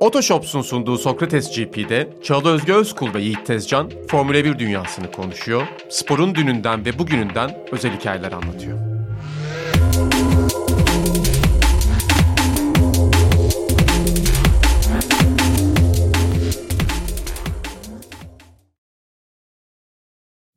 Otoshops'un 0.00 0.62
sunduğu 0.62 0.98
Sokrates 0.98 1.56
GP'de 1.56 2.08
Çağla 2.22 2.48
Özge 2.48 2.72
Özkul 2.72 3.14
ve 3.14 3.22
Yiğit 3.22 3.46
Tezcan 3.46 3.90
Formula 4.08 4.44
1 4.44 4.58
dünyasını 4.58 5.12
konuşuyor, 5.12 5.66
sporun 5.88 6.34
dününden 6.34 6.84
ve 6.84 6.98
bugününden 6.98 7.58
özel 7.72 7.96
hikayeler 7.96 8.32
anlatıyor. 8.32 8.78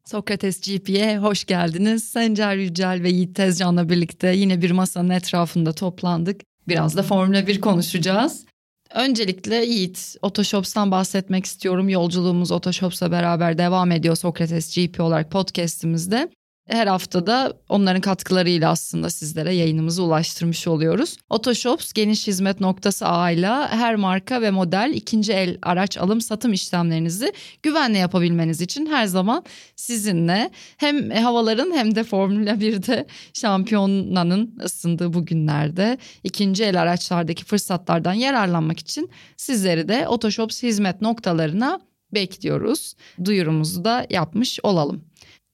Sokrates 0.06 0.62
GP'ye 0.62 1.18
hoş 1.18 1.46
geldiniz. 1.46 2.04
Sencer 2.04 2.56
Yücel 2.56 3.04
ve 3.04 3.10
Yiğit 3.10 3.36
Tezcan'la 3.36 3.90
birlikte 3.90 4.28
yine 4.28 4.62
bir 4.62 4.72
masanın 4.72 5.10
etrafında 5.10 5.74
toplandık. 5.74 6.42
Biraz 6.68 6.98
da 6.98 7.04
Formula 7.04 7.48
1 7.48 7.62
konuşacağız. 7.62 8.51
Öncelikle 8.96 9.56
Yiğit, 9.56 10.16
Otoshops'tan 10.22 10.92
bahsetmek 10.92 11.46
istiyorum. 11.46 11.90
Yolculuğumuz 11.90 12.52
Otoshops'la 12.52 13.12
beraber 13.12 13.58
devam 13.58 13.92
ediyor 13.92 14.16
Sokrates 14.16 14.76
GP 14.76 15.00
olarak 15.00 15.32
podcast'imizde 15.32 16.30
her 16.72 16.88
haftada 16.88 17.54
onların 17.70 18.02
katkılarıyla 18.02 18.70
aslında 18.70 19.10
sizlere 19.10 19.54
yayınımızı 19.54 20.04
ulaştırmış 20.04 20.68
oluyoruz. 20.68 21.18
Otoshops 21.30 21.94
geniş 21.94 22.28
hizmet 22.28 22.60
noktası 22.60 23.06
ağıyla 23.06 23.72
her 23.72 23.96
marka 23.96 24.42
ve 24.42 24.52
model 24.52 24.92
ikinci 24.96 25.34
el 25.34 25.58
araç 25.62 25.98
alım 25.98 26.22
satım 26.22 26.54
işlemlerinizi 26.54 27.34
güvenle 27.64 27.98
yapabilmeniz 27.98 28.62
için 28.62 28.86
her 28.86 29.06
zaman 29.06 29.44
sizinle 29.76 30.52
hem 30.78 31.10
havaların 31.10 31.72
hem 31.76 31.96
de 31.96 32.04
Formula 32.04 32.52
1'de 32.52 33.08
şampiyonanın 33.34 34.60
ısındığı 34.64 35.14
bu 35.14 35.26
günlerde 35.26 35.98
ikinci 36.24 36.64
el 36.64 36.82
araçlardaki 36.82 37.46
fırsatlardan 37.46 38.14
yararlanmak 38.14 38.80
için 38.80 39.10
sizleri 39.38 39.88
de 39.88 40.08
Otoshops 40.08 40.64
hizmet 40.64 41.02
noktalarına 41.02 41.80
bekliyoruz. 42.14 42.94
Duyurumuzu 43.26 43.86
da 43.86 44.08
yapmış 44.10 44.60
olalım. 44.64 45.11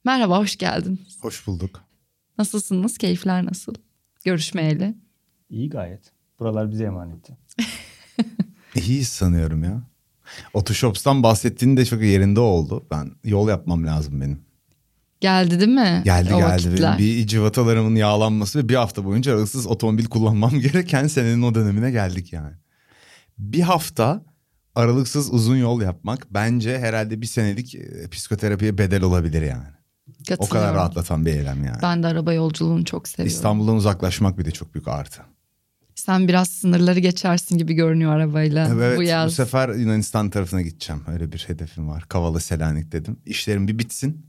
Merhaba, 0.07 0.37
hoş 0.37 0.55
geldin. 0.55 1.01
Hoş 1.21 1.47
bulduk. 1.47 1.83
Nasılsınız? 2.37 2.97
Keyifler 2.97 3.45
nasıl? 3.45 3.73
Görüşmeyeli. 4.25 4.95
İyi 5.49 5.69
gayet. 5.69 6.11
Buralar 6.39 6.71
bize 6.71 6.83
emanetti. 6.83 7.37
İyiyiz 8.75 9.07
sanıyorum 9.07 9.63
ya. 9.63 9.81
Otoshops'tan 10.53 11.23
bahsettiğin 11.23 11.77
de 11.77 11.85
çok 11.85 12.01
yerinde 12.01 12.39
oldu. 12.39 12.87
Ben 12.91 13.11
yol 13.23 13.49
yapmam 13.49 13.85
lazım 13.85 14.21
benim. 14.21 14.39
Geldi 15.21 15.59
değil 15.59 15.71
mi? 15.71 16.01
Geldi 16.05 16.33
o 16.33 16.37
geldi. 16.37 16.67
Vakitler. 16.67 16.97
Bir 16.97 17.27
civatalarımın 17.27 17.95
yağlanması 17.95 18.59
ve 18.59 18.69
bir 18.69 18.75
hafta 18.75 19.05
boyunca 19.05 19.33
aralıksız 19.33 19.67
otomobil 19.67 20.05
kullanmam 20.05 20.59
gereken 20.59 21.07
senenin 21.07 21.41
o 21.41 21.55
dönemine 21.55 21.91
geldik 21.91 22.33
yani. 22.33 22.53
Bir 23.37 23.61
hafta 23.61 24.25
aralıksız 24.75 25.33
uzun 25.33 25.55
yol 25.55 25.81
yapmak 25.81 26.27
bence 26.31 26.79
herhalde 26.79 27.21
bir 27.21 27.27
senelik 27.27 27.75
e, 27.75 28.09
psikoterapiye 28.09 28.77
bedel 28.77 29.03
olabilir 29.03 29.41
yani. 29.41 29.76
O 30.37 30.49
kadar 30.49 30.75
rahatlatan 30.75 31.25
bir 31.25 31.31
eylem 31.31 31.63
yani. 31.63 31.77
Ben 31.81 32.03
de 32.03 32.07
araba 32.07 32.33
yolculuğunu 32.33 32.85
çok 32.85 33.07
seviyorum. 33.07 33.35
İstanbul'dan 33.35 33.75
uzaklaşmak 33.75 34.39
bir 34.39 34.45
de 34.45 34.51
çok 34.51 34.73
büyük 34.73 34.87
artı. 34.87 35.21
Sen 35.95 36.27
biraz 36.27 36.47
sınırları 36.49 36.99
geçersin 36.99 37.57
gibi 37.57 37.73
görünüyor 37.73 38.11
arabayla 38.11 38.69
evet, 38.73 38.97
bu 38.97 39.03
yaz. 39.03 39.27
bu 39.31 39.35
sefer 39.35 39.69
Yunanistan 39.69 40.29
tarafına 40.29 40.61
gideceğim. 40.61 41.01
Öyle 41.07 41.31
bir 41.31 41.43
hedefim 41.47 41.89
var. 41.89 42.03
Kavala 42.09 42.39
Selanik 42.39 42.91
dedim. 42.91 43.17
İşlerim 43.25 43.67
bir 43.67 43.79
bitsin. 43.79 44.25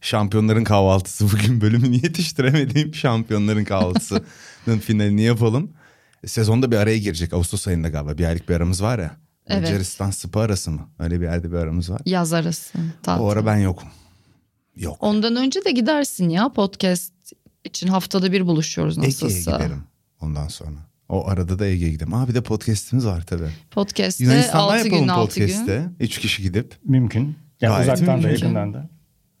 Şampiyonların 0.00 0.64
kahvaltısı 0.64 1.24
bugün 1.32 1.60
bölümünü 1.60 1.94
yetiştiremediğim 1.94 2.94
şampiyonların 2.94 3.64
kahvaltısının 3.64 4.78
finalini 4.80 5.22
yapalım. 5.22 5.72
Sezonda 6.26 6.70
bir 6.70 6.76
araya 6.76 6.98
girecek 6.98 7.32
Ağustos 7.32 7.68
ayında 7.68 7.88
galiba. 7.88 8.18
Bir 8.18 8.24
aylık 8.24 8.48
bir 8.48 8.54
aramız 8.54 8.82
var 8.82 8.98
ya. 8.98 9.16
Evet. 9.46 9.62
Macaristan 9.62 10.10
Spa 10.10 10.40
arası 10.40 10.70
mı? 10.70 10.88
Öyle 10.98 11.20
bir 11.20 11.24
yerde 11.24 11.52
bir 11.52 11.56
aramız 11.56 11.90
var. 11.90 12.00
Yaz 12.06 12.32
arası. 12.32 12.78
Tatil. 13.02 13.24
O 13.24 13.28
ara 13.28 13.46
ben 13.46 13.56
yokum. 13.56 13.88
Yok. 14.76 14.96
Ondan 15.00 15.36
önce 15.36 15.64
de 15.64 15.70
gidersin 15.70 16.28
ya 16.28 16.48
podcast 16.52 17.12
için 17.64 17.88
haftada 17.88 18.32
bir 18.32 18.46
buluşuyoruz 18.46 18.98
nasılsa. 18.98 19.26
Ege'ye 19.26 19.56
giderim 19.56 19.82
ondan 20.20 20.48
sonra. 20.48 20.76
O 21.08 21.28
arada 21.28 21.58
da 21.58 21.66
Ege'ye 21.66 21.90
gidelim. 21.90 22.14
Aa 22.14 22.28
bir 22.28 22.34
de 22.34 22.42
podcast'imiz 22.42 23.06
var 23.06 23.22
tabii. 23.26 23.50
Podcast'te 23.70 24.24
Yunanistan'da 24.24 24.62
6 24.62 24.88
gün 24.88 25.08
6 25.08 25.20
podcast'te. 25.40 25.90
Gün. 25.98 26.06
3 26.06 26.18
kişi 26.18 26.42
gidip. 26.42 26.74
Mümkün. 26.84 27.36
Yani 27.60 27.72
Gayet 27.72 27.92
uzaktan 27.92 28.14
mümkün. 28.14 28.28
da 28.28 28.32
yakından 28.32 28.74
da. 28.74 28.88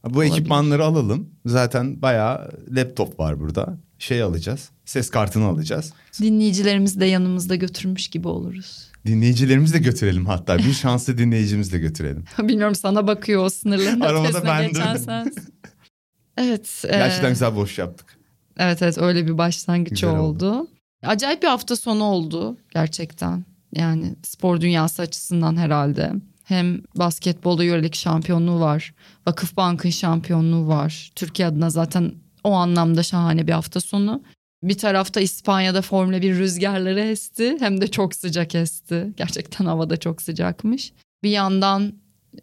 Bu 0.04 0.08
Olabilir. 0.18 0.32
ekipmanları 0.32 0.84
alalım. 0.84 1.30
Zaten 1.46 2.02
bayağı 2.02 2.50
laptop 2.70 3.20
var 3.20 3.40
burada. 3.40 3.78
Şey 3.98 4.22
alacağız. 4.22 4.68
Ses 4.84 5.10
kartını 5.10 5.44
alacağız. 5.46 5.92
Dinleyicilerimizi 6.22 7.00
de 7.00 7.04
yanımızda 7.06 7.54
götürmüş 7.54 8.08
gibi 8.08 8.28
oluruz. 8.28 8.91
Dinleyicilerimizi 9.06 9.74
de 9.74 9.78
götürelim 9.78 10.26
hatta. 10.26 10.58
Bir 10.58 10.72
şanslı 10.82 11.18
dinleyicimizi 11.18 11.72
de 11.72 11.78
götürelim. 11.78 12.24
Bilmiyorum 12.38 12.74
sana 12.74 13.06
bakıyor 13.06 13.44
o 13.44 13.50
sınırların 13.50 14.24
ötesine 14.24 14.44
ben 14.44 14.68
geçen 14.68 15.32
Evet. 16.36 16.84
Gerçekten 16.90 17.28
e... 17.28 17.30
güzel 17.30 17.56
boş 17.56 17.78
yaptık. 17.78 18.18
Evet 18.58 18.82
evet 18.82 18.98
öyle 18.98 19.26
bir 19.26 19.38
başlangıç 19.38 19.90
güzel 19.90 20.10
oldu. 20.10 20.50
oldu. 20.50 20.68
Acayip 21.02 21.42
bir 21.42 21.48
hafta 21.48 21.76
sonu 21.76 22.04
oldu 22.04 22.56
gerçekten. 22.70 23.44
Yani 23.72 24.14
spor 24.22 24.60
dünyası 24.60 25.02
açısından 25.02 25.56
herhalde. 25.56 26.12
Hem 26.44 26.82
basketbolda 26.96 27.64
yörelik 27.64 27.94
şampiyonluğu 27.94 28.60
var. 28.60 28.94
Vakıfbank'ın 29.26 29.90
şampiyonluğu 29.90 30.68
var. 30.68 31.10
Türkiye 31.16 31.48
adına 31.48 31.70
zaten 31.70 32.12
o 32.44 32.52
anlamda 32.52 33.02
şahane 33.02 33.46
bir 33.46 33.52
hafta 33.52 33.80
sonu. 33.80 34.22
Bir 34.62 34.78
tarafta 34.78 35.20
İspanya'da 35.20 35.82
Formula 35.82 36.22
1 36.22 36.38
rüzgarları 36.38 37.00
esti 37.00 37.56
hem 37.58 37.80
de 37.80 37.86
çok 37.86 38.14
sıcak 38.14 38.54
esti. 38.54 39.12
Gerçekten 39.16 39.64
havada 39.64 39.96
çok 39.96 40.22
sıcakmış. 40.22 40.92
Bir 41.22 41.30
yandan 41.30 41.92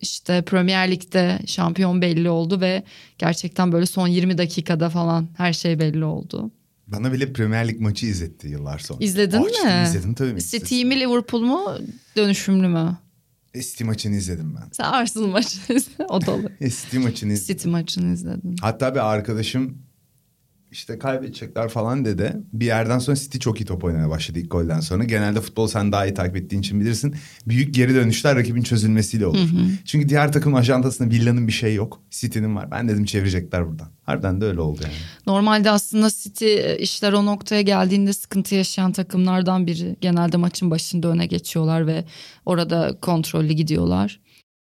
işte 0.02 0.41
Premier 0.41 0.91
Lig'de 0.91 1.40
şampiyon 1.46 2.02
belli 2.02 2.29
oldu 2.29 2.62
ve 2.62 2.84
gerçekten 3.18 3.72
böyle 3.72 3.85
son 3.85 4.08
20 4.08 4.38
dakikada 4.38 4.90
falan 4.90 5.29
her 5.38 5.53
şey 5.53 5.79
belli 5.79 6.06
oldu. 6.06 6.52
Bana 6.88 7.13
bile 7.13 7.34
Premier 7.34 7.68
Lig 7.68 7.79
maçı 7.79 8.06
izletti 8.06 8.47
yıllar 8.47 8.79
sonra. 8.79 9.00
İzledin 9.03 9.44
Açtım, 9.44 9.68
mi? 9.68 9.84
İzledim 9.85 10.13
tabii. 10.13 10.41
City 10.41 10.84
mi 10.85 11.00
Liverpool 11.00 11.41
mu 11.41 11.78
dönüşümlü 12.16 12.68
mü? 12.68 12.97
City 13.53 13.84
maçını 13.84 14.16
izledim 14.16 14.56
ben. 14.56 14.69
Sen 14.72 14.84
Arsenal 14.84 15.28
maçını 15.28 15.78
izledin. 15.78 16.06
O 16.09 16.25
da 16.25 16.31
olur. 16.31 16.50
City 16.59 16.97
maçını 16.97 17.34
izledim. 17.34 17.58
City 17.58 17.69
maçını 17.69 18.13
izledim. 18.13 18.56
Hatta 18.62 18.96
bir 18.96 19.13
arkadaşım 19.13 19.78
işte 20.72 21.00
kaybedecekler 21.00 21.69
falan 21.69 22.06
dedi. 22.06 22.34
Bir 22.53 22.66
yerden 22.66 23.00
sonra 23.00 23.18
City 23.18 23.38
çok 23.38 23.62
iyi 23.62 23.66
top 23.66 23.84
oynamaya 23.84 24.09
başladı 24.09 24.40
ilk 24.40 24.52
golden 24.52 24.80
sonra. 24.80 25.03
Genelde 25.03 25.41
futbol 25.41 25.68
sen 25.68 25.91
daha 25.91 26.06
iyi 26.06 26.13
takip 26.13 26.35
ettiğin 26.35 26.62
için 26.62 26.80
bilirsin. 26.80 27.16
Büyük 27.47 27.74
geri 27.74 27.96
dönüşler 27.96 28.35
rakibin 28.35 28.62
çözülmesiyle 28.62 29.25
olur. 29.25 29.38
Hı 29.38 29.44
hı. 29.44 29.69
Çünkü 29.85 30.09
diğer 30.09 30.31
takım 30.31 30.56
ajantasında 30.56 31.09
Villa'nın 31.09 31.47
bir 31.47 31.53
şey 31.53 31.75
yok. 31.75 32.02
City'nin 32.09 32.56
var. 32.56 32.72
Ben 32.72 32.88
dedim 32.88 33.06
çevirecekler 33.06 33.68
buradan. 33.68 33.88
Harbiden 34.03 34.41
de 34.41 34.46
öyle 34.46 34.62
oldu 34.62 34.79
yani. 34.84 34.94
Normalde 35.28 35.72
aslında 35.72 36.09
City 36.09 36.53
e, 36.53 36.78
işler 36.78 37.13
o 37.13 37.25
noktaya 37.25 37.62
geldiğinde 37.62 38.13
sıkıntı 38.13 38.56
yaşayan 38.56 38.91
takımlardan 38.91 39.68
biri. 39.68 39.96
Genelde 40.02 40.38
maçın 40.38 40.72
başında 40.72 41.08
öne 41.08 41.25
geçiyorlar 41.25 41.88
ve 41.88 42.06
orada 42.46 42.97
kontrollü 43.02 43.53
gidiyorlar. 43.53 44.19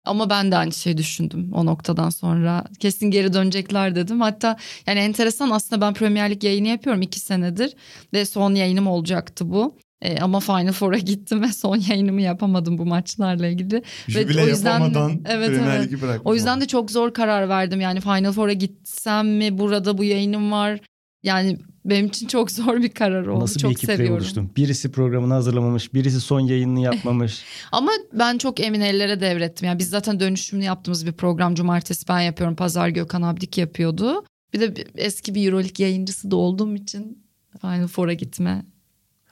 Ama 0.06 0.30
ben 0.30 0.52
de 0.52 0.56
aynı 0.56 0.72
şeyi 0.72 0.96
düşündüm 0.98 1.50
o 1.54 1.66
noktadan 1.66 2.10
sonra. 2.10 2.64
Kesin 2.78 3.10
geri 3.10 3.32
dönecekler 3.32 3.94
dedim. 3.94 4.20
Hatta 4.20 4.56
yani 4.86 4.98
enteresan 4.98 5.50
aslında 5.50 5.80
ben 5.80 5.94
Premier 5.94 6.30
Lig 6.30 6.44
yayını 6.44 6.68
yapıyorum 6.68 7.02
iki 7.02 7.20
senedir. 7.20 7.74
Ve 8.12 8.24
son 8.24 8.54
yayınım 8.54 8.86
olacaktı 8.86 9.50
bu. 9.50 9.76
E, 10.02 10.18
ama 10.18 10.40
Final 10.40 10.72
Four'a 10.72 10.98
gittim 10.98 11.42
ve 11.42 11.52
son 11.52 11.76
yayınımı 11.88 12.22
yapamadım 12.22 12.78
bu 12.78 12.86
maçlarla 12.86 13.46
ilgili. 13.46 13.82
Jübile 14.08 14.40
ve 14.40 14.44
o 14.44 14.46
yüzden 14.46 14.80
yapamadan 14.80 15.20
evet, 15.24 15.48
Premier 15.48 15.82
Lig'i 15.84 15.96
evet. 16.04 16.20
O 16.24 16.34
yüzden 16.34 16.60
de 16.60 16.66
çok 16.66 16.90
zor 16.90 17.14
karar 17.14 17.48
verdim. 17.48 17.80
Yani 17.80 18.00
Final 18.00 18.32
Four'a 18.32 18.52
gitsem 18.52 19.36
mi 19.36 19.58
burada 19.58 19.98
bu 19.98 20.04
yayınım 20.04 20.52
var. 20.52 20.80
Yani 21.26 21.58
benim 21.84 22.06
için 22.06 22.26
çok 22.26 22.50
zor 22.50 22.82
bir 22.82 22.88
karar 22.88 23.26
oldu. 23.26 23.40
Nasıl 23.40 23.60
çok 23.60 23.70
bir 23.70 23.76
ekiple 23.76 23.96
seviyorum. 23.96 24.16
oluştun? 24.16 24.50
Birisi 24.56 24.92
programını 24.92 25.32
hazırlamamış, 25.34 25.94
birisi 25.94 26.20
son 26.20 26.40
yayınını 26.40 26.80
yapmamış. 26.94 27.42
Ama 27.72 27.90
ben 28.12 28.38
çok 28.38 28.60
emin 28.60 28.80
ellere 28.80 29.20
devrettim. 29.20 29.68
Yani 29.68 29.78
biz 29.78 29.90
zaten 29.90 30.20
dönüşümlü 30.20 30.64
yaptığımız 30.64 31.06
bir 31.06 31.12
program. 31.12 31.54
Cumartesi 31.54 32.08
ben 32.08 32.20
yapıyorum. 32.20 32.56
Pazar 32.56 32.88
Gökhan 32.88 33.22
Abdik 33.22 33.58
yapıyordu. 33.58 34.24
Bir 34.52 34.60
de 34.60 34.84
eski 34.94 35.34
bir 35.34 35.46
Euroleague 35.46 35.86
yayıncısı 35.86 36.30
da 36.30 36.36
olduğum 36.36 36.74
için 36.74 37.24
Final 37.60 37.86
Four'a 37.86 38.12
gitme. 38.12 38.64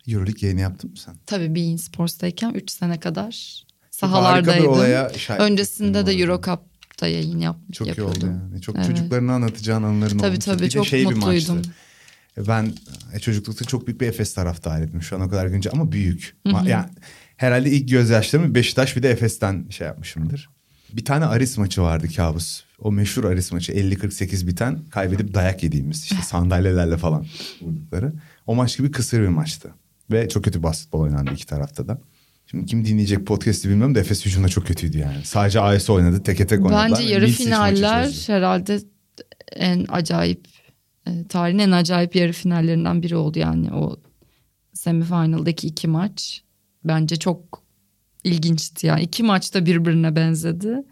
Euroleague 0.09 0.41
yayını 0.43 0.61
yaptın 0.61 0.91
mı 0.91 0.97
sen? 0.97 1.15
Tabii 1.27 1.55
Bein 1.55 1.77
Sports'tayken 1.77 2.53
3 2.55 2.71
sene 2.71 3.01
kadar 3.01 3.65
sahalardaydım. 3.91 4.69
olaya 4.69 5.11
Öncesinde 5.39 6.07
de 6.07 6.13
Eurocup'ta 6.95 7.07
yayın 7.07 7.39
yap, 7.39 7.57
çok 7.73 7.89
yapıyordum. 7.89 8.15
Çok 8.15 8.23
iyi 8.23 8.27
oldu 8.27 8.41
yani. 8.51 8.63
Çok 8.63 8.77
evet. 8.77 8.87
çocuklarını 8.87 9.33
anlatacağın 9.33 9.83
anıların 9.83 10.19
tabii, 10.19 10.31
olmuş. 10.31 10.45
Tabii 10.45 10.59
tabii 10.59 10.71
çok 10.71 10.87
şey 10.87 11.05
mutluydum. 11.05 11.63
Ben 12.49 12.73
e, 13.13 13.19
çocuklukta 13.19 13.65
çok 13.65 13.87
büyük 13.87 14.01
bir 14.01 14.07
Efes 14.07 14.35
taraftarıydım 14.35 15.03
şu 15.03 15.17
an 15.17 15.23
o 15.23 15.29
kadar 15.29 15.47
günce 15.47 15.71
ama 15.71 15.93
büyük. 15.93 16.37
Yani 16.45 16.87
herhalde 17.37 17.71
ilk 17.71 17.89
gözyaşlarımı 17.89 18.55
Beşiktaş 18.55 18.97
bir 18.97 19.03
de 19.03 19.11
Efes'ten 19.11 19.67
şey 19.71 19.87
yapmışımdır. 19.87 20.51
Bir 20.93 21.05
tane 21.05 21.25
Aris 21.25 21.59
maçı 21.59 21.83
vardı 21.83 22.09
kabus. 22.17 22.65
O 22.79 22.93
meşhur 22.93 23.25
Aris 23.25 23.53
maçı 23.53 23.73
50-48 23.73 24.47
biten 24.47 24.79
kaybedip 24.91 25.35
dayak 25.35 25.63
yediğimiz 25.63 26.03
işte 26.03 26.23
sandalyelerle 26.27 26.97
falan 26.97 27.27
vurdukları. 27.63 28.13
O 28.47 28.55
maç 28.55 28.79
gibi 28.79 28.91
kısır 28.91 29.21
bir 29.21 29.29
maçtı. 29.29 29.71
Ve 30.11 30.29
çok 30.29 30.45
kötü 30.45 30.63
basketbol 30.63 31.01
oynandı 31.01 31.31
iki 31.35 31.47
tarafta 31.47 31.89
da. 31.89 31.99
Şimdi 32.47 32.67
kim 32.67 32.85
dinleyecek 32.85 33.27
podcast'i 33.27 33.69
bilmiyorum 33.69 33.95
da 33.95 34.01
Efes 34.01 34.27
hücumda 34.27 34.49
çok 34.49 34.67
kötüydü 34.67 34.99
yani. 34.99 35.25
Sadece 35.25 35.61
AS 35.61 35.91
oynadı. 35.91 36.23
Teke 36.23 36.47
tek 36.47 36.59
oynadılar. 36.65 36.91
Bence 36.91 37.03
yarı 37.03 37.25
Milsic 37.25 37.45
finaller 37.45 38.25
herhalde 38.27 38.81
en 39.57 39.87
acayip 39.89 40.49
e, 41.07 41.25
tarihin 41.29 41.59
en 41.59 41.71
acayip 41.71 42.17
yarı 42.17 42.33
finallerinden 42.33 43.03
biri 43.03 43.17
oldu 43.17 43.39
yani 43.39 43.73
o 43.73 43.97
semifinaldeki 44.73 45.67
iki 45.67 45.89
maç. 45.89 46.43
Bence 46.85 47.17
çok 47.17 47.63
ilginçti 48.25 48.87
yani. 48.87 49.03
iki 49.03 49.23
maç 49.23 49.55
da 49.55 49.67
birbirine 49.67 50.17
benzedi. 50.17 50.83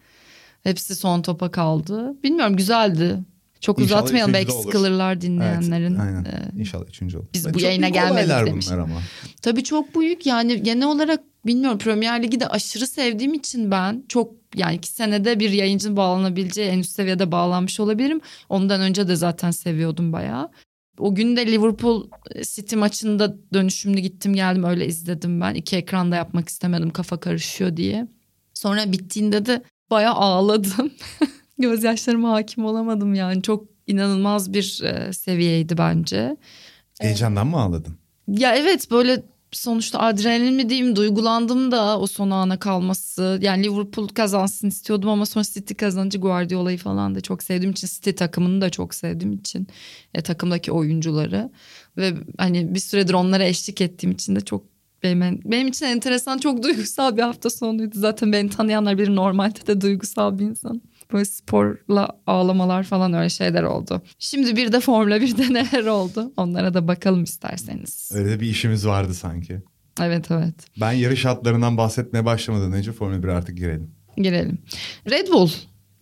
Hepsi 0.63 0.97
son 0.97 1.23
topa 1.23 1.51
kaldı. 1.51 2.17
Bilmiyorum 2.25 2.57
güzeldi. 2.57 3.19
Çok 3.63 3.79
İnşallah 3.79 4.01
uzatmayalım 4.03 4.35
belki 4.35 4.53
olur. 4.53 4.63
sıkılırlar 4.63 5.21
dinleyenlerin. 5.21 5.91
Evet, 5.95 6.01
aynen. 6.01 6.25
e, 6.25 6.61
İnşallah 6.61 6.85
üçüncü 6.89 7.19
olur. 7.19 7.27
biz 7.35 7.45
Ben 7.47 7.55
bu 7.55 7.59
çok 7.59 7.69
yayına 7.69 7.89
gelmedik 7.89 8.47
demiş. 8.47 8.67
bunlar 8.69 8.79
ama. 8.79 9.01
Tabii 9.43 9.65
çok 9.65 10.01
büyük 10.01 10.27
yani 10.27 10.63
genel 10.63 10.87
olarak 10.89 11.21
bilmiyorum 11.47 11.79
Premier 11.79 12.23
Ligi 12.23 12.41
de 12.41 12.47
aşırı 12.49 12.87
sevdiğim 12.87 13.35
için 13.35 13.71
ben 13.71 14.05
çok 14.09 14.33
yani 14.57 14.77
iki 14.77 14.89
senede 14.89 15.41
bir 15.41 15.51
yayıncının 15.51 15.97
bağlanabileceği 15.97 16.69
en 16.69 16.79
üst 16.79 16.91
seviyede 16.93 17.33
bağlanmış 17.33 17.81
olabilirim. 17.81 18.21
Ondan 18.49 18.81
önce 18.81 19.09
de 19.09 19.17
zaten 19.17 19.51
seviyordum 19.51 20.13
bayağı. 20.13 20.51
O 20.99 21.15
gün 21.15 21.37
de 21.37 21.47
Liverpool 21.47 22.09
City 22.43 22.77
maçında 22.77 23.37
dönüşümlü 23.55 24.01
gittim 24.01 24.35
geldim 24.35 24.65
öyle 24.65 24.87
izledim 24.87 25.41
ben. 25.41 25.55
İki 25.55 25.77
ekranda 25.77 26.17
yapmak 26.17 26.49
istemedim 26.49 26.91
kafa 26.91 27.21
karışıyor 27.21 27.77
diye. 27.77 28.07
Sonra 28.55 28.93
bittiğinde 28.93 29.47
de 29.47 29.63
bayağı 29.91 30.15
ağladım. 30.15 30.91
Gözyaşlarıma 31.63 32.33
hakim 32.33 32.65
olamadım 32.65 33.15
yani 33.15 33.43
çok 33.43 33.65
inanılmaz 33.87 34.53
bir 34.53 34.83
e, 34.83 35.13
seviyeydi 35.13 35.79
bence. 35.79 36.37
Heyecandan 37.01 37.47
mı 37.47 37.61
ağladın? 37.61 37.95
Ya 38.29 38.57
evet 38.57 38.91
böyle 38.91 39.23
sonuçta 39.53 39.99
adrenalin 39.99 40.55
mi 40.55 40.69
diyeyim 40.69 40.97
duygulandım 40.97 41.73
da 41.73 42.01
o 42.01 42.07
son 42.07 42.31
ana 42.31 42.59
kalması. 42.59 43.39
Yani 43.43 43.65
Liverpool 43.65 44.09
kazansın 44.09 44.69
istiyordum 44.69 45.09
ama 45.09 45.27
sonra 45.27 45.45
City 45.45 45.75
kazanınca 45.75 46.21
Guardiola'yı 46.21 46.79
falan 46.79 47.15
da 47.15 47.21
çok 47.21 47.43
sevdiğim 47.43 47.73
için 47.73 47.89
City 47.89 48.11
takımını 48.11 48.61
da 48.61 48.71
çok 48.71 48.95
sevdiğim 48.95 49.33
için 49.33 49.67
e, 50.15 50.23
takımdaki 50.23 50.73
oyuncuları 50.73 51.51
ve 51.97 52.15
hani 52.39 52.75
bir 52.75 52.81
süredir 52.81 53.15
onlara 53.15 53.45
eşlik 53.45 53.81
ettiğim 53.81 54.13
için 54.13 54.37
de 54.37 54.41
çok 54.41 54.65
benim, 55.03 55.41
benim 55.45 55.69
için 55.69 55.87
enteresan 55.87 56.39
çok 56.39 56.63
duygusal 56.63 57.17
bir 57.17 57.23
hafta 57.23 57.51
sonuydu. 57.51 57.95
Zaten 57.99 58.33
beni 58.33 58.51
tanıyanlar 58.51 58.99
bir 58.99 59.17
normalde 59.17 59.67
de 59.67 59.81
duygusal 59.81 60.39
bir 60.39 60.45
insan. 60.45 60.83
Böyle 61.13 61.25
sporla 61.25 62.09
ağlamalar 62.27 62.83
falan 62.83 63.13
öyle 63.13 63.29
şeyler 63.29 63.63
oldu. 63.63 64.03
Şimdi 64.19 64.57
bir 64.57 64.73
de 64.73 64.81
Formula 64.81 65.19
1'de 65.19 65.55
neler 65.55 65.87
oldu 65.87 66.33
onlara 66.37 66.75
da 66.75 66.89
bakalım 66.89 67.25
isterseniz. 67.25 68.11
Öyle 68.15 68.41
bir 68.41 68.47
işimiz 68.47 68.87
vardı 68.87 69.15
sanki. 69.15 69.61
Evet 70.01 70.31
evet 70.31 70.55
Ben 70.81 70.93
yarış 70.93 71.25
hatlarından 71.25 71.77
bahsetmeye 71.77 72.25
başlamadan 72.25 72.73
önce 72.73 72.93
Formula 72.93 73.23
1 73.23 73.29
artık 73.29 73.57
girelim. 73.57 73.91
girelim. 74.17 74.59
Red 75.11 75.29
Bull 75.29 75.51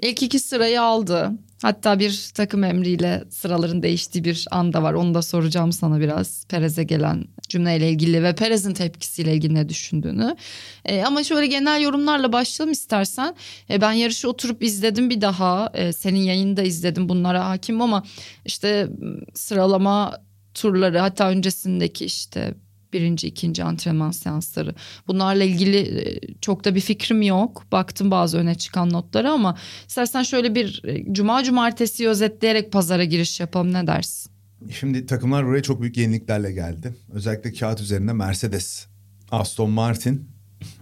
ilk 0.03 0.23
iki 0.23 0.39
sırayı 0.39 0.83
aldı. 0.83 1.31
Hatta 1.63 1.99
bir 1.99 2.31
takım 2.35 2.65
emriyle 2.65 3.25
sıraların 3.31 3.83
değiştiği 3.83 4.25
bir 4.25 4.47
anda 4.51 4.83
var. 4.83 4.95
Onu 4.95 5.15
da 5.15 5.23
soracağım 5.23 5.73
sana 5.73 6.01
biraz. 6.01 6.45
Perez'e 6.49 6.85
gelen 6.85 7.25
cümleyle 7.49 7.91
ilgili 7.91 8.23
ve 8.23 8.35
Perez'in 8.35 8.75
tepkisiyle 8.75 9.35
ilgili 9.35 9.55
ne 9.55 9.69
düşündüğünü. 9.69 10.37
E, 10.85 11.03
ama 11.03 11.25
şöyle 11.25 11.47
genel 11.47 11.81
yorumlarla 11.83 12.33
başlayalım 12.33 12.73
istersen. 12.73 13.35
E, 13.71 13.81
ben 13.81 13.93
yarışı 13.93 14.29
oturup 14.29 14.63
izledim 14.63 15.11
bir 15.11 15.21
daha. 15.21 15.71
E, 15.75 15.93
senin 15.93 16.21
yayında 16.21 16.63
izledim 16.63 17.09
bunlara 17.09 17.49
hakim 17.49 17.83
ama 17.83 18.05
işte 18.45 18.89
m, 18.99 19.21
sıralama 19.35 20.19
turları 20.55 20.99
hatta 20.99 21.31
öncesindeki 21.31 22.05
işte 22.05 22.55
birinci, 22.93 23.29
ikinci 23.29 23.65
antrenman 23.65 24.11
seansları. 24.11 24.75
Bunlarla 25.07 25.45
ilgili 25.45 25.77
e, 25.79 26.21
çok 26.41 26.65
da 26.65 26.75
bir 26.75 26.81
fikrim 26.81 27.23
yok. 27.23 27.65
Baktım 27.73 28.11
bazı 28.11 28.39
öne 28.39 28.55
çıkan 28.55 28.91
notlara 28.91 29.33
ama 29.33 29.57
istersen 29.89 30.23
şöyle 30.23 30.55
bir 30.55 30.83
e, 30.85 31.13
cuma 31.13 31.45
cumartesi 31.45 32.09
özetleyerek 32.09 32.73
pazara 32.73 33.05
giriş 33.05 33.41
yapalım 33.41 33.73
ne 33.73 33.87
dersin? 33.87 34.33
Şimdi 34.71 35.07
takımlar 35.07 35.47
buraya 35.47 35.63
çok 35.63 35.81
büyük 35.81 35.97
yeniliklerle 35.97 36.53
geldi. 36.53 36.95
Özellikle 37.13 37.53
kağıt 37.53 37.81
üzerinde 37.81 38.13
Mercedes, 38.13 38.87
Aston 39.31 39.71
Martin, 39.71 40.29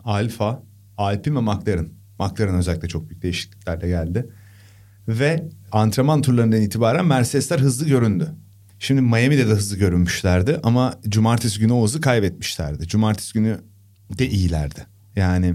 Alfa, 0.05 0.63
Alpine 0.97 1.35
ve 1.37 1.41
McLaren. 1.41 1.89
McLaren 2.19 2.55
özellikle 2.55 2.89
çok 2.89 3.09
büyük 3.09 3.23
değişikliklerle 3.23 3.89
geldi. 3.89 4.27
Ve 5.09 5.49
antrenman 5.73 6.23
turlarından 6.23 6.61
itibaren 6.61 7.07
Mercedesler 7.07 7.59
hızlı 7.59 7.87
göründü. 7.87 8.35
Şimdi 8.79 9.01
Miami'de 9.01 9.49
de 9.49 9.51
hızlı 9.51 9.77
görünmüşlerdi 9.77 10.61
ama 10.63 11.01
cumartesi 11.09 11.61
günü 11.61 11.73
o 11.73 11.85
hızı 11.85 12.01
kaybetmişlerdi. 12.01 12.89
Cumartesi 12.89 13.33
günü 13.33 13.61
de 14.19 14.29
iyilerdi. 14.29 14.87
Yani 15.17 15.55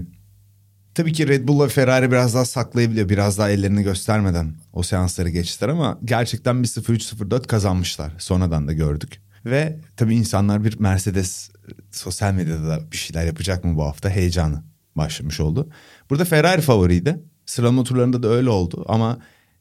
tabii 0.94 1.12
ki 1.12 1.28
Red 1.28 1.48
Bull 1.48 1.64
ve 1.64 1.68
Ferrari 1.68 2.10
biraz 2.10 2.34
daha 2.34 2.44
saklayabiliyor. 2.44 3.08
Biraz 3.08 3.38
daha 3.38 3.50
ellerini 3.50 3.82
göstermeden 3.82 4.54
o 4.72 4.82
seansları 4.82 5.28
geçtiler 5.28 5.68
ama 5.68 5.98
gerçekten 6.04 6.62
bir 6.62 6.68
0-3-0-4 6.68 7.46
kazanmışlar. 7.46 8.12
Sonradan 8.18 8.68
da 8.68 8.72
gördük. 8.72 9.20
Ve 9.46 9.80
tabii 9.96 10.14
insanlar 10.14 10.64
bir 10.64 10.80
Mercedes 10.80 11.50
sosyal 11.90 12.34
medyada 12.34 12.68
da 12.68 12.92
bir 12.92 12.96
şeyler 12.96 13.26
yapacak 13.26 13.64
mı 13.64 13.76
bu 13.76 13.84
hafta 13.84 14.10
heyecanı 14.10 14.62
başlamış 14.96 15.40
oldu. 15.40 15.68
Burada 16.10 16.24
Ferrari 16.24 16.60
favoriydi. 16.60 17.22
Sıralama 17.46 17.84
turlarında 17.84 18.22
da 18.22 18.28
öyle 18.28 18.50
oldu 18.50 18.84
ama 18.88 19.18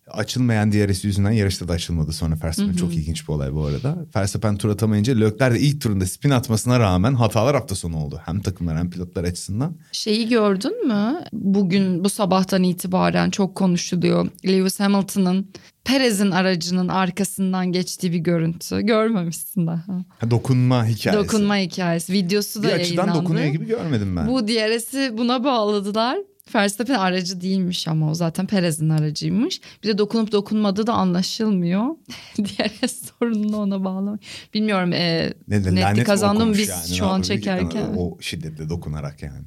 açılmayan 0.08 0.72
DRS 0.72 1.04
yüzünden 1.06 1.32
yarışta 1.32 1.68
da 1.68 1.74
açılmadı 1.74 2.14
sonra 2.14 2.36
Verstappen. 2.44 2.74
Çok 2.74 2.94
ilginç 2.96 3.28
bir 3.28 3.34
olay 3.34 3.54
bu 3.54 3.66
arada. 3.66 3.98
Verstappen 4.16 4.58
tur 4.58 4.70
atamayınca 4.70 5.14
Leclerc 5.14 5.56
de 5.56 5.60
ilk 5.60 5.82
turunda 5.82 6.06
spin 6.06 6.30
atmasına 6.30 6.80
rağmen 6.80 7.14
hatalar 7.14 7.56
hafta 7.56 7.76
sonu 7.76 7.98
oldu. 7.98 8.22
Hem 8.26 8.42
takımlar 8.42 8.78
hem 8.78 8.90
pilotlar 8.90 9.24
açısından. 9.24 9.76
Şeyi 9.92 10.30
gördün 10.30 10.88
mü? 10.88 11.16
Bugün 11.34 12.04
bu 12.04 12.10
sabahtan 12.10 12.64
itibaren 12.64 13.30
çok 13.30 13.56
konuşuluyor. 13.56 14.28
Lewis 14.46 14.80
Hamilton'ın 14.80 15.48
Perez'in 15.84 16.32
aracının 16.32 16.88
arkasından 16.88 17.72
geçtiği 17.72 18.12
bir 18.12 18.18
görüntü. 18.18 18.82
Görmemişsin 18.82 19.68
daha. 19.68 20.06
Ha, 20.20 20.32
dokunma 20.32 20.86
hikayesi. 20.86 21.24
Dokunma 21.24 21.58
hikayesi. 21.58 22.14
Videosu 22.14 22.64
da 22.64 22.68
bir 22.68 22.74
açıdan 22.74 22.96
yayınlandı. 23.04 23.24
dokunuyor 23.24 23.48
gibi 23.48 23.66
görmedim 23.68 24.16
ben. 24.16 24.28
Bu 24.28 24.48
DRS'i 24.48 25.18
buna 25.18 25.44
bağladılar. 25.44 26.18
Verstappen 26.56 27.00
aracı 27.00 27.42
değilmiş 27.42 27.88
ama 27.88 28.12
o 28.12 28.14
zaten 28.14 28.46
Perez'in 28.46 28.90
aracıymış. 28.90 29.62
Bir 29.84 29.88
de 29.88 29.98
dokunup 29.98 30.32
dokunmadığı 30.32 30.88
da 30.88 30.94
anlaşılmıyor. 30.94 31.86
DRS 32.38 33.02
sorununu 33.20 33.58
ona 33.58 33.84
bağlamak. 33.84 34.20
Bilmiyorum 34.54 34.94
e, 34.94 35.34
ne 35.48 35.76
netli 35.76 36.04
kazandım 36.04 36.54
biz 36.54 36.70
yani, 36.70 36.88
şu 36.88 37.06
an 37.06 37.22
çekerken. 37.22 37.94
O 37.98 38.18
şiddetle 38.22 38.70
dokunarak 38.70 39.24
yani. 39.24 39.46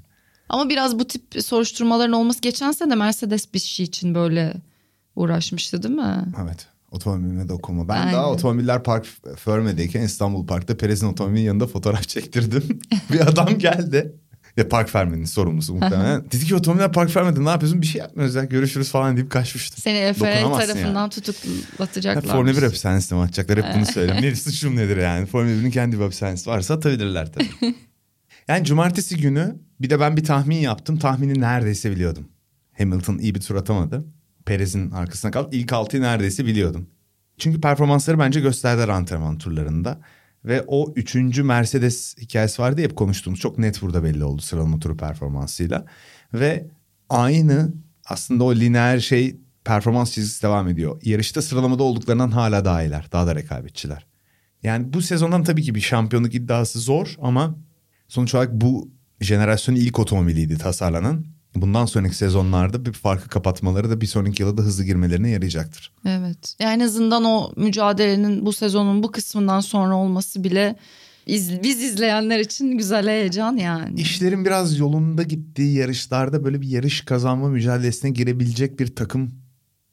Ama 0.48 0.68
biraz 0.68 0.98
bu 0.98 1.04
tip 1.04 1.22
soruşturmaların 1.44 2.12
olması 2.12 2.40
geçen 2.40 2.72
sene 2.72 2.94
Mercedes 2.94 3.54
bir 3.54 3.58
şey 3.58 3.86
için 3.86 4.14
böyle 4.14 4.54
uğraşmıştı 5.16 5.82
değil 5.82 5.94
mi? 5.94 6.24
Evet. 6.42 6.66
Otomobilime 6.90 7.48
dokunma. 7.48 7.88
Ben 7.88 8.00
Aynen. 8.00 8.14
daha 8.14 8.30
otomobiller 8.30 8.82
park 8.82 9.06
Förme'deyken 9.36 10.02
İstanbul 10.02 10.46
Park'ta 10.46 10.76
Perez'in 10.76 11.06
otomobilinin 11.06 11.46
yanında 11.46 11.66
fotoğraf 11.66 12.08
çektirdim. 12.08 12.80
bir 13.12 13.20
adam 13.20 13.58
geldi. 13.58 14.16
Ya 14.56 14.68
Park 14.68 14.88
Ferme'nin 14.88 15.24
sorumlusu 15.24 15.74
muhtemelen. 15.74 16.24
Dedi 16.24 16.44
ki 16.44 16.54
otomobiller 16.54 16.92
Park 16.92 17.10
Ferme'de 17.10 17.44
ne 17.44 17.48
yapıyorsun? 17.48 17.82
Bir 17.82 17.86
şey 17.86 17.98
yapmıyoruz 17.98 18.34
ya 18.34 18.44
görüşürüz 18.44 18.90
falan 18.90 19.16
deyip 19.16 19.30
kaçmıştı. 19.30 19.80
Seni 19.80 20.14
Dokunamazsın 20.14 20.66
tarafından 20.66 21.00
yani. 21.00 21.10
tutuklatacaklar. 21.10 22.32
Formula 22.32 22.56
1 22.56 22.62
hapishanesine 22.62 23.18
mi 23.18 23.24
atacaklar? 23.24 23.64
Hep 23.64 23.74
bunu 23.74 23.86
söylüyorum. 23.86 24.22
ne 24.22 24.36
suçum 24.36 24.76
nedir 24.76 24.96
yani? 24.96 25.26
Formula 25.26 25.50
1'in 25.50 25.70
kendi 25.70 25.98
bir 25.98 26.02
hapishanesi 26.02 26.50
varsa 26.50 26.74
atabilirler 26.74 27.32
tabii. 27.32 27.74
yani 28.48 28.64
cumartesi 28.64 29.16
günü 29.16 29.56
bir 29.80 29.90
de 29.90 30.00
ben 30.00 30.16
bir 30.16 30.24
tahmin 30.24 30.56
yaptım. 30.56 30.98
Tahmini 30.98 31.40
neredeyse 31.40 31.90
biliyordum. 31.90 32.28
Hamilton 32.78 33.18
iyi 33.18 33.34
bir 33.34 33.40
tur 33.40 33.54
atamadı. 33.54 34.04
Perez'in 34.46 34.90
arkasına 34.90 35.30
kaldı. 35.30 35.48
İlk 35.52 35.72
altıyı 35.72 36.02
neredeyse 36.02 36.46
biliyordum. 36.46 36.86
Çünkü 37.38 37.60
performansları 37.60 38.18
bence 38.18 38.40
gösterdiler 38.40 38.88
antrenman 38.88 39.38
turlarında. 39.38 40.00
Ve 40.44 40.64
o 40.66 40.92
üçüncü 40.96 41.42
Mercedes 41.42 42.16
hikayesi 42.18 42.62
vardı 42.62 42.82
hep 42.82 42.96
konuştuğumuz. 42.96 43.40
Çok 43.40 43.58
net 43.58 43.82
burada 43.82 44.04
belli 44.04 44.24
oldu 44.24 44.42
sıralama 44.42 44.78
turu 44.78 44.96
performansıyla. 44.96 45.84
Ve 46.34 46.66
aynı 47.08 47.72
aslında 48.04 48.44
o 48.44 48.54
lineer 48.54 49.00
şey 49.00 49.36
performans 49.64 50.12
çizgisi 50.12 50.42
devam 50.42 50.68
ediyor. 50.68 51.00
Yarışta 51.02 51.42
sıralamada 51.42 51.82
olduklarından 51.82 52.30
hala 52.30 52.64
daha 52.64 52.82
iyiler. 52.82 53.08
Daha 53.12 53.26
da 53.26 53.34
rekabetçiler. 53.34 54.06
Yani 54.62 54.92
bu 54.92 55.02
sezondan 55.02 55.44
tabii 55.44 55.62
ki 55.62 55.74
bir 55.74 55.80
şampiyonluk 55.80 56.34
iddiası 56.34 56.80
zor 56.80 57.16
ama 57.22 57.56
sonuç 58.08 58.34
olarak 58.34 58.52
bu 58.52 58.90
jenerasyonun 59.20 59.80
ilk 59.80 59.98
otomobiliydi 59.98 60.58
tasarlanan. 60.58 61.35
Bundan 61.62 61.86
sonraki 61.86 62.14
sezonlarda 62.16 62.86
bir 62.86 62.92
farkı 62.92 63.28
kapatmaları 63.28 63.90
da 63.90 64.00
bir 64.00 64.06
sonraki 64.06 64.42
yıla 64.42 64.56
da 64.58 64.62
hızlı 64.62 64.84
girmelerine 64.84 65.30
yarayacaktır. 65.30 65.92
Evet. 66.06 66.54
Yani 66.60 66.82
en 66.82 66.86
azından 66.86 67.24
o 67.24 67.52
mücadelenin 67.56 68.46
bu 68.46 68.52
sezonun 68.52 69.02
bu 69.02 69.10
kısmından 69.10 69.60
sonra 69.60 69.96
olması 69.96 70.44
bile 70.44 70.76
iz- 71.26 71.62
biz 71.62 71.82
izleyenler 71.82 72.40
için 72.40 72.78
güzel 72.78 73.08
heyecan 73.08 73.56
yani. 73.56 74.00
İşlerin 74.00 74.44
biraz 74.44 74.78
yolunda 74.78 75.22
gittiği 75.22 75.74
yarışlarda 75.78 76.44
böyle 76.44 76.60
bir 76.60 76.68
yarış 76.68 77.00
kazanma 77.00 77.48
mücadelesine 77.48 78.10
girebilecek 78.10 78.80
bir 78.80 78.94
takım 78.96 79.30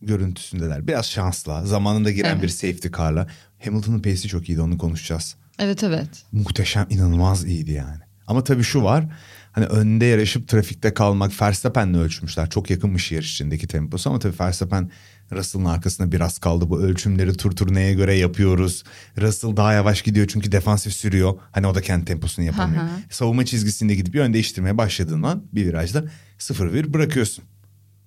görüntüsündeler. 0.01 0.88
Biraz 0.88 1.05
şansla, 1.05 1.65
zamanında 1.65 2.12
giren 2.12 2.32
Evet. 2.34 2.43
bir 2.43 2.50
safety 2.50 2.88
car'la. 2.98 3.27
Hamilton'ın 3.65 4.00
pace'i 4.01 4.27
çok 4.27 4.50
iyiydi 4.50 4.62
onu 4.62 4.77
konuşacağız. 4.77 5.36
Evet 5.60 5.84
evet. 5.84 6.10
Muhteşem, 6.32 6.88
inanılmaz 6.89 7.46
iyiydi 7.46 7.72
yani. 7.72 8.00
Ama 8.27 8.43
tabii 8.43 8.63
şu 8.63 8.84
var. 8.84 9.05
Hani 9.54 9.66
önde 9.66 10.06
yarışıp 10.06 10.48
trafikte 10.48 10.94
kalmak 10.94 11.42
Verstappen'le 11.42 11.94
ölçmüşler. 11.94 12.50
Çok 12.50 12.70
yakınmış 12.70 13.12
yarış 13.12 13.34
içindeki 13.34 13.68
temposu 13.68 14.10
ama 14.10 14.20
tabii 14.20 14.40
Verstappen 14.40 14.92
Russell'ın 15.32 15.66
arkasında 15.66 16.12
biraz 16.12 16.38
kaldı. 16.40 16.70
Bu 16.70 16.82
ölçümleri 16.82 17.34
tur 17.38 17.52
tur 17.52 17.74
neye 17.74 17.94
göre 17.94 18.16
yapıyoruz. 18.16 18.84
Russell 19.22 19.58
daha 19.58 19.74
yavaş 19.74 20.02
gidiyor 20.02 20.28
çünkü 20.28 20.52
defansif 20.52 20.94
sürüyor. 20.94 21.34
Hani 21.52 21.68
o 21.68 21.76
da 21.76 21.82
kendi 21.82 22.06
temposunu 22.06 22.46
yapamıyor. 22.46 22.84
Hı 22.84 22.88
hı. 22.88 23.00
Savunma 23.10 23.46
çizgisinde 23.46 23.96
gidip 23.96 24.16
yön 24.16 24.34
değiştirmeye 24.34 24.78
başladığından 24.78 25.44
bir 25.54 25.66
virajda 25.66 26.04
0-1 26.40 26.94
bırakıyorsun. 26.94 27.44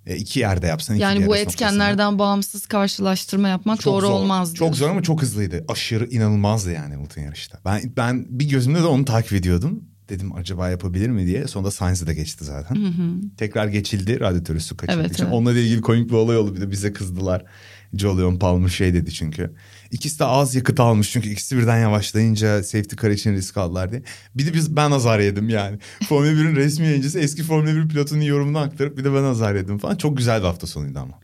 E, 0.07 0.17
iki 0.17 0.41
yerde 0.41 0.67
yapsan 0.67 0.95
iki 0.97 1.03
Yani 1.03 1.17
bu 1.19 1.21
noktasında. 1.21 1.51
etkenlerden 1.51 2.19
bağımsız 2.19 2.67
karşılaştırma 2.67 3.49
yapmak 3.49 3.81
Çok 3.81 3.93
doğru 3.95 4.07
zor. 4.07 4.13
olmaz. 4.13 4.49
Çok 4.55 4.59
diyorsun. 4.59 4.79
zor 4.79 4.91
ama 4.91 5.03
çok 5.03 5.23
hızlıydı. 5.23 5.65
Aşırı 5.69 6.07
inanılmazdı 6.07 6.73
yani 6.73 6.95
Hamilton 6.95 7.23
yarışta. 7.23 7.59
Ben 7.65 7.93
ben 7.97 8.27
bir 8.29 8.49
gözümle 8.49 8.79
de 8.79 8.87
onu 8.87 9.05
takip 9.05 9.33
ediyordum. 9.33 9.85
Dedim 10.09 10.35
acaba 10.37 10.69
yapabilir 10.71 11.09
mi 11.09 11.27
diye. 11.27 11.47
Sonunda 11.49 11.71
Sainz'ı 11.71 12.07
da 12.07 12.13
geçti 12.13 12.45
zaten. 12.45 12.93
Tekrar 13.37 13.67
geçildi 13.69 14.21
radyatörü 14.21 14.61
su 14.61 14.77
kaçırdığı 14.77 15.01
Evet, 15.01 15.13
için. 15.13 15.25
evet. 15.25 15.35
Onunla 15.35 15.53
ilgili 15.53 15.81
komik 15.81 16.09
bir 16.11 16.15
olay 16.15 16.37
oldu. 16.37 16.55
Bir 16.57 16.61
de 16.61 16.71
bize 16.71 16.93
kızdılar. 16.93 17.45
Jolion 17.95 18.37
Palmer 18.39 18.69
şey 18.69 18.95
dedi 18.95 19.13
çünkü. 19.13 19.55
İkisi 19.91 20.19
de 20.19 20.25
az 20.25 20.55
yakıt 20.55 20.81
almış 20.81 21.11
çünkü 21.13 21.29
ikisi 21.29 21.57
birden 21.59 21.79
yavaşlayınca 21.79 22.63
safety 22.63 22.97
car 23.03 23.11
için 23.11 23.33
risk 23.33 23.57
aldılar 23.57 23.91
diye. 23.91 24.03
Bir 24.35 24.47
de 24.47 24.55
biz 24.55 24.77
ben 24.77 24.91
azar 24.91 25.19
yedim 25.21 25.49
yani. 25.49 25.79
Formula 26.09 26.31
1'in 26.33 26.57
resmi 26.57 26.87
yayıncısı 26.87 27.19
eski 27.21 27.43
Formula 27.43 27.77
1 27.85 27.89
pilotunun 27.89 28.21
yorumunu 28.21 28.59
aktarıp 28.59 28.99
bir 28.99 29.05
de 29.05 29.15
ben 29.15 29.23
azar 29.23 29.55
yedim 29.55 29.79
falan. 29.79 29.97
Çok 29.97 30.17
güzel 30.17 30.41
bir 30.41 30.47
hafta 30.47 30.67
sonuydu 30.67 30.99
ama. 30.99 31.19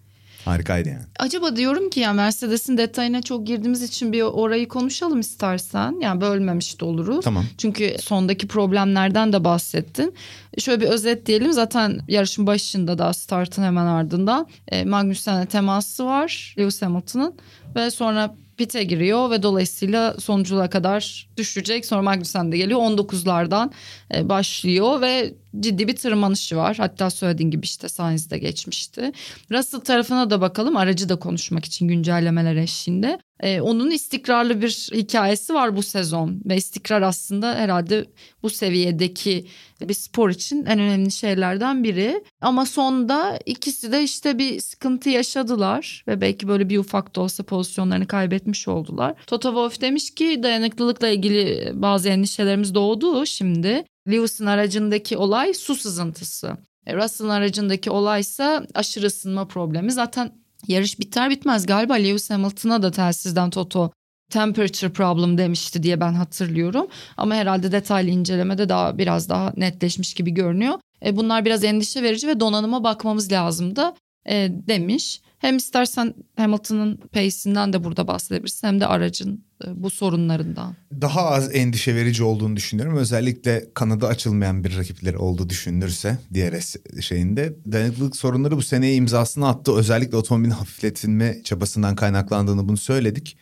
Harikaydı 0.45 0.89
yani. 0.89 1.03
Acaba 1.19 1.57
diyorum 1.57 1.91
ki 1.91 2.01
ya 2.01 2.13
Mercedes'in 2.13 2.79
detayına 2.79 3.23
çok 3.23 3.47
girdiğimiz 3.47 3.83
için 3.83 4.13
bir 4.13 4.23
orayı 4.23 4.69
konuşalım 4.69 5.21
istersen. 5.21 6.01
Yani 6.01 6.21
bölmemiş 6.21 6.81
de 6.81 6.85
oluruz. 6.85 7.25
Tamam. 7.25 7.45
Çünkü 7.59 7.97
sondaki 8.01 8.49
problemlerden 8.49 9.33
de 9.33 9.45
bahsettin. 9.45 10.15
Şöyle 10.59 10.81
bir 10.81 10.87
özet 10.87 11.27
diyelim. 11.27 11.53
Zaten 11.53 12.01
yarışın 12.09 12.47
başında 12.47 12.99
da 12.99 13.13
startın 13.13 13.63
hemen 13.63 13.87
ardından 13.87 14.47
e, 14.69 14.85
Magnussen'e 14.85 15.47
teması 15.47 16.07
var 16.07 16.55
Lewis 16.59 16.83
Hamilton'ın 16.83 17.35
ve 17.77 17.91
sonra 17.91 18.35
pite 18.63 18.85
giriyor 18.85 19.31
ve 19.31 19.43
dolayısıyla 19.43 20.15
sonucuna 20.21 20.71
kadar 20.71 21.29
düşecek. 21.37 21.87
Sonra 21.87 22.03
Magnussen 22.03 22.53
de 22.53 22.57
geliyor 22.57 22.81
19'lardan 22.81 23.71
e, 24.15 24.29
başlıyor 24.29 25.01
ve 25.01 25.35
ciddi 25.61 25.89
bir 25.89 25.97
tırmanışı 25.97 26.57
var. 26.57 26.77
Hatta 26.77 27.11
söylediğin 27.11 27.51
gibi 27.51 27.65
işte 27.65 27.89
Sainz 27.89 28.29
geçmişti. 28.29 29.13
Russell 29.51 29.81
tarafına 29.81 30.31
da 30.31 30.41
bakalım 30.41 30.77
aracı 30.77 31.09
da 31.09 31.17
konuşmak 31.17 31.65
için 31.65 31.89
güncellemeler 31.89 32.57
eşliğinde. 32.57 33.19
Ee, 33.43 33.61
onun 33.61 33.91
istikrarlı 33.91 34.63
bir 34.63 34.89
hikayesi 34.95 35.55
var 35.55 35.77
bu 35.77 35.83
sezon 35.83 36.43
ve 36.45 36.57
istikrar 36.57 37.03
aslında 37.03 37.55
herhalde 37.55 38.07
bu 38.43 38.51
seviyedeki 38.51 39.47
bir 39.81 39.95
spor 39.95 40.31
için 40.31 40.65
en 40.67 40.79
önemli 40.79 41.11
şeylerden 41.11 41.85
biri. 41.85 42.25
Ama 42.41 42.67
sonda 42.67 43.39
ikisi 43.47 43.93
de 43.93 44.03
işte 44.03 44.39
bir 44.39 44.61
sıkıntı 44.61 45.11
yaşadılar 45.11 46.05
ve 46.09 46.21
belki 46.21 46.49
böyle 46.49 46.69
bir 46.69 46.79
ufak 46.79 47.17
da 47.17 47.21
olsa 47.21 47.43
pozisyonlarını 47.43 48.07
kaybetmiş 48.07 48.69
oldular. 48.69 49.15
Toto 49.27 49.49
Wolff 49.49 49.81
demiş 49.81 50.15
ki 50.15 50.43
dayanıklılıkla 50.43 51.09
ilgili 51.09 51.73
bazı 51.75 52.09
endişelerimiz 52.09 52.75
doğdu 52.75 53.27
şimdi. 53.27 53.85
Lewis'in 54.11 54.47
aracındaki 54.47 55.17
olay 55.17 55.55
su 55.55 55.75
sızıntısı. 55.75 56.57
E, 56.87 56.97
Russell'ın 56.97 57.31
aracındaki 57.31 57.91
olaysa 57.91 58.67
aşırı 58.75 59.07
ısınma 59.07 59.49
problemi. 59.49 59.93
Zaten 59.93 60.42
yarış 60.69 61.01
biter 61.01 61.31
bitmez 61.31 61.67
galiba 61.67 61.95
Lewis 61.95 62.31
Hamilton'a 62.31 62.83
da 62.83 62.91
telsizden 62.91 63.51
Toto 63.51 63.91
temperature 64.31 64.93
problem 64.93 65.39
demişti 65.39 65.83
diye 65.83 66.01
ben 66.01 66.13
hatırlıyorum. 66.15 66.87
Ama 67.17 67.35
herhalde 67.35 67.73
detaylı 67.73 68.11
incelemede 68.11 68.69
daha 68.69 68.99
biraz 68.99 69.29
daha 69.29 69.53
netleşmiş 69.57 70.15
gibi 70.15 70.31
görünüyor. 70.31 70.75
E, 71.05 71.17
bunlar 71.17 71.45
biraz 71.45 71.65
endişe 71.65 72.03
verici 72.03 72.29
ve 72.29 72.41
donanıma 72.41 72.85
bakmamız 72.85 73.33
lazım 73.33 73.77
da 73.77 73.95
e, 74.29 74.49
demiş. 74.51 75.21
Hem 75.43 75.57
istersen 75.57 76.15
Hamilton'ın 76.37 76.97
pace'inden 76.97 77.73
de 77.73 77.85
burada 77.85 78.07
bahsedebilirsin 78.07 78.67
hem 78.67 78.81
de 78.81 78.87
aracın 78.87 79.45
e, 79.65 79.83
bu 79.83 79.91
sorunlarından. 79.91 80.77
daha 81.01 81.21
az 81.21 81.55
endişe 81.55 81.95
verici 81.95 82.25
olduğunu 82.25 82.57
düşünüyorum. 82.57 82.97
Özellikle 82.97 83.65
kanadı 83.75 84.07
açılmayan 84.07 84.65
bir 84.65 84.79
rakipleri 84.79 85.17
olduğu 85.17 85.49
düşünülürse 85.49 86.19
diğer 86.35 86.63
şeyinde 87.01 87.57
dayanıklılık 87.73 88.17
sorunları 88.17 88.57
bu 88.57 88.63
seneye 88.63 88.95
imzasını 88.95 89.49
attı. 89.49 89.73
Özellikle 89.77 90.17
otomobilin 90.17 90.51
hafifletilme 90.51 91.43
çabasından 91.45 91.97
kaynaklandığını 91.97 92.69
bunu 92.69 92.77
söyledik. 92.77 93.37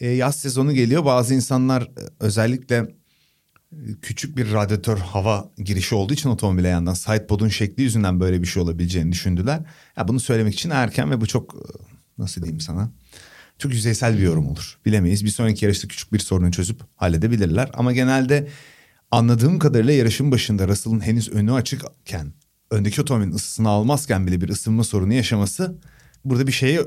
E, 0.00 0.08
yaz 0.08 0.36
sezonu 0.36 0.72
geliyor. 0.72 1.04
Bazı 1.04 1.34
insanlar 1.34 1.82
e, 1.82 1.88
özellikle 2.20 2.86
küçük 4.02 4.36
bir 4.36 4.52
radyatör 4.52 4.98
hava 4.98 5.50
girişi 5.58 5.94
olduğu 5.94 6.12
için 6.12 6.28
otomobile 6.28 6.68
yandan 6.68 6.94
sidepod'un 6.94 7.48
şekli 7.48 7.82
yüzünden 7.82 8.20
böyle 8.20 8.42
bir 8.42 8.46
şey 8.46 8.62
olabileceğini 8.62 9.12
düşündüler. 9.12 9.60
Ya 9.96 10.08
bunu 10.08 10.20
söylemek 10.20 10.54
için 10.54 10.70
erken 10.70 11.10
ve 11.10 11.20
bu 11.20 11.26
çok 11.26 11.54
e, 11.54 11.64
nasıl 12.18 12.42
diyeyim 12.42 12.60
sana? 12.60 12.90
çok 13.62 13.72
yüzeysel 13.72 14.18
bir 14.18 14.22
yorum 14.22 14.46
olur. 14.46 14.78
Bilemeyiz. 14.86 15.24
Bir 15.24 15.30
sonraki 15.30 15.64
yarışta 15.64 15.88
küçük 15.88 16.12
bir 16.12 16.18
sorunu 16.18 16.52
çözüp 16.52 16.80
halledebilirler. 16.96 17.70
Ama 17.74 17.92
genelde 17.92 18.48
anladığım 19.10 19.58
kadarıyla 19.58 19.92
yarışın 19.92 20.32
başında 20.32 20.68
Russell'ın 20.68 21.00
henüz 21.00 21.28
önü 21.28 21.52
açıkken, 21.52 22.32
öndeki 22.70 23.00
otomobilin 23.02 23.32
ısısını 23.32 23.68
almazken 23.68 24.26
bile 24.26 24.40
bir 24.40 24.48
ısınma 24.48 24.84
sorunu 24.84 25.12
yaşaması 25.12 25.78
burada 26.24 26.46
bir 26.46 26.52
şeyi 26.52 26.80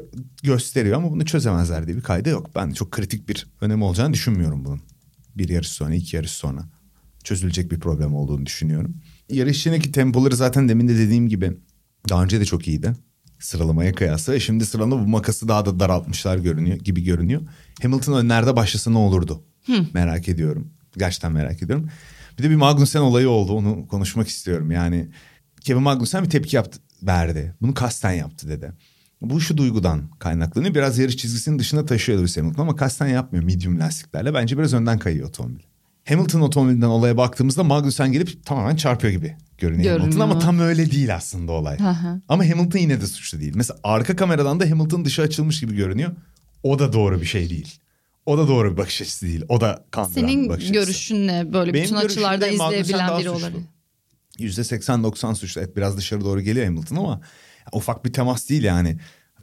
gösteriyor 0.44 0.98
ama 0.98 1.12
bunu 1.12 1.26
çözemezler 1.26 1.88
diye 1.88 1.98
bir 1.98 2.02
kaydı 2.02 2.30
yok. 2.30 2.50
Ben 2.56 2.72
çok 2.72 2.92
kritik 2.92 3.30
bir 3.30 3.48
önemi 3.62 3.84
olacağını 3.84 4.14
düşünmüyorum 4.14 4.66
bunun. 4.66 4.82
Bir 5.36 5.50
yarış 5.50 5.70
sonra, 5.70 5.94
iki 5.96 6.16
yarış 6.16 6.32
sonra 6.32 6.70
çözülecek 7.26 7.72
bir 7.72 7.80
problem 7.80 8.16
olduğunu 8.16 8.46
düşünüyorum. 8.46 8.96
Yarış 9.30 9.58
içindeki 9.58 9.92
tempoları 9.92 10.36
zaten 10.36 10.70
demin 10.70 10.88
de 10.88 10.98
dediğim 10.98 11.30
gibi 11.30 11.58
daha 12.10 12.24
önce 12.24 12.40
de 12.40 12.46
çok 12.46 12.68
iyiydi 12.68 12.94
sıralamaya 13.40 13.94
kıyasla. 13.94 14.36
E 14.36 14.40
Şimdi 14.40 14.66
sıralama 14.66 15.06
bu 15.06 15.08
makası 15.08 15.48
daha 15.48 15.66
da 15.66 15.80
daraltmışlar 15.80 16.38
görünüyor 16.38 16.78
gibi 16.78 17.04
görünüyor. 17.04 17.42
Hamilton 17.82 18.14
önlerde 18.14 18.56
başlasa 18.56 18.92
ne 18.92 18.98
olurdu? 18.98 19.44
Merak 19.94 20.30
ediyorum. 20.30 20.72
Gerçekten 20.98 21.32
merak 21.32 21.64
ediyorum. 21.64 21.90
Bir 22.38 22.44
de 22.44 22.50
bir 22.50 22.56
Magnussen 22.56 23.00
olayı 23.00 23.30
oldu. 23.30 23.54
Onu 23.54 23.88
konuşmak 23.88 24.28
istiyorum. 24.28 24.72
Yani 24.72 25.08
Kevin 25.62 25.82
Magnussen 25.82 26.24
bir 26.24 26.30
tepki 26.30 26.56
yaptı, 26.56 26.80
verdi. 27.04 27.56
Bunu 27.62 27.74
kasten 27.74 28.12
yaptı 28.12 28.50
dedi. 28.50 28.72
Bu 29.22 29.42
şu 29.42 29.58
duygudan 29.58 30.10
kaynaklanıyor. 30.20 30.76
Biraz 30.76 30.98
yarış 30.98 31.18
çizgisinin 31.18 31.60
dışına 31.60 31.86
taşıyor 31.86 32.20
Lewis 32.20 32.38
Hamilton 32.38 32.62
ama 32.62 32.76
kasten 32.76 33.08
yapmıyor 33.08 33.46
medium 33.46 33.80
lastiklerle. 33.80 34.34
Bence 34.34 34.58
biraz 34.58 34.74
önden 34.74 35.00
kayıyor 35.00 35.28
otomobil. 35.28 35.64
Hamilton 36.06 36.42
otomobilinden 36.42 36.88
olaya 36.88 37.18
baktığımızda 37.18 37.64
Magnussen 37.64 38.12
gelip 38.12 38.46
tamamen 38.46 38.76
çarpıyor 38.76 39.14
gibi 39.14 39.36
görünüyor, 39.58 39.90
Hamilton 39.92 40.10
Görünüyor. 40.12 40.32
ama 40.32 40.40
tam 40.40 40.60
öyle 40.60 40.92
değil 40.92 41.16
aslında 41.16 41.52
olay. 41.52 41.78
Ama 42.30 42.50
Hamilton 42.50 42.80
yine 42.80 43.02
de 43.02 43.08
suçlu 43.08 43.40
değil. 43.40 43.54
Mesela 43.56 43.80
arka 43.84 44.16
kameradan 44.16 44.60
da 44.60 44.70
Hamilton 44.70 45.06
dışı 45.06 45.22
açılmış 45.22 45.60
gibi 45.60 45.76
görünüyor. 45.76 46.12
O 46.64 46.80
da 46.80 46.94
doğru 46.94 47.22
bir 47.22 47.26
şey 47.26 47.50
değil. 47.50 47.80
O 48.26 48.38
da 48.38 48.48
doğru 48.48 48.72
bir 48.72 48.78
bakış 48.78 49.02
açısı 49.02 49.26
değil. 49.26 49.44
O 49.50 49.62
da 49.62 49.86
kandıran 49.92 50.16
bir 50.28 50.32
Senin 50.32 50.50
bakış 50.50 50.64
açısı. 50.64 50.74
görüşün 50.74 51.28
ne? 51.28 51.54
Böyle 51.54 51.74
Benim 51.74 51.84
bütün 51.84 52.22
Magnussen 52.22 52.54
izleyebilen 52.54 53.20
biri 53.20 53.30
olarak. 53.30 53.54
%80-90 54.40 55.36
suçlu. 55.36 55.62
Evet 55.62 55.78
biraz 55.78 55.98
dışarı 55.98 56.22
doğru 56.22 56.42
geliyor 56.42 56.66
Hamilton 56.66 56.96
ama 56.96 57.22
ufak 57.74 58.06
bir 58.06 58.14
temas 58.14 58.50
değil 58.50 58.64
yani. 58.64 58.98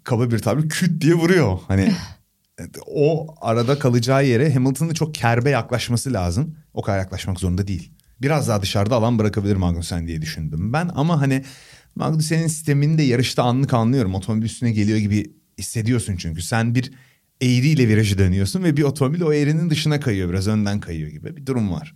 Kaba 0.04 0.30
bir 0.30 0.38
tabir 0.38 0.68
küt 0.68 1.00
diye 1.02 1.14
vuruyor. 1.14 1.58
Hani 1.68 1.92
o 2.86 3.34
arada 3.40 3.78
kalacağı 3.78 4.26
yere 4.26 4.54
Hamilton'ın 4.54 4.94
çok 4.94 5.14
kerbe 5.14 5.50
yaklaşması 5.50 6.12
lazım. 6.12 6.56
O 6.74 6.82
kadar 6.82 6.98
yaklaşmak 6.98 7.40
zorunda 7.40 7.66
değil. 7.66 7.92
Biraz 8.22 8.48
daha 8.48 8.62
dışarıda 8.62 8.96
alan 8.96 9.18
bırakabilir 9.18 9.56
Magnussen 9.56 10.06
diye 10.06 10.22
düşündüm 10.22 10.72
ben. 10.72 10.90
Ama 10.94 11.20
hani 11.20 11.44
Magnussen'in 11.94 12.46
sistemini 12.46 12.98
de 12.98 13.02
yarışta 13.02 13.42
anlık 13.42 13.74
anlıyorum. 13.74 14.14
Otomobil 14.14 14.46
üstüne 14.46 14.72
geliyor 14.72 14.98
gibi 14.98 15.32
hissediyorsun 15.58 16.16
çünkü. 16.16 16.42
Sen 16.42 16.74
bir 16.74 16.92
eğriyle 17.40 17.88
virajı 17.88 18.18
dönüyorsun 18.18 18.62
ve 18.62 18.76
bir 18.76 18.82
otomobil 18.82 19.20
o 19.20 19.32
eğrinin 19.32 19.70
dışına 19.70 20.00
kayıyor. 20.00 20.30
Biraz 20.30 20.48
önden 20.48 20.80
kayıyor 20.80 21.10
gibi 21.10 21.36
bir 21.36 21.46
durum 21.46 21.72
var. 21.72 21.94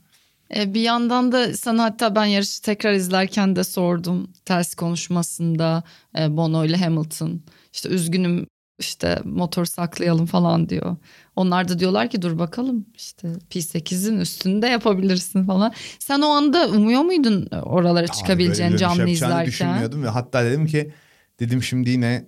E, 0.57 0.75
bir 0.75 0.81
yandan 0.81 1.33
da 1.33 1.57
sana 1.57 1.85
hatta 1.85 2.15
ben 2.15 2.25
yarışı 2.25 2.63
tekrar 2.63 2.93
izlerken 2.93 3.57
de 3.57 3.65
sordum. 3.65 4.33
Ters 4.45 4.75
konuşmasında 4.75 5.83
e, 6.19 6.37
Bono 6.37 6.65
ile 6.65 6.77
Hamilton. 6.77 7.43
İşte 7.73 7.89
üzgünüm 7.89 8.47
işte 8.78 9.18
motor 9.25 9.64
saklayalım 9.64 10.26
falan 10.26 10.68
diyor. 10.68 10.97
Onlar 11.37 11.68
da 11.68 11.78
diyorlar 11.78 12.11
ki 12.11 12.23
dur 12.23 12.38
bakalım 12.38 12.87
işte 12.95 13.33
P8'in 13.50 14.21
üstünde 14.21 14.66
yapabilirsin 14.66 15.45
falan. 15.47 15.73
Sen 15.99 16.21
o 16.21 16.26
anda 16.26 16.68
umuyor 16.68 17.02
muydun 17.02 17.49
oralara 17.62 18.04
Abi 18.04 18.11
çıkabileceğini 18.12 18.71
böyle 18.71 18.78
canlı 18.78 19.00
yapacağını 19.00 19.11
izlerken? 19.33 19.47
düşünmüyordum 19.47 20.02
ve 20.02 20.09
hatta 20.09 20.45
dedim 20.45 20.66
ki 20.66 20.92
dedim 21.40 21.62
şimdi 21.62 21.90
yine 21.90 22.26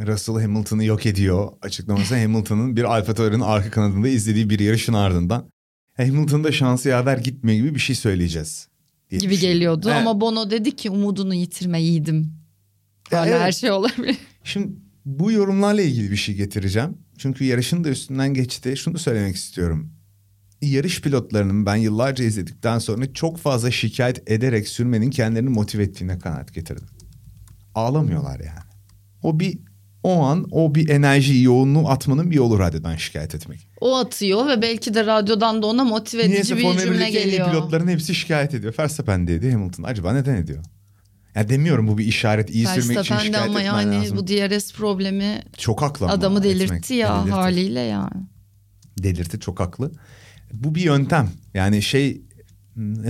e, 0.00 0.06
Russell 0.06 0.34
Hamilton'ı 0.40 0.84
yok 0.84 1.06
ediyor 1.06 1.52
açıklaması 1.62 2.16
Hamilton'ın 2.20 2.76
bir 2.76 2.84
Alfa 2.84 3.14
Tauri'nin 3.14 3.40
arka 3.40 3.70
kanadında 3.70 4.08
izlediği 4.08 4.50
bir 4.50 4.58
yarışın 4.58 4.92
ardından 4.92 5.50
Hamilton'da 5.96 6.52
şansı 6.52 6.88
yaver 6.88 7.18
gitmiyor 7.18 7.58
gibi 7.58 7.74
bir 7.74 7.80
şey 7.80 7.96
söyleyeceğiz. 7.96 8.68
diye 9.10 9.20
gibi 9.20 9.38
geliyordu 9.38 9.88
Evet. 9.90 10.00
ama 10.00 10.20
Bono 10.20 10.50
dedi 10.50 10.76
ki 10.76 10.90
umudunu 10.90 11.34
yitirme 11.34 11.82
yiğidim. 11.82 12.32
Hala 13.10 13.26
evet. 13.26 13.40
her 13.40 13.52
şey 13.52 13.70
olabilir. 13.70 14.16
Şimdi 14.44 14.68
bu 15.06 15.32
yorumlarla 15.32 15.82
ilgili 15.82 16.10
bir 16.10 16.16
şey 16.16 16.34
getireceğim. 16.34 16.98
Çünkü 17.18 17.44
yarışın 17.44 17.84
da 17.84 17.88
üstünden 17.88 18.34
geçti. 18.34 18.76
Şunu 18.76 18.98
söylemek 18.98 19.36
istiyorum. 19.36 19.92
yarış 20.62 21.00
pilotlarının 21.00 21.66
ben 21.66 21.76
yıllarca 21.76 22.24
izledikten 22.24 22.78
sonra 22.78 23.12
çok 23.12 23.38
fazla 23.38 23.70
şikayet 23.70 24.30
ederek 24.30 24.68
sürmenin 24.68 25.10
kendilerini 25.10 25.48
motive 25.48 25.82
ettiğine 25.82 26.18
kanaat 26.18 26.54
getirdim. 26.54 26.88
Ağlamıyorlar 27.74 28.40
yani. 28.40 28.66
O 29.22 29.40
bir 29.40 29.58
o 30.02 30.22
an 30.22 30.46
o 30.50 30.74
bir 30.74 30.88
enerji 30.88 31.42
yoğunluğu 31.42 31.88
atmanın 31.88 32.30
bir 32.30 32.36
yolu 32.36 32.58
radyodan 32.58 32.96
şikayet 32.96 33.34
etmek. 33.34 33.68
O 33.80 33.96
atıyor 33.96 34.48
ve 34.48 34.62
belki 34.62 34.94
de 34.94 35.06
radyodan 35.06 35.62
da 35.62 35.66
ona 35.66 35.84
motive 35.84 36.22
edici 36.22 36.32
Niyeyse 36.32 36.56
bir 36.56 36.62
Formula 36.62 36.80
cümle 36.80 36.96
1'deki 36.96 37.18
en 37.18 37.22
iyi 37.22 37.30
geliyor. 37.30 37.50
pilotların 37.50 37.88
hepsi 37.88 38.14
şikayet 38.14 38.54
ediyor. 38.54 38.74
Verstappen 38.78 39.26
de 39.26 39.34
ediyor 39.34 39.52
Hamilton. 39.52 39.82
Acaba 39.82 40.12
neden 40.12 40.34
ediyor? 40.36 40.64
Ya 41.36 41.48
demiyorum 41.48 41.88
bu 41.88 41.98
bir 41.98 42.04
işaret. 42.04 42.50
iyi 42.50 42.66
sürmek 42.66 42.98
için 43.00 43.02
şikayet 43.16 43.34
ama 43.36 43.60
etmen 43.60 43.60
yani 43.82 43.96
lazım. 43.96 44.18
bu 44.18 44.26
DRS 44.26 44.72
problemi 44.72 45.42
Çok 45.58 45.82
haklı 45.82 46.04
ama 46.06 46.14
adamı 46.14 46.38
etmek. 46.38 46.54
delirtti 46.70 46.94
ya 46.94 47.16
Delirtti. 47.16 47.30
haliyle 47.32 47.80
yani. 47.80 48.22
Delirtti 48.98 49.40
çok 49.40 49.60
haklı. 49.60 49.92
Bu 50.52 50.74
bir 50.74 50.80
yöntem. 50.80 51.30
Yani 51.54 51.82
şey 51.82 52.22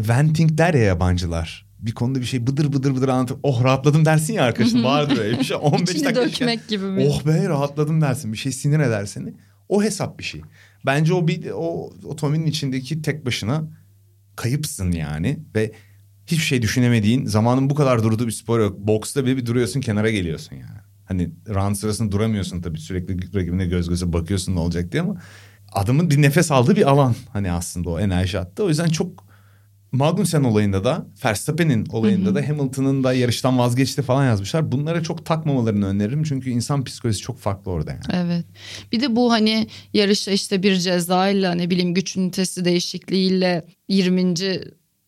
venting 0.09 0.59
der 0.59 0.75
ya 0.75 0.83
yabancılar. 0.83 1.67
Bir 1.79 1.93
konuda 1.93 2.21
bir 2.21 2.25
şey 2.25 2.47
bıdır 2.47 2.73
bıdır 2.73 2.95
bıdır 2.97 3.09
anlatıp 3.09 3.39
oh 3.43 3.65
rahatladım 3.65 4.05
dersin 4.05 4.35
ya 4.35 4.43
arkadaşın 4.43 4.85
vardır 4.85 5.19
öyle 5.19 5.39
bir 5.39 5.45
şey. 5.45 5.57
15 5.61 5.91
İçini 5.91 6.05
dakika 6.05 6.23
dökmek 6.25 6.69
gibi 6.69 6.85
mi? 6.85 7.07
Oh 7.09 7.27
be 7.27 7.49
rahatladım 7.49 8.01
dersin. 8.01 8.33
Bir 8.33 8.39
şey 8.39 8.53
sinir 8.53 8.81
eder 8.81 9.07
seni. 9.07 9.35
O 9.69 9.83
hesap 9.83 10.19
bir 10.19 10.25
şey. 10.25 10.41
Bence 10.87 11.15
o 11.15 11.29
bir 11.29 11.51
o 11.55 11.91
otomobilin 12.05 12.47
içindeki 12.47 13.03
tek 13.03 13.27
başına 13.27 13.65
kayıpsın 14.37 14.93
yani 14.93 15.39
ve 15.55 15.73
hiçbir 16.27 16.45
şey 16.45 16.63
düşünemediğin 16.63 17.27
zamanın 17.27 17.71
bu 17.71 17.75
kadar 17.75 18.03
durduğu 18.03 18.27
bir 18.27 18.33
spor 18.33 18.61
yok. 18.61 18.79
Boksta 18.79 19.25
bile 19.25 19.37
bir 19.37 19.47
duruyorsun 19.47 19.81
kenara 19.81 20.11
geliyorsun 20.11 20.57
yani. 20.57 20.81
Hani 21.05 21.31
round 21.49 21.77
sırasında 21.77 22.13
duramıyorsun 22.13 22.63
tabii 22.63 22.79
sürekli 22.79 23.35
rakibine 23.35 23.67
göz 23.67 23.89
göze 23.89 24.13
bakıyorsun 24.13 24.55
ne 24.55 24.59
olacak 24.59 24.93
diye 24.93 25.03
ama 25.03 25.23
adamın 25.73 26.11
bir 26.11 26.23
nefes 26.23 26.51
aldığı 26.51 26.77
bir 26.77 26.91
alan 26.91 27.15
hani 27.33 27.53
aslında 27.53 27.91
o 27.91 28.01
enerji 28.01 28.39
attı. 28.39 28.65
O 28.65 28.69
yüzden 28.69 28.89
çok 28.89 29.27
Magnussen 29.93 30.45
olayında 30.45 30.85
da 30.85 31.07
Verstappen'in 31.25 31.87
olayında 31.87 32.35
da 32.35 32.49
Hamilton'ın 32.49 33.05
da 33.05 33.13
yarıştan 33.13 33.59
vazgeçti 33.59 34.03
falan 34.03 34.25
yazmışlar. 34.25 34.73
Bunlara 34.73 35.03
çok 35.03 35.27
takmamalarını 35.27 35.87
öneririm 35.87 36.23
çünkü 36.23 36.51
insan 36.51 36.85
psikolojisi 36.85 37.23
çok 37.23 37.39
farklı 37.39 37.71
orada 37.71 37.91
yani. 37.91 38.03
Evet. 38.13 38.45
Bir 38.93 39.01
de 39.01 39.17
bu 39.17 39.33
hani 39.33 39.67
yarışa 39.93 40.31
işte 40.31 40.63
bir 40.63 40.77
cezayla 40.77 41.55
ne 41.55 41.71
bileyim 41.71 41.95
güç 41.95 42.17
ünitesi 42.17 42.65
değişikliğiyle 42.65 43.65
20. 43.89 44.35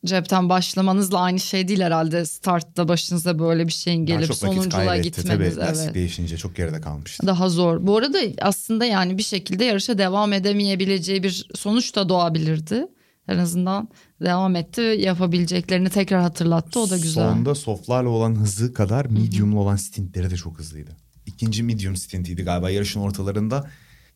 cepten 0.04 0.48
başlamanızla 0.48 1.20
aynı 1.20 1.40
şey 1.40 1.68
değil 1.68 1.80
herhalde. 1.80 2.24
Startta 2.26 2.88
başınıza 2.88 3.38
böyle 3.38 3.66
bir 3.66 3.72
şeyin 3.72 4.06
gelip 4.06 4.34
sonunculuğa 4.34 4.96
gitmeniz. 4.96 5.54
tabii. 5.56 5.66
Evet. 5.66 5.94
değişince 5.94 6.36
çok 6.36 6.56
geride 6.56 6.80
kalmıştı. 6.80 7.26
Daha 7.26 7.48
zor. 7.48 7.86
Bu 7.86 7.96
arada 7.96 8.18
aslında 8.40 8.84
yani 8.84 9.18
bir 9.18 9.22
şekilde 9.22 9.64
yarışa 9.64 9.98
devam 9.98 10.32
edemeyebileceği 10.32 11.22
bir 11.22 11.48
sonuç 11.54 11.96
da 11.96 12.08
doğabilirdi. 12.08 12.86
En 13.28 13.38
azından 13.38 13.88
devam 14.22 14.56
etti. 14.56 14.80
Yapabileceklerini 14.80 15.90
tekrar 15.90 16.22
hatırlattı. 16.22 16.80
O 16.80 16.90
da 16.90 16.96
güzel. 16.96 17.32
Sonda 17.32 17.54
softlarla 17.54 18.08
olan 18.08 18.34
hızı 18.34 18.74
kadar 18.74 19.06
medium'la 19.06 19.58
olan 19.58 19.76
stintleri 19.76 20.30
de 20.30 20.36
çok 20.36 20.58
hızlıydı. 20.58 20.90
İkinci 21.26 21.62
medium 21.62 21.96
stintiydi 21.96 22.42
galiba 22.42 22.70
yarışın 22.70 23.00
ortalarında. 23.00 23.70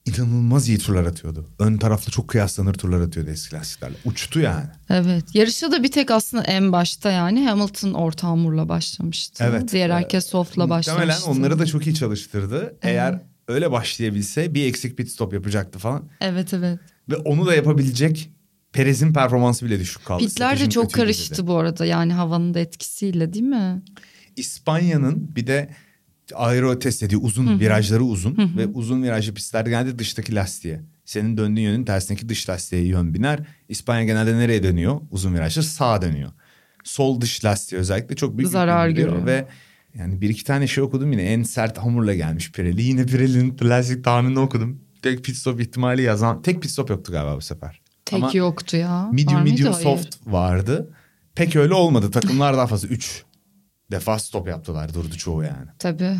İnanılmaz 0.06 0.68
iyi 0.68 0.78
turlar 0.78 1.04
atıyordu. 1.04 1.48
Ön 1.58 1.76
taraflı 1.76 2.12
çok 2.12 2.28
kıyaslanır 2.28 2.74
turlar 2.74 3.00
atıyordu 3.00 3.30
eski 3.30 3.56
lastiklerle. 3.56 3.94
Uçtu 4.04 4.40
yani. 4.40 4.64
Evet. 4.90 5.34
Yarışa 5.34 5.72
da 5.72 5.82
bir 5.82 5.90
tek 5.90 6.10
aslında 6.10 6.42
en 6.42 6.72
başta 6.72 7.10
yani 7.10 7.48
Hamilton 7.48 7.92
orta 7.92 8.28
hamurla 8.28 8.68
başlamıştı. 8.68 9.44
Evet. 9.48 9.72
Diğer 9.72 9.90
herkes 9.90 10.26
softla 10.26 10.70
başlamıştı. 10.70 11.06
Muhtemelen 11.06 11.38
onları 11.38 11.58
da 11.58 11.66
çok 11.66 11.86
iyi 11.86 11.94
çalıştırdı. 11.94 12.76
Eğer 12.82 13.20
öyle 13.48 13.70
başlayabilse 13.72 14.54
bir 14.54 14.66
eksik 14.66 14.96
pit 14.96 15.10
stop 15.10 15.32
yapacaktı 15.32 15.78
falan. 15.78 16.08
Evet 16.20 16.54
evet. 16.54 16.78
Ve 17.10 17.16
onu 17.16 17.46
da 17.46 17.54
yapabilecek 17.54 18.30
Perez'in 18.72 19.12
performansı 19.12 19.66
bile 19.66 19.80
düşük 19.80 20.04
kaldı. 20.04 20.24
Pitler 20.24 20.60
de 20.60 20.70
çok 20.70 20.92
karıştı 20.92 21.34
dedi. 21.34 21.46
bu 21.46 21.56
arada 21.56 21.86
yani 21.86 22.12
havanın 22.12 22.54
da 22.54 22.60
etkisiyle 22.60 23.32
değil 23.32 23.44
mi? 23.44 23.82
İspanya'nın 24.36 25.36
bir 25.36 25.46
de 25.46 25.70
aero 26.34 26.78
test 26.78 27.02
dediği 27.02 27.16
uzun 27.16 27.60
virajları 27.60 28.04
uzun 28.04 28.52
ve 28.56 28.66
uzun 28.66 29.02
virajlı 29.02 29.34
pistlerde 29.34 29.70
genelde 29.70 29.98
dıştaki 29.98 30.34
lastiğe. 30.34 30.80
Senin 31.04 31.36
döndüğün 31.36 31.62
yönün 31.62 31.84
tersindeki 31.84 32.28
dış 32.28 32.48
lastiğe 32.48 32.82
yön 32.86 33.14
biner. 33.14 33.38
İspanya 33.68 34.04
genelde 34.04 34.38
nereye 34.38 34.62
dönüyor? 34.62 35.00
Uzun 35.10 35.34
virajda 35.34 35.62
sağa 35.62 36.02
dönüyor. 36.02 36.30
Sol 36.84 37.20
dış 37.20 37.44
lastiğe 37.44 37.80
özellikle 37.80 38.16
çok 38.16 38.38
büyük 38.38 38.50
Zarar 38.50 38.88
görüyor. 38.88 39.26
Ve 39.26 39.46
yani 39.98 40.20
bir 40.20 40.28
iki 40.28 40.44
tane 40.44 40.66
şey 40.66 40.84
okudum 40.84 41.12
yine 41.12 41.22
en 41.22 41.42
sert 41.42 41.78
hamurla 41.78 42.14
gelmiş 42.14 42.52
Pirelli. 42.52 42.82
Yine 42.82 43.06
Pirelli'nin 43.06 43.56
lastik 43.62 44.04
tahminini 44.04 44.38
okudum. 44.38 44.80
Tek 45.02 45.24
pit 45.24 45.36
stop 45.36 45.60
ihtimali 45.60 46.02
yazan 46.02 46.42
tek 46.42 46.62
pit 46.62 46.70
stop 46.70 46.90
yoktu 46.90 47.12
galiba 47.12 47.36
bu 47.36 47.40
sefer. 47.40 47.80
Tek 48.04 48.22
Ama 48.22 48.30
yoktu 48.34 48.76
ya. 48.76 49.08
medium 49.12 49.42
medium 49.42 49.74
soft 49.74 50.26
vardı. 50.26 50.90
Pek 51.34 51.56
öyle 51.56 51.74
olmadı. 51.74 52.10
Takımlar 52.10 52.56
daha 52.56 52.66
fazla 52.66 52.88
3 52.88 53.24
defa 53.92 54.18
stop 54.18 54.48
yaptılar 54.48 54.94
durdu 54.94 55.16
çoğu 55.16 55.42
yani. 55.42 55.66
Tabii. 55.78 56.16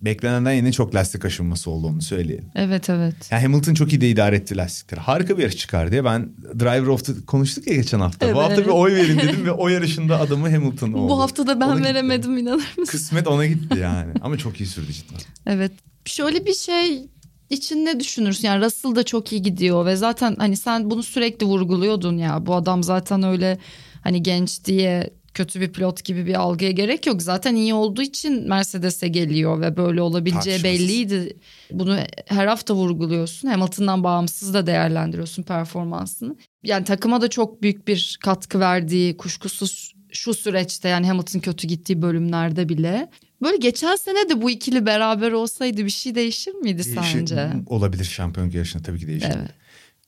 Beklenenden 0.00 0.52
yine 0.52 0.72
çok 0.72 0.94
lastik 0.94 1.24
aşınması 1.24 1.70
oldu 1.70 1.86
onu 1.86 2.02
söyleyelim. 2.02 2.50
Evet 2.54 2.90
evet. 2.90 3.14
Yani 3.30 3.42
Hamilton 3.42 3.74
çok 3.74 3.92
iyi 3.92 4.00
de 4.00 4.10
idare 4.10 4.36
etti 4.36 4.56
lastikleri. 4.56 5.00
Harika 5.00 5.38
bir 5.38 5.42
yarış 5.42 5.56
çıkar 5.56 5.92
diye 5.92 6.04
ben 6.04 6.28
Driver 6.60 6.86
of 6.86 7.04
the 7.04 7.12
konuştuk 7.26 7.66
ya 7.66 7.74
geçen 7.74 8.00
hafta. 8.00 8.26
Evet. 8.26 8.34
Bu 8.36 8.42
hafta 8.42 8.64
bir 8.64 8.68
oy 8.68 8.94
verin 8.94 9.18
dedim 9.18 9.46
ve 9.46 9.50
o 9.52 9.68
yarışında 9.68 10.20
adamı 10.20 10.50
Hamilton 10.50 10.92
oldu. 10.92 11.08
Bu 11.08 11.20
hafta 11.20 11.46
da 11.46 11.60
ben 11.60 11.66
Ona 11.66 11.74
gitti. 11.74 11.88
veremedim 11.88 12.38
inanır 12.38 12.74
mısın? 12.78 12.84
Kısmet 12.92 13.26
ona 13.26 13.46
gitti 13.46 13.78
yani. 13.78 14.12
Ama 14.20 14.38
çok 14.38 14.60
iyi 14.60 14.66
sürdü 14.66 14.92
cidden. 14.92 15.20
Evet. 15.46 15.72
Şöyle 16.04 16.46
bir 16.46 16.54
şey 16.54 17.06
için 17.50 17.84
ne 17.84 18.00
düşünürsün? 18.00 18.48
Yani 18.48 18.64
Russell 18.64 18.94
da 18.94 19.02
çok 19.02 19.32
iyi 19.32 19.42
gidiyor 19.42 19.86
ve 19.86 19.96
zaten 19.96 20.36
hani 20.38 20.56
sen 20.56 20.90
bunu 20.90 21.02
sürekli 21.02 21.46
vurguluyordun 21.46 22.18
ya. 22.18 22.46
Bu 22.46 22.54
adam 22.54 22.82
zaten 22.82 23.22
öyle 23.22 23.58
hani 24.02 24.22
genç 24.22 24.64
diye 24.64 25.10
kötü 25.34 25.60
bir 25.60 25.72
pilot 25.72 26.04
gibi 26.04 26.26
bir 26.26 26.34
algıya 26.34 26.70
gerek 26.70 27.06
yok. 27.06 27.22
Zaten 27.22 27.54
iyi 27.54 27.74
olduğu 27.74 28.02
için 28.02 28.48
Mercedes'e 28.48 29.08
geliyor 29.08 29.60
ve 29.60 29.76
böyle 29.76 30.02
olabileceği 30.02 30.64
belliydi. 30.64 31.36
Bunu 31.70 31.98
her 32.26 32.46
hafta 32.46 32.74
vurguluyorsun. 32.74 33.48
Hamilton'dan 33.48 34.04
bağımsız 34.04 34.54
da 34.54 34.66
değerlendiriyorsun 34.66 35.42
performansını. 35.42 36.36
Yani 36.62 36.84
takıma 36.84 37.20
da 37.20 37.28
çok 37.28 37.62
büyük 37.62 37.88
bir 37.88 38.18
katkı 38.22 38.60
verdiği 38.60 39.16
kuşkusuz 39.16 39.94
şu 40.12 40.34
süreçte 40.34 40.88
yani 40.88 41.06
Hamilton 41.06 41.40
kötü 41.40 41.66
gittiği 41.66 42.02
bölümlerde 42.02 42.68
bile. 42.68 43.10
Böyle 43.42 43.56
geçen 43.56 43.96
sene 43.96 44.28
de 44.28 44.42
bu 44.42 44.50
ikili 44.50 44.86
beraber 44.86 45.32
olsaydı 45.32 45.84
bir 45.84 45.90
şey 45.90 46.14
değişir 46.14 46.54
miydi 46.54 46.82
Değişir- 46.84 47.12
sence? 47.12 47.50
Olabilir 47.66 48.04
şampiyonluk 48.04 48.54
yarışında 48.54 48.82
tabii 48.82 48.98
ki 48.98 49.06
değişir. 49.06 49.32
Evet. 49.36 49.50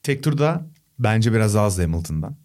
Tek 0.02 0.22
turda 0.22 0.66
bence 0.98 1.32
biraz 1.32 1.56
azdı 1.56 1.82
Hamilton'dan. 1.82 2.36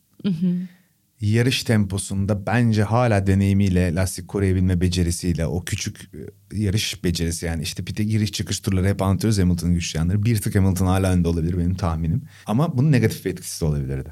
Yarış 1.21 1.63
temposunda 1.63 2.45
bence 2.45 2.83
hala 2.83 3.27
deneyimiyle, 3.27 3.95
lastik 3.95 4.27
koruyabilme 4.27 4.81
becerisiyle, 4.81 5.47
o 5.47 5.65
küçük 5.65 6.09
e, 6.53 6.57
yarış 6.57 7.03
becerisi 7.03 7.45
yani 7.45 7.63
işte 7.63 7.83
pite 7.83 8.03
giriş 8.03 8.31
çıkış 8.31 8.59
turları 8.59 8.87
hep 8.87 9.01
anlatıyoruz 9.01 9.39
Hamilton'ın 9.39 9.73
güçlü 9.73 9.97
yanları. 9.97 10.23
Bir 10.23 10.41
tık 10.41 10.55
Hamilton 10.55 10.85
hala 10.85 11.11
önde 11.11 11.27
olabilir 11.27 11.57
benim 11.57 11.75
tahminim. 11.75 12.21
Ama 12.45 12.77
bunun 12.77 12.91
negatif 12.91 13.25
bir 13.25 13.31
etkisi 13.31 13.61
de 13.61 13.65
olabilirdi. 13.65 14.11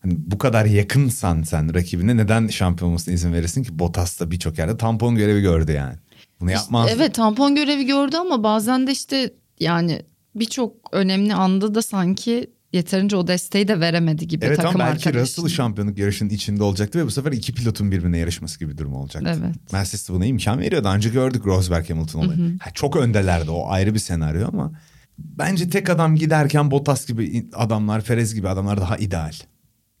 Hani 0.00 0.14
bu 0.18 0.38
kadar 0.38 0.64
yakınsan 0.64 1.42
sen 1.42 1.74
rakibine 1.74 2.16
neden 2.16 2.48
şampiyon 2.48 2.88
olmasına 2.88 3.14
izin 3.14 3.32
verirsin 3.32 3.62
ki? 3.62 3.78
Bottas 3.78 4.20
da 4.20 4.30
birçok 4.30 4.58
yerde 4.58 4.76
tampon 4.76 5.16
görevi 5.16 5.40
gördü 5.40 5.72
yani. 5.72 5.94
Bunu 6.40 6.50
yapmaz. 6.50 6.90
Evet 6.94 7.14
tampon 7.14 7.54
görevi 7.54 7.86
gördü 7.86 8.16
ama 8.16 8.42
bazen 8.42 8.86
de 8.86 8.92
işte 8.92 9.34
yani 9.60 10.02
birçok 10.34 10.72
önemli 10.92 11.34
anda 11.34 11.74
da 11.74 11.82
sanki 11.82 12.50
yeterince 12.74 13.16
o 13.16 13.26
desteği 13.26 13.68
de 13.68 13.80
veremedi 13.80 14.28
gibi 14.28 14.44
Evet 14.44 14.56
takım 14.56 14.70
ama 14.80 14.84
belki 14.90 15.08
arkadaşına. 15.08 15.22
Russell 15.44 15.56
şampiyonluk 15.56 15.98
yarışının 15.98 16.30
içinde 16.30 16.62
olacaktı 16.62 16.98
ve 16.98 17.06
bu 17.06 17.10
sefer 17.10 17.32
iki 17.32 17.54
pilotun 17.54 17.90
birbirine 17.90 18.18
yarışması 18.18 18.58
gibi 18.58 18.72
bir 18.72 18.78
durum 18.78 18.94
olacaktı. 18.94 19.40
Evet. 19.42 19.72
Mercedes 19.72 20.08
de 20.08 20.12
buna 20.12 20.26
imkan 20.26 20.58
veriyordu. 20.60 20.88
Önce 20.88 21.08
gördük 21.08 21.46
Rosberg 21.46 21.90
Hamilton 21.90 22.20
olayı. 22.24 22.58
Ha, 22.60 22.70
çok 22.70 22.96
öndelerdi 22.96 23.50
o 23.50 23.68
ayrı 23.68 23.94
bir 23.94 23.98
senaryo 23.98 24.48
ama 24.48 24.72
bence 25.18 25.70
tek 25.70 25.90
adam 25.90 26.16
giderken 26.16 26.70
Bottas 26.70 27.06
gibi 27.06 27.46
adamlar, 27.52 28.02
Perez 28.04 28.34
gibi 28.34 28.48
adamlar 28.48 28.80
daha 28.80 28.96
ideal 28.96 29.32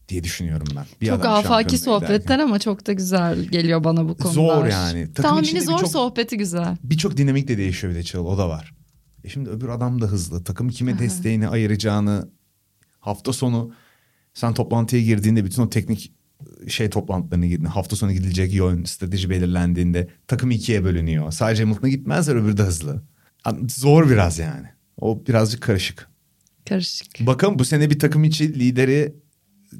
diye 0.08 0.24
düşünüyorum 0.24 0.66
ben. 0.76 0.84
Bir 1.00 1.06
Çok 1.06 1.24
afaki 1.24 1.78
sohbetler 1.78 2.16
giderken. 2.16 2.38
ama 2.38 2.58
çok 2.58 2.86
da 2.86 2.92
güzel 2.92 3.44
geliyor 3.44 3.84
bana 3.84 4.08
bu 4.08 4.16
konular. 4.16 4.34
Zor 4.34 4.66
yani. 4.66 5.12
Takım 5.14 5.30
Tahmini 5.30 5.62
zor 5.62 5.74
birçok- 5.76 5.90
sohbeti 5.90 6.36
güzel. 6.38 6.76
Birçok 6.82 7.16
dinamik 7.16 7.48
de 7.48 7.58
değişiyor 7.58 7.92
bir 7.92 7.98
de 7.98 8.02
Çağıl 8.02 8.26
o 8.26 8.38
da 8.38 8.48
var. 8.48 8.74
E 9.24 9.28
şimdi 9.28 9.50
öbür 9.50 9.68
adam 9.68 10.00
da 10.00 10.06
hızlı. 10.06 10.44
Takım 10.44 10.68
kime 10.68 10.98
desteğini 10.98 11.48
ayıracağını 11.48 12.28
hafta 13.04 13.32
sonu 13.32 13.72
sen 14.34 14.54
toplantıya 14.54 15.02
girdiğinde 15.02 15.44
bütün 15.44 15.62
o 15.62 15.70
teknik 15.70 16.12
şey 16.68 16.90
toplantılarına 16.90 17.46
girdin. 17.46 17.64
Hafta 17.64 17.96
sonu 17.96 18.12
gidilecek 18.12 18.54
yön, 18.54 18.84
strateji 18.84 19.30
belirlendiğinde 19.30 20.08
takım 20.26 20.50
ikiye 20.50 20.84
bölünüyor. 20.84 21.32
Sadece 21.32 21.62
Hamilton'a 21.62 21.88
gitmezler 21.90 22.34
öbürü 22.36 22.56
de 22.56 22.62
hızlı. 22.62 23.02
Zor 23.68 24.10
biraz 24.10 24.38
yani. 24.38 24.66
O 25.00 25.22
birazcık 25.26 25.62
karışık. 25.62 26.08
Karışık. 26.68 27.06
Bakalım 27.20 27.58
bu 27.58 27.64
sene 27.64 27.90
bir 27.90 27.98
takım 27.98 28.24
içi 28.24 28.58
lideri 28.58 29.14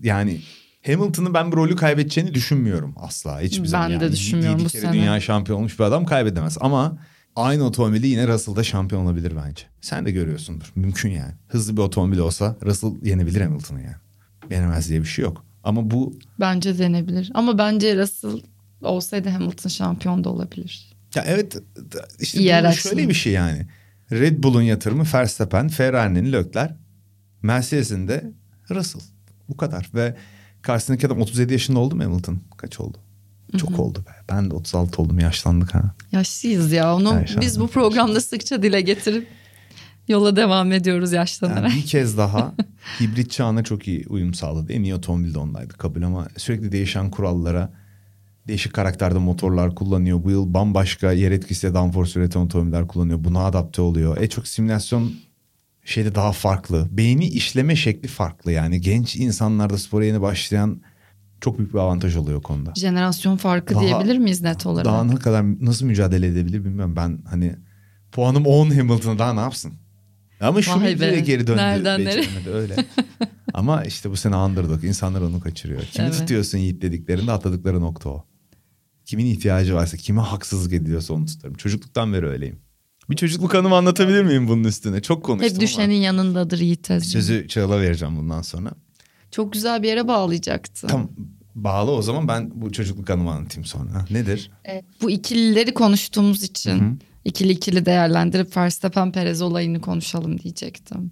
yani 0.02 0.40
Hamilton'ın 0.86 1.34
ben 1.34 1.52
bir 1.52 1.56
rolü 1.56 1.76
kaybedeceğini 1.76 2.34
düşünmüyorum 2.34 2.94
asla 2.96 3.40
hiçbir 3.40 3.62
Ben 3.62 3.68
zaman. 3.68 3.90
de 3.90 3.92
Yani 4.04 4.12
düşünmüyorum 4.12 4.58
yedi 4.58 4.64
bu 4.64 4.68
sene. 4.78 4.92
dünya 4.92 5.20
şampiyon 5.20 5.58
olmuş 5.58 5.78
bir 5.78 5.84
adam 5.84 6.04
kaybedemez 6.06 6.56
ama 6.60 6.98
aynı 7.36 7.64
otomobili 7.64 8.06
yine 8.06 8.28
Russell'da 8.28 8.64
şampiyon 8.64 9.04
olabilir 9.04 9.32
bence. 9.46 9.62
Sen 9.80 10.06
de 10.06 10.10
görüyorsundur. 10.10 10.72
Mümkün 10.74 11.10
yani. 11.10 11.32
Hızlı 11.48 11.76
bir 11.76 11.82
otomobil 11.82 12.18
olsa 12.18 12.56
Russell 12.64 12.90
yenebilir 13.02 13.40
Hamilton'ı 13.40 13.80
yani. 13.82 13.96
Denemez 14.50 14.88
diye 14.88 15.00
bir 15.00 15.06
şey 15.06 15.22
yok. 15.24 15.44
Ama 15.64 15.90
bu 15.90 16.18
Bence 16.40 16.78
denebilir. 16.78 17.30
Ama 17.34 17.58
bence 17.58 17.96
Russell 17.96 18.40
olsaydı 18.82 19.28
Hamilton 19.28 19.68
şampiyon 19.68 20.24
da 20.24 20.28
olabilir. 20.30 20.92
ya 21.14 21.24
evet 21.26 21.56
işte 22.20 22.38
İyi 22.40 22.64
bu 22.68 22.72
şöyle 22.72 23.02
mı? 23.02 23.08
bir 23.08 23.14
şey 23.14 23.32
yani. 23.32 23.66
Red 24.12 24.42
Bull'un 24.42 24.62
yatırımı 24.62 25.04
Verstappen, 25.14 25.68
Ferrari'nin 25.68 26.32
Leclerc, 26.32 26.74
Mercedes'in 27.42 28.08
de 28.08 28.32
Russell. 28.70 29.02
Bu 29.48 29.56
kadar 29.56 29.90
ve 29.94 30.16
karşısındaki 30.62 31.06
adam 31.06 31.20
37 31.20 31.52
yaşında 31.52 31.78
oldu 31.78 31.96
mu 31.96 32.04
Hamilton? 32.04 32.40
Kaç 32.56 32.80
oldu? 32.80 32.98
Çok 33.58 33.78
oldu 33.78 33.98
be. 34.06 34.10
Ben 34.28 34.50
de 34.50 34.54
36 34.54 35.02
oldum 35.02 35.18
yaşlandık 35.18 35.74
ha. 35.74 35.94
Yaşlıyız 36.12 36.72
ya. 36.72 36.96
Onu 36.96 37.14
Yaşlandık. 37.14 37.42
biz 37.42 37.60
bu 37.60 37.68
programda 37.68 38.20
sıkça 38.20 38.62
dile 38.62 38.80
getirip 38.80 39.26
yola 40.08 40.36
devam 40.36 40.72
ediyoruz 40.72 41.12
yaşlanarak. 41.12 41.70
Yani 41.70 41.74
bir 41.82 41.86
kez 41.86 42.18
daha 42.18 42.54
hibrit 43.00 43.30
çağına 43.30 43.64
çok 43.64 43.88
iyi 43.88 44.04
uyum 44.08 44.34
sağladı. 44.34 44.72
En 44.72 44.82
iyi 44.82 44.94
otomobil 44.94 45.34
de 45.34 45.38
ondaydı 45.38 45.72
kabul 45.72 46.02
ama 46.02 46.28
sürekli 46.36 46.72
değişen 46.72 47.10
kurallara 47.10 47.72
değişik 48.48 48.72
karakterde 48.72 49.18
motorlar 49.18 49.74
kullanıyor. 49.74 50.24
Bu 50.24 50.30
yıl 50.30 50.54
bambaşka 50.54 51.12
yer 51.12 51.30
etkisiyle 51.30 51.74
downforce 51.74 52.20
üreten 52.20 52.40
otomobiller 52.40 52.88
kullanıyor. 52.88 53.24
Buna 53.24 53.44
adapte 53.44 53.82
oluyor. 53.82 54.16
E 54.22 54.28
çok 54.28 54.48
simülasyon 54.48 55.12
şeyde 55.84 56.14
daha 56.14 56.32
farklı. 56.32 56.88
Beyni 56.90 57.26
işleme 57.26 57.76
şekli 57.76 58.08
farklı 58.08 58.52
yani. 58.52 58.80
Genç 58.80 59.16
insanlarda 59.16 59.78
spora 59.78 60.04
yeni 60.04 60.20
başlayan 60.20 60.80
çok 61.44 61.58
büyük 61.58 61.74
bir 61.74 61.78
avantaj 61.78 62.16
oluyor 62.16 62.38
o 62.38 62.42
konuda. 62.42 62.72
Jenerasyon 62.76 63.36
farkı 63.36 63.74
Daha- 63.74 63.82
diyebilir 63.82 64.18
miyiz 64.18 64.42
net 64.42 64.66
olarak? 64.66 64.84
Daha 64.84 65.04
ne 65.04 65.14
kadar 65.16 65.44
nasıl 65.64 65.86
mücadele 65.86 66.26
edebilir 66.26 66.64
bilmiyorum. 66.64 66.96
Ben 66.96 67.22
hani 67.30 67.56
puanım 68.12 68.46
10 68.46 68.70
Hamilton'a 68.70 69.18
daha 69.18 69.32
ne 69.34 69.40
yapsın? 69.40 69.72
Ama 70.40 70.62
şu 70.62 70.80
videoya 70.82 71.18
geri 71.18 71.46
döndü. 71.46 71.56
Nereden 71.60 72.00
beceremedi, 72.06 72.50
öyle. 72.50 72.76
Ama 73.54 73.84
işte 73.84 74.10
bu 74.10 74.16
sene 74.16 74.36
underdog. 74.36 74.84
İnsanlar 74.84 75.20
onu 75.20 75.40
kaçırıyor. 75.40 75.82
Kimi 75.82 76.06
Evet. 76.06 76.18
tutuyorsun 76.18 76.58
Yiğit 76.58 76.82
dediklerinde 76.82 77.32
atladıkları 77.32 77.80
nokta 77.80 78.08
o. 78.08 78.24
Kimin 79.04 79.26
ihtiyacı 79.26 79.74
varsa, 79.74 79.96
kime 79.96 80.20
haksızlık 80.20 80.72
ediliyorsa 80.72 81.14
onu 81.14 81.26
tutarım. 81.26 81.54
Çocukluktan 81.54 82.12
beri 82.12 82.26
öyleyim. 82.26 82.58
Bir 83.10 83.16
çocukluk 83.16 83.54
anımı 83.54 83.76
anlatabilir 83.76 84.22
miyim 84.22 84.48
bunun 84.48 84.64
üstüne? 84.64 85.02
Çok 85.02 85.24
konuştum 85.24 85.54
Hep 85.54 85.60
düşenin 85.60 85.94
ama. 85.94 86.04
yanındadır 86.04 86.58
Yiğit. 86.58 86.86
Sözü 86.86 87.48
Çağla 87.48 87.80
vereceğim 87.80 88.16
bundan 88.16 88.42
sonra. 88.42 88.72
Çok 89.34 89.52
güzel 89.52 89.82
bir 89.82 89.88
yere 89.88 90.08
bağlayacaktı. 90.08 90.86
Tam 90.86 91.10
bağlı 91.54 91.90
o 91.90 92.02
zaman 92.02 92.28
ben 92.28 92.50
bu 92.54 92.72
çocukluk 92.72 93.10
anımı 93.10 93.30
anlatayım 93.30 93.64
sonra. 93.64 94.06
Nedir? 94.10 94.50
E, 94.68 94.82
bu 95.02 95.10
ikilileri 95.10 95.74
konuştuğumuz 95.74 96.42
için 96.42 97.00
ikili 97.24 97.52
ikili 97.52 97.86
değerlendirip 97.86 98.56
Verstappen 98.56 99.12
Perez 99.12 99.42
olayını 99.42 99.80
konuşalım 99.80 100.38
diyecektim. 100.38 101.10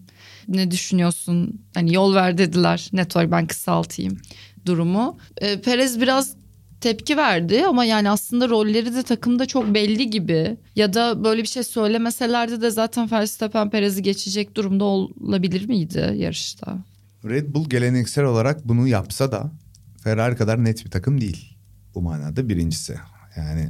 Ne 0.48 0.70
düşünüyorsun? 0.70 1.60
Hani 1.74 1.94
yol 1.94 2.14
ver 2.14 2.38
dediler. 2.38 2.88
Net 2.92 3.16
olarak 3.16 3.30
ben 3.30 3.46
kısaltayım 3.46 4.18
durumu. 4.66 5.18
E, 5.36 5.60
Perez 5.60 6.00
biraz 6.00 6.36
tepki 6.80 7.16
verdi 7.16 7.66
ama 7.66 7.84
yani 7.84 8.10
aslında 8.10 8.48
rolleri 8.48 8.94
de 8.94 9.02
takımda 9.02 9.46
çok 9.46 9.74
belli 9.74 10.10
gibi. 10.10 10.56
Ya 10.76 10.94
da 10.94 11.24
böyle 11.24 11.42
bir 11.42 11.48
şey 11.48 11.62
söylemeselerdi 11.62 12.62
de 12.62 12.70
zaten 12.70 13.10
Verstappen 13.10 13.70
Perez'i 13.70 14.02
geçecek 14.02 14.56
durumda 14.56 14.84
olabilir 14.84 15.68
miydi 15.68 16.14
yarışta? 16.16 16.78
Red 17.24 17.54
Bull 17.54 17.68
geleneksel 17.68 18.24
olarak 18.24 18.68
bunu 18.68 18.88
yapsa 18.88 19.32
da 19.32 19.52
Ferrari 20.04 20.36
kadar 20.36 20.64
net 20.64 20.84
bir 20.84 20.90
takım 20.90 21.20
değil. 21.20 21.56
Bu 21.94 22.02
manada 22.02 22.48
birincisi. 22.48 22.96
Yani 23.36 23.68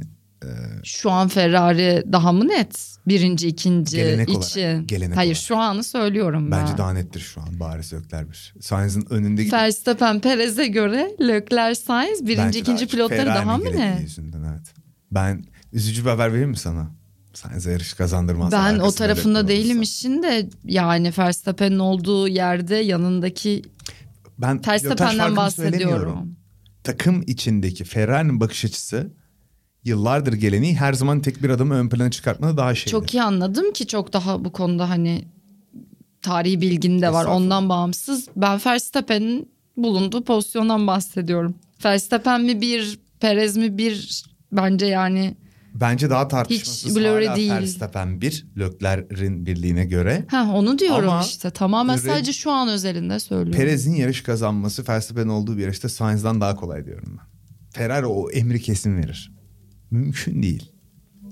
Şu 0.83 1.11
an 1.11 1.27
Ferrari 1.27 2.03
daha 2.11 2.31
mı 2.31 2.47
net? 2.47 2.93
Birinci, 3.07 3.47
ikinci 3.47 3.95
Gelenek 3.97 4.29
olarak, 4.29 4.43
için. 4.45 4.87
gelenek 4.87 5.17
Hayır 5.17 5.29
olarak. 5.31 5.43
şu 5.45 5.57
anı 5.57 5.83
söylüyorum 5.83 6.51
ben. 6.51 6.61
bence 6.61 6.77
daha 6.77 6.93
nettir 6.93 7.19
şu 7.19 7.41
an. 7.41 7.59
Bariz 7.59 7.93
Ökler 7.93 8.29
bir. 8.29 8.53
Sainz'ın 8.61 9.05
önünde 9.09 9.51
Verstappen 9.51 10.19
Perez'e 10.19 10.67
göre 10.67 11.11
Leclerc 11.21 11.81
Sainz 11.81 12.21
birinci, 12.27 12.37
Bence 12.45 12.59
ikinci 12.59 12.85
daha- 12.85 12.91
pilotları 12.91 13.25
daha 13.27 13.57
mı 13.57 13.63
gerektiği 13.63 13.79
ne? 13.81 13.99
Yüzünden, 14.01 14.43
evet. 14.43 14.73
Ben 15.11 15.43
üzücü 15.73 16.05
bir 16.05 16.09
haber 16.09 16.31
vereyim 16.33 16.49
mi 16.49 16.57
sana? 16.57 16.91
Sainz'e 17.33 17.71
yarış 17.71 17.93
kazandırmaz. 17.93 18.51
Ben 18.51 18.79
o 18.79 18.91
tarafında 18.91 19.47
değilim 19.47 19.81
işin 19.81 20.23
de 20.23 20.49
yani 20.65 21.13
Verstappen'in 21.17 21.79
olduğu 21.79 22.27
yerde 22.27 22.75
yanındaki 22.75 23.61
Ben 24.37 24.61
Verstappen'den 24.67 25.35
bahsediyorum. 25.35 26.35
Takım 26.83 27.23
içindeki 27.27 27.83
Ferrari'nin 27.83 28.39
bakış 28.39 28.65
açısı 28.65 29.13
yıllardır 29.83 30.33
geleneği 30.33 30.75
her 30.75 30.93
zaman 30.93 31.19
tek 31.19 31.43
bir 31.43 31.49
adamı 31.49 31.73
ön 31.75 31.89
plana 31.89 32.11
çıkartmada 32.11 32.57
daha 32.57 32.75
şeydir. 32.75 32.91
Çok 32.91 33.13
iyi 33.13 33.23
anladım 33.23 33.73
ki 33.73 33.87
çok 33.87 34.13
daha 34.13 34.45
bu 34.45 34.51
konuda 34.51 34.89
hani 34.89 35.27
tarihi 36.21 36.61
bilgin 36.61 37.01
de 37.01 37.13
var 37.13 37.25
ondan 37.25 37.69
bağımsız. 37.69 38.29
Ben 38.35 38.59
Verstappen'in 38.65 39.51
bulunduğu 39.77 40.23
pozisyondan 40.23 40.87
bahsediyorum. 40.87 41.55
Verstappen 41.85 42.41
mi 42.41 42.61
bir, 42.61 42.99
Perez 43.19 43.57
mi 43.57 43.77
bir 43.77 44.23
bence 44.51 44.85
yani 44.85 45.37
Bence 45.73 46.09
daha 46.09 46.27
tartışmasız 46.27 46.95
blurry 46.95 47.25
hala 47.27 47.35
değil. 47.35 47.51
Verstappen 47.51 48.21
bir, 48.21 48.45
Leclerc'in 48.59 49.45
birliğine 49.45 49.85
göre. 49.85 50.25
ha 50.27 50.51
onu 50.53 50.79
diyorum 50.79 51.09
Ama 51.09 51.21
işte 51.23 51.49
tamamen 51.51 51.97
Red- 51.97 52.07
sadece 52.07 52.33
şu 52.33 52.51
an 52.51 52.67
özelinde 52.69 53.19
söylüyorum. 53.19 53.53
Perez'in 53.61 53.95
yarış 53.95 54.21
kazanması 54.23 54.83
Verstappen'in 54.89 55.29
olduğu 55.29 55.57
bir 55.57 55.61
yarışta 55.63 55.89
Sainz'dan 55.89 56.41
daha 56.41 56.55
kolay 56.55 56.85
diyorum 56.85 57.17
ben. 57.19 57.25
Ferrari 57.71 58.05
o 58.05 58.29
emri 58.31 58.61
kesin 58.61 58.97
verir. 58.97 59.31
Mümkün 59.91 60.43
değil. 60.43 60.71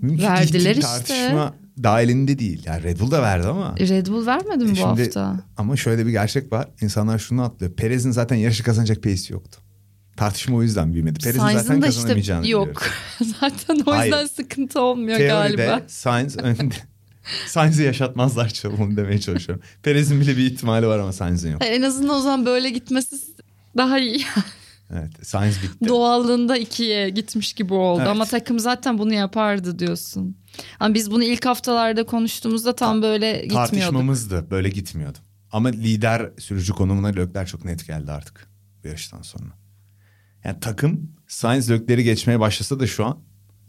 Mümkün 0.01 0.25
Verdiler 0.25 0.63
değil. 0.65 0.77
işte. 0.77 0.81
Tartışma 0.87 1.53
dahilinde 1.83 2.39
değil. 2.39 2.61
Yani 2.65 2.83
Red 2.83 2.99
Bull 2.99 3.11
da 3.11 3.21
verdi 3.21 3.47
ama. 3.47 3.75
Red 3.79 4.07
Bull 4.07 4.25
vermedi 4.25 4.63
mi 4.63 4.69
E 4.69 4.71
bu 4.71 4.75
şimdi- 4.75 5.03
hafta? 5.03 5.39
Ama 5.57 5.75
şöyle 5.77 6.05
bir 6.05 6.11
gerçek 6.11 6.51
var. 6.53 6.67
İnsanlar 6.81 7.19
şunu 7.19 7.41
atlıyor. 7.43 7.71
Perez'in 7.73 8.11
zaten 8.11 8.35
yarışı 8.35 8.63
kazanacak 8.63 9.03
pace'i 9.03 9.33
yoktu. 9.33 9.60
Tartışma 10.21 10.57
o 10.57 10.61
yüzden 10.61 10.93
büyümedi. 10.93 11.19
Perez'in 11.19 11.39
zaten 11.39 11.81
kazanamayacağını 11.81 12.41
işte 12.41 12.51
yok. 12.51 12.83
zaten 13.39 13.75
o 13.75 13.93
yüzden 13.95 14.11
Hayır. 14.11 14.27
sıkıntı 14.27 14.81
olmuyor 14.81 15.17
Teoride 15.17 15.55
galiba. 15.55 15.81
Sainz 15.87 16.37
önde. 16.37 16.75
Sainz'i 17.47 17.83
yaşatmazlar 17.83 18.49
çalımını 18.49 18.97
demeye 18.97 19.19
çalışıyorum. 19.19 19.65
Perez'in 19.83 20.21
bile 20.21 20.37
bir 20.37 20.51
ihtimali 20.51 20.87
var 20.87 20.99
ama 20.99 21.13
Sainz'in 21.13 21.51
yok. 21.51 21.61
En 21.65 21.81
azından 21.81 22.15
o 22.15 22.19
zaman 22.19 22.45
böyle 22.45 22.69
gitmesi 22.69 23.15
daha 23.77 23.99
iyi. 23.99 24.21
Evet 24.93 25.27
Sainz 25.27 25.63
bitti. 25.63 25.87
Doğallığında 25.87 26.57
ikiye 26.57 27.09
gitmiş 27.09 27.53
gibi 27.53 27.73
oldu 27.73 27.99
Evet. 28.01 28.11
ama 28.11 28.25
takım 28.25 28.59
zaten 28.59 28.97
bunu 28.97 29.13
yapardı 29.13 29.79
diyorsun. 29.79 30.37
Ama 30.79 30.93
biz 30.93 31.11
bunu 31.11 31.23
ilk 31.23 31.45
haftalarda 31.45 32.05
konuştuğumuzda 32.05 32.75
tam 32.75 33.01
böyle 33.01 33.31
gitmiyorduk. 33.31 33.71
Tartışmamızdı. 33.71 34.51
Böyle 34.51 34.69
gitmiyordu. 34.69 35.17
Ama 35.51 35.69
lider 35.69 36.29
sürücü 36.39 36.73
konumuna 36.73 37.07
Lökler 37.07 37.47
çok 37.47 37.65
net 37.65 37.87
geldi 37.87 38.11
artık 38.11 38.47
bu 38.83 38.87
yarıştan 38.87 39.21
sonra. 39.21 39.60
Yani 40.43 40.59
takım 40.59 41.11
Sainz 41.27 41.69
Lökler'i 41.71 42.03
geçmeye 42.03 42.39
başlasa 42.39 42.79
da 42.79 42.87
şu 42.87 43.05
an 43.05 43.17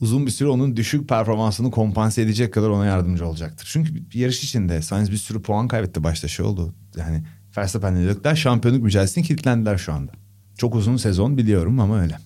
uzun 0.01 0.27
bir 0.27 0.31
süre 0.31 0.49
onun 0.49 0.77
düşük 0.77 1.09
performansını 1.09 1.71
kompanse 1.71 2.23
edecek 2.23 2.55
kadar 2.55 2.69
ona 2.69 2.87
yardımcı 2.87 3.27
olacaktır. 3.27 3.69
Çünkü 3.73 4.19
yarış 4.19 4.45
içinde 4.45 4.83
Sainz 4.83 5.11
bir 5.11 5.17
sürü 5.17 5.43
puan 5.43 5.69
kaybetti 5.69 6.05
başta 6.05 6.29
şey 6.29 6.47
oldu. 6.47 6.75
Yani 6.97 7.25
Verstappen 7.57 7.95
ile 7.95 8.07
Lökler 8.07 8.37
şampiyonluk 8.37 8.83
mücadelesine 8.83 9.25
kilitlendiler 9.25 9.79
şu 9.79 9.93
anda. 9.93 10.13
Çok 10.59 10.75
uzun 10.75 10.97
sezon 10.97 11.39
biliyorum 11.39 11.81
ama 11.81 12.01
öyle. 12.01 12.19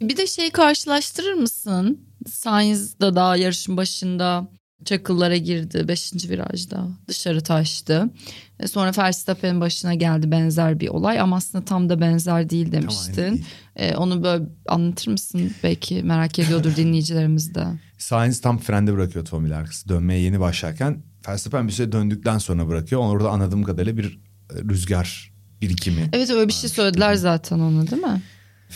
Bir 0.00 0.16
de 0.16 0.26
şeyi 0.26 0.50
karşılaştırır 0.50 1.32
mısın? 1.32 2.00
Sainz 2.30 3.00
da 3.00 3.16
daha 3.16 3.36
yarışın 3.36 3.76
başında 3.76 4.48
çakıllara 4.84 5.36
girdi 5.36 5.88
5. 5.88 6.12
virajda 6.30 6.88
dışarı 7.08 7.40
taştı. 7.40 8.10
E 8.60 8.68
Sonra 8.68 8.92
Verstappen'in 8.98 9.60
başına 9.60 9.94
geldi 9.94 10.30
benzer 10.30 10.80
bir 10.80 10.88
olay 10.88 11.20
ama 11.20 11.36
aslında 11.36 11.64
tam 11.64 11.88
da 11.88 12.00
benzer 12.00 12.50
değil 12.50 12.72
demiştin. 12.72 13.16
değil. 13.16 13.44
E, 13.76 13.96
onu 13.96 14.24
böyle 14.24 14.44
anlatır 14.68 15.10
mısın? 15.10 15.50
Belki 15.62 16.02
merak 16.02 16.38
ediyordur 16.38 16.72
dinleyicilerimiz 16.76 17.54
de. 17.54 17.66
Sainz 17.98 18.40
tam 18.40 18.58
frende 18.58 18.92
bırakıyor 18.94 19.24
otomobil 19.24 19.56
arkası 19.56 19.88
dönmeye 19.88 20.20
yeni 20.20 20.40
başlarken 20.40 21.02
Verstappen 21.28 21.68
bir 21.68 21.72
süre 21.72 21.92
döndükten 21.92 22.38
sonra 22.38 22.68
bırakıyor. 22.68 23.00
Orada 23.00 23.30
anladığım 23.30 23.62
kadarıyla 23.62 23.96
bir 23.96 24.20
e, 24.54 24.54
rüzgar 24.70 25.32
birikimi. 25.62 26.10
Evet 26.12 26.30
öyle 26.30 26.48
bir 26.48 26.52
şey 26.52 26.70
söylediler 26.70 27.14
zaten 27.14 27.58
ona 27.58 27.90
değil 27.90 28.02
mi? 28.02 28.22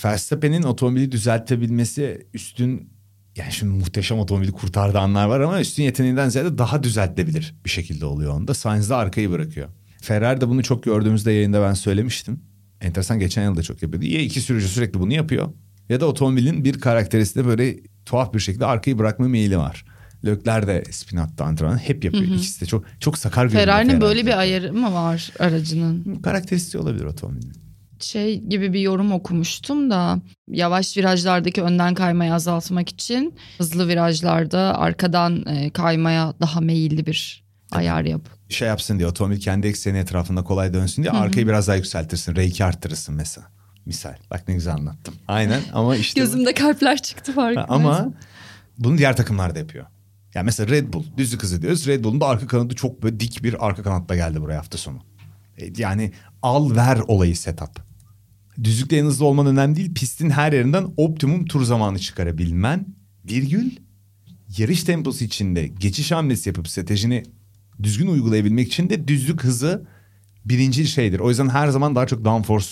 Verstappen'in 0.04 0.62
otomobili 0.62 1.12
düzeltebilmesi 1.12 2.26
üstün 2.34 2.91
yani 3.36 3.52
şimdi 3.52 3.72
muhteşem 3.78 4.18
otomobili 4.18 4.52
kurtardığı 4.52 4.98
anlar 4.98 5.26
var 5.26 5.40
ama 5.40 5.60
üstün 5.60 5.82
yeteneğinden 5.82 6.28
ziyade 6.28 6.58
daha 6.58 6.82
düzeltilebilir 6.82 7.54
bir 7.64 7.70
şekilde 7.70 8.06
oluyor 8.06 8.34
onda. 8.34 8.54
Sainz 8.54 8.90
de 8.90 8.94
arkayı 8.94 9.30
bırakıyor. 9.30 9.68
Ferrari 10.00 10.40
de 10.40 10.48
bunu 10.48 10.62
çok 10.62 10.82
gördüğümüzde 10.82 11.32
yayında 11.32 11.62
ben 11.62 11.74
söylemiştim. 11.74 12.40
Enteresan 12.80 13.18
geçen 13.18 13.44
yıl 13.44 13.56
da 13.56 13.62
çok 13.62 13.82
yapıyordu. 13.82 14.06
Ya 14.06 14.20
iki 14.20 14.40
sürücü 14.40 14.68
sürekli 14.68 15.00
bunu 15.00 15.12
yapıyor 15.12 15.48
ya 15.88 16.00
da 16.00 16.06
otomobilin 16.06 16.64
bir 16.64 16.80
karakterisinde 16.80 17.46
böyle 17.46 17.76
tuhaf 18.06 18.34
bir 18.34 18.40
şekilde 18.40 18.66
arkayı 18.66 18.98
bırakma 18.98 19.28
meyili 19.28 19.58
var. 19.58 19.84
Lökler 20.24 20.66
de 20.66 20.84
spin 20.90 21.16
attı 21.16 21.44
antrenman 21.44 21.76
hep 21.76 22.04
yapıyor. 22.04 22.24
İkisi 22.24 22.60
de 22.60 22.66
çok 22.66 22.84
çok 23.00 23.18
sakar 23.18 23.44
görünüyor. 23.44 23.66
Ferrari'nin 23.66 23.90
Ferrari. 23.90 24.02
böyle 24.02 24.26
bir 24.26 24.38
ayarı 24.38 24.72
mı 24.72 24.92
var 24.92 25.30
aracının? 25.38 26.14
Karakteristiği 26.22 26.82
olabilir 26.82 27.04
otomobilin. 27.04 27.61
Şey 28.04 28.40
gibi 28.40 28.72
bir 28.72 28.80
yorum 28.80 29.12
okumuştum 29.12 29.90
da 29.90 30.18
yavaş 30.48 30.96
virajlardaki 30.96 31.62
önden 31.62 31.94
kaymayı 31.94 32.34
azaltmak 32.34 32.88
için 32.88 33.34
hızlı 33.58 33.88
virajlarda 33.88 34.78
arkadan 34.78 35.46
e, 35.46 35.70
kaymaya 35.70 36.34
daha 36.40 36.60
meyilli 36.60 37.06
bir 37.06 37.44
ayar 37.72 38.04
yap. 38.04 38.20
Şey 38.48 38.68
yapsın 38.68 38.98
diye 38.98 39.08
otomobil 39.08 39.40
kendi 39.40 39.66
ekseni 39.66 39.98
etrafında 39.98 40.44
kolay 40.44 40.74
dönsün 40.74 41.02
diye 41.02 41.12
arkayı 41.12 41.46
biraz 41.48 41.68
daha 41.68 41.76
yükseltirsin. 41.76 42.34
R2 42.34 42.64
arttırırsın 42.64 43.14
mesela. 43.14 43.46
Misal. 43.86 44.14
Bak 44.30 44.48
ne 44.48 44.54
güzel 44.54 44.74
anlattım. 44.74 45.14
Aynen 45.28 45.60
ama 45.72 45.96
işte... 46.04 46.20
Gözümde 46.20 46.54
kalpler 46.54 47.02
çıktı 47.02 47.32
farkındayız. 47.32 47.70
Ama 47.70 48.12
bunu 48.78 48.98
diğer 48.98 49.16
takımlar 49.16 49.54
da 49.54 49.58
yapıyor. 49.58 49.86
Yani 50.34 50.44
mesela 50.44 50.70
Red 50.70 50.92
Bull 50.92 51.04
düzlük 51.16 51.42
hızı 51.42 51.62
diyoruz. 51.62 51.86
Red 51.86 52.04
Bull'un 52.04 52.20
da 52.20 52.26
arka 52.26 52.46
kanadı 52.46 52.74
çok 52.74 53.02
böyle 53.02 53.20
dik 53.20 53.42
bir 53.44 53.66
arka 53.66 53.82
kanatla 53.82 54.16
geldi 54.16 54.40
buraya 54.40 54.58
hafta 54.58 54.78
sonu. 54.78 54.98
E, 55.58 55.72
Yani 55.76 56.12
al 56.42 56.76
ver 56.76 56.98
olayı 57.08 57.36
setup. 57.36 57.91
Düzlükte 58.64 58.96
en 58.96 59.04
hızlı 59.04 59.24
olman 59.24 59.46
önemli 59.46 59.76
değil. 59.76 59.94
Pistin 59.94 60.30
her 60.30 60.52
yerinden 60.52 60.86
optimum 60.96 61.44
tur 61.44 61.64
zamanı 61.64 61.98
çıkarabilmen. 61.98 62.86
Virgül 63.24 63.70
yarış 64.58 64.84
temposu 64.84 65.24
içinde 65.24 65.66
geçiş 65.66 66.12
hamlesi 66.12 66.48
yapıp 66.48 66.68
stratejini 66.68 67.22
düzgün 67.82 68.06
uygulayabilmek 68.06 68.66
için 68.66 68.90
de 68.90 69.08
düzlük 69.08 69.44
hızı 69.44 69.86
birinci 70.44 70.86
şeydir. 70.86 71.20
O 71.20 71.28
yüzden 71.28 71.48
her 71.48 71.68
zaman 71.68 71.94
daha 71.94 72.06
çok 72.06 72.24
downforce 72.24 72.66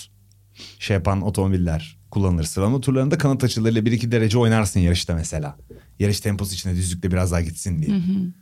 şey 0.79 0.93
yapan 0.93 1.21
otomobiller 1.21 1.97
kullanılır. 2.11 2.43
Sıralama 2.43 2.81
turlarında 2.81 3.17
kanat 3.17 3.43
açılarıyla 3.43 3.81
1-2 3.81 4.11
derece 4.11 4.37
oynarsın 4.37 4.79
yarışta 4.79 5.15
mesela. 5.15 5.57
Yarış 5.99 6.19
temposu 6.19 6.53
içinde 6.53 6.75
düzlükte 6.75 7.11
biraz 7.11 7.31
daha 7.31 7.41
gitsin 7.41 7.81
diye. 7.81 7.97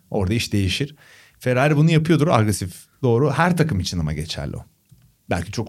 Orada 0.09 0.33
iş 0.33 0.53
değişir. 0.53 0.95
Ferrari 1.39 1.77
bunu 1.77 1.91
yapıyordur 1.91 2.27
agresif 2.27 2.85
doğru. 3.03 3.31
Her 3.31 3.57
takım 3.57 3.79
için 3.79 3.99
ama 3.99 4.13
geçerli 4.13 4.55
o. 4.55 4.65
Belki 5.29 5.51
çok 5.51 5.67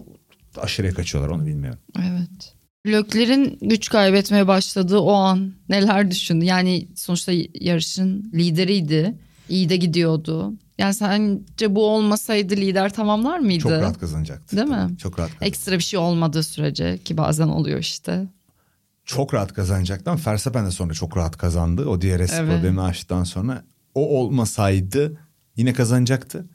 aşırıya 0.57 0.93
kaçıyorlar 0.93 1.29
onu 1.29 1.45
bilmiyorum. 1.45 1.79
Evet. 1.99 2.53
Lökler'in 2.87 3.57
güç 3.61 3.89
kaybetmeye 3.89 4.47
başladığı 4.47 4.99
o 4.99 5.13
an 5.13 5.53
neler 5.69 6.11
düşündü? 6.11 6.45
Yani 6.45 6.87
sonuçta 6.95 7.31
yarışın 7.53 8.31
lideriydi. 8.33 9.15
İyi 9.49 9.69
de 9.69 9.77
gidiyordu. 9.77 10.53
Yani 10.77 10.93
sence 10.93 11.75
bu 11.75 11.87
olmasaydı 11.87 12.55
lider 12.55 12.93
tamamlar 12.93 13.39
mıydı? 13.39 13.59
Çok 13.63 13.71
rahat 13.71 13.99
kazanacaktı. 13.99 14.57
Değil 14.57 14.67
mi? 14.67 14.97
Çok 14.97 15.19
rahat 15.19 15.29
kazanacaktı. 15.29 15.45
Ekstra 15.45 15.77
bir 15.77 15.83
şey 15.83 15.99
olmadığı 15.99 16.43
sürece 16.43 16.97
ki 16.97 17.17
bazen 17.17 17.47
oluyor 17.47 17.79
işte. 17.79 18.27
Çok 19.05 19.33
rahat 19.33 19.53
kazanacaktı 19.53 20.11
ama 20.11 20.19
Verstappen 20.27 20.65
de 20.65 20.71
sonra 20.71 20.93
çok 20.93 21.17
rahat 21.17 21.37
kazandı. 21.37 21.85
O 21.89 22.01
DRS 22.01 22.33
Evet. 22.33 22.51
problemi 22.55 22.81
aştıktan 22.81 23.23
sonra 23.23 23.63
o 23.95 24.19
olmasaydı 24.19 25.17
yine 25.55 25.73
kazanacaktı. 25.73 26.45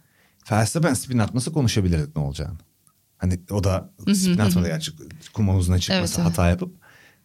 Verstappen 0.50 0.94
spin 0.94 1.18
atması 1.18 1.52
konuşabilirdik 1.52 2.16
ne 2.16 2.22
olacağını. 2.22 2.56
Hani 3.18 3.40
o 3.50 3.64
da 3.64 3.90
spin 4.14 4.38
atmadı 4.38 4.66
gerçi 4.66 4.92
kum 5.33 5.48
havuzuna 5.48 5.79
çıkması 5.79 6.20
Evet, 6.20 6.31
hata 6.31 6.48
yapıp 6.48 6.74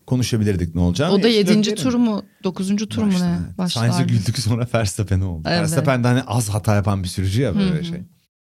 konuşabilirdik 0.07 0.75
ne 0.75 0.81
olacağını. 0.81 1.13
O 1.13 1.23
da 1.23 1.27
E, 1.27 1.31
yedinci 1.31 1.75
tur 1.75 1.93
mu? 1.93 2.23
Dokuzuncu 2.43 2.89
tur 2.89 3.03
mu 3.03 3.13
ne? 3.59 3.67
Sainz'e 3.69 4.03
güldük 4.03 4.39
sonra 4.39 4.67
Verstappen 4.73 5.21
oldu. 5.21 5.43
Evet. 5.49 5.61
Verstappen 5.61 6.03
de 6.03 6.07
hani 6.07 6.21
az 6.21 6.49
hata 6.49 6.75
yapan 6.75 7.03
bir 7.03 7.07
sürücü 7.07 7.41
ya 7.41 7.55
böyle 7.55 7.75
Hı 7.75 7.79
hı. 7.79 7.83
şey. 7.85 8.01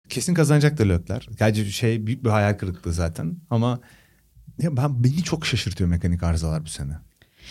Kesin 0.09 0.35
kazanacaktı 0.35 0.88
Lökler. 0.88 1.29
Gerçi 1.38 1.72
şey 1.72 2.07
büyük 2.07 2.25
bir 2.25 2.31
hayal 2.31 2.55
kırıklığı 2.55 2.92
zaten 2.92 3.37
ama 3.51 3.81
ya 4.62 4.77
ben 4.77 5.05
beni 5.05 5.22
çok 5.22 5.46
şaşırtıyor 5.46 5.90
mekanik 5.90 6.22
arızalar 6.22 6.64
bu 6.64 6.68
sene. 6.68 6.92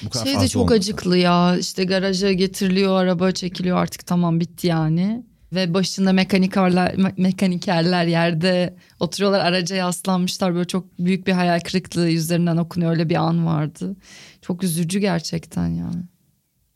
Bu 0.05 0.09
kadar 0.09 0.25
Şey 0.25 0.39
de 0.39 0.47
çok 0.47 0.61
olmasa. 0.61 0.75
acıklı 0.75 1.17
ya. 1.17 1.57
İşte 1.57 1.83
garaja 1.83 2.31
getiriliyor, 2.33 2.95
araba 3.01 3.31
çekiliyor 3.31 3.77
artık 3.77 4.05
tamam 4.05 4.39
bitti 4.39 4.67
yani. 4.67 5.25
Ve 5.53 5.73
başında 5.73 6.13
mekanikerler, 6.13 6.93
me- 6.93 7.21
mekanikerler 7.21 8.05
yerde 8.05 8.75
oturuyorlar 8.99 9.39
araca 9.39 9.75
yaslanmışlar. 9.75 10.55
Böyle 10.55 10.67
çok 10.67 10.99
büyük 10.99 11.27
bir 11.27 11.31
hayal 11.31 11.59
kırıklığı 11.59 12.09
yüzlerinden 12.09 12.57
okunuyor. 12.57 12.91
Öyle 12.91 13.09
bir 13.09 13.15
an 13.15 13.45
vardı. 13.45 13.95
Çok 14.41 14.63
üzücü 14.63 14.99
gerçekten 14.99 15.67
yani. 15.67 16.03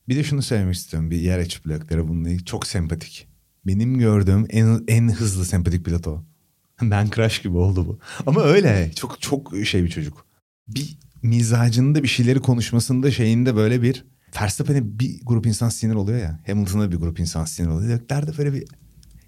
Bir 0.10 0.16
de 0.16 0.24
şunu 0.24 0.42
söylemek 0.42 0.76
istiyorum. 0.76 1.12
Bir 1.12 1.18
yer 1.18 1.40
açıp 1.40 1.68
Lökler'e 1.68 2.08
bununla. 2.08 2.40
Çok 2.46 2.68
sempatik. 2.68 3.28
Benim 3.68 4.00
gördüğüm 4.00 4.46
en, 4.50 4.84
en 4.88 5.10
hızlı 5.10 5.46
sempatik 5.46 5.86
pilot 5.86 6.08
o. 6.08 6.24
Ben 6.82 7.10
Crash 7.16 7.42
gibi 7.42 7.58
oldu 7.58 7.88
bu. 7.88 8.00
Ama 8.26 8.42
öyle. 8.44 8.92
Çok 8.96 9.22
çok 9.22 9.54
şey 9.66 9.84
bir 9.84 9.90
çocuk. 9.90 10.26
Bir 10.68 10.98
mizacında 11.22 12.04
bir 12.04 12.08
şeyleri 12.08 12.40
konuşmasında 12.40 13.12
şeyinde 13.12 13.56
böyle 13.56 13.82
bir 13.82 14.06
Verstappen'e 14.42 15.00
bir 15.00 15.20
grup 15.24 15.46
insan 15.46 15.70
sinir 15.70 15.96
oluyor 15.96 16.20
ya. 16.20 16.40
Hamilton'a 16.48 16.92
bir 16.92 16.96
grup 16.98 17.20
insan 17.20 17.46
sinir 17.46 17.68
oluyor. 17.68 17.90
Lökler'de 17.90 18.38
böyle 18.38 18.54
bir 18.54 18.64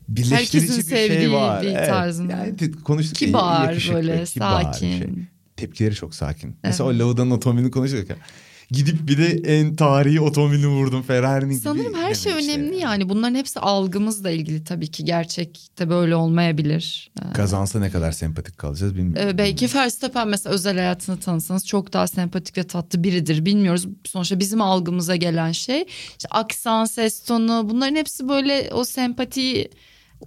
birleştirici 0.08 0.68
Herkesin 0.68 0.92
bir 0.92 1.08
şey 1.20 1.32
var. 1.32 1.62
bir 1.62 1.68
Evet. 1.68 1.88
tarzında. 1.88 2.32
Yani 2.32 2.72
konuştuk. 2.84 3.16
Kibar, 3.16 3.70
yakışıklı, 3.70 3.96
böyle, 3.96 4.24
kibar 4.26 4.60
bir 4.60 4.64
sakin. 4.66 4.98
şey. 5.00 5.08
Tepkileri 5.56 5.96
çok 5.96 6.16
sakin. 6.16 6.56
Mesela 6.64 6.90
o 6.90 7.00
Lauda'nın 7.00 7.32
otomobilini 7.32 7.72
konuşuyorduk 7.72 8.10
ya. 8.10 8.16
Gidip 8.72 9.08
bir 9.08 9.18
de 9.18 9.58
en 9.58 9.76
tarihi 9.76 10.22
otomobilini 10.22 10.68
vurdum 10.68 11.02
Ferrari'nin 11.02 11.50
gibi. 11.50 11.62
Sanırım 11.62 11.94
her 11.94 12.14
şey 12.14 12.40
işte 12.40 12.52
önemli 12.52 12.66
yani. 12.66 12.82
yani. 12.82 13.10
Bunların 13.10 13.36
hepsi 13.36 13.60
algımızla 13.60 14.32
ilgili 14.32 14.64
tabii 14.64 14.88
ki. 14.88 15.06
Gerçekte 15.06 15.90
böyle 15.90 16.16
olmayabilir. 16.16 17.12
Ee, 17.22 17.34
Kazansa 17.34 17.80
ne 17.80 17.90
kadar 17.90 18.12
sempatik 18.12 18.58
kalacağız 18.58 18.96
bilmiyorum. 18.96 19.30
Ee, 19.30 19.38
belki 19.38 19.76
Verstappen 19.76 20.28
mesela 20.28 20.54
özel 20.54 20.78
hayatını 20.78 21.20
tanısanız 21.20 21.68
çok 21.68 21.94
daha 21.94 22.08
sempatik 22.08 22.58
ve 22.58 22.64
tatlı 22.64 23.04
biridir. 23.04 23.46
Bilmiyoruz. 23.46 23.88
Sonuçta 24.06 24.40
bizim 24.40 24.62
algımıza 24.62 25.16
gelen 25.16 25.52
şey. 25.52 25.86
işte 26.10 26.28
aksan, 26.30 26.86
ses 26.86 27.24
tonu 27.24 27.70
bunların 27.70 27.96
hepsi 27.96 28.30
böyle 28.30 28.70
o 28.74 28.84
sempatiyi, 28.84 29.70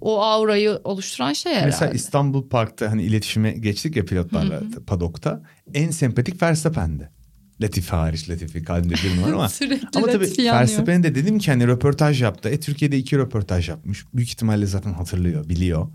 o 0.01 0.21
aurayı 0.21 0.79
oluşturan 0.83 1.33
şey 1.33 1.51
herhalde. 1.51 1.65
Mesela 1.65 1.91
İstanbul 1.91 2.49
Park'ta 2.49 2.91
hani 2.91 3.03
iletişime 3.03 3.51
geçtik 3.51 3.95
ya 3.95 4.05
pilotlarla 4.05 4.61
padokta. 4.87 5.41
En 5.73 5.89
sempatik 5.89 6.41
Verstappen'di. 6.41 7.14
Latifi 7.61 7.89
hariç 7.89 8.29
Latifi 8.29 8.63
kalbimde 8.63 8.93
bir 8.93 9.17
numara 9.17 9.33
ama. 9.33 9.49
Sürekli 9.65 9.87
ama 9.95 10.07
tabii. 10.07 10.31
Verstappen'e 10.37 11.03
de 11.03 11.15
dedim 11.15 11.39
ki 11.39 11.51
hani 11.51 11.67
röportaj 11.67 12.21
yaptı. 12.21 12.49
E 12.49 12.59
Türkiye'de 12.59 12.97
iki 12.97 13.17
röportaj 13.17 13.69
yapmış. 13.69 14.05
Büyük 14.13 14.29
ihtimalle 14.29 14.65
zaten 14.65 14.93
hatırlıyor, 14.93 15.49
biliyor. 15.49 15.87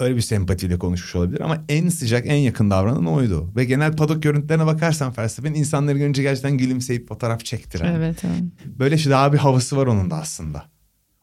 Öyle 0.00 0.16
bir 0.16 0.20
sempatiyle 0.20 0.78
konuşmuş 0.78 1.14
olabilir 1.16 1.40
ama 1.40 1.64
en 1.68 1.88
sıcak, 1.88 2.26
en 2.26 2.36
yakın 2.36 2.70
davranan 2.70 3.06
oydu. 3.06 3.52
Ve 3.56 3.64
genel 3.64 3.96
padok 3.96 4.22
görüntülerine 4.22 4.66
bakarsan 4.66 5.14
Verstappen 5.18 5.54
insanları 5.54 5.98
görünce 5.98 6.22
gerçekten 6.22 6.58
gülümseyip 6.58 7.08
fotoğraf 7.08 7.44
çektiren. 7.44 7.94
Evet, 7.94 8.24
evet. 8.24 8.42
Böyle 8.78 8.98
şey 8.98 9.12
daha 9.12 9.32
bir 9.32 9.38
havası 9.38 9.76
var 9.76 9.86
onun 9.86 10.10
da 10.10 10.16
aslında. 10.16 10.64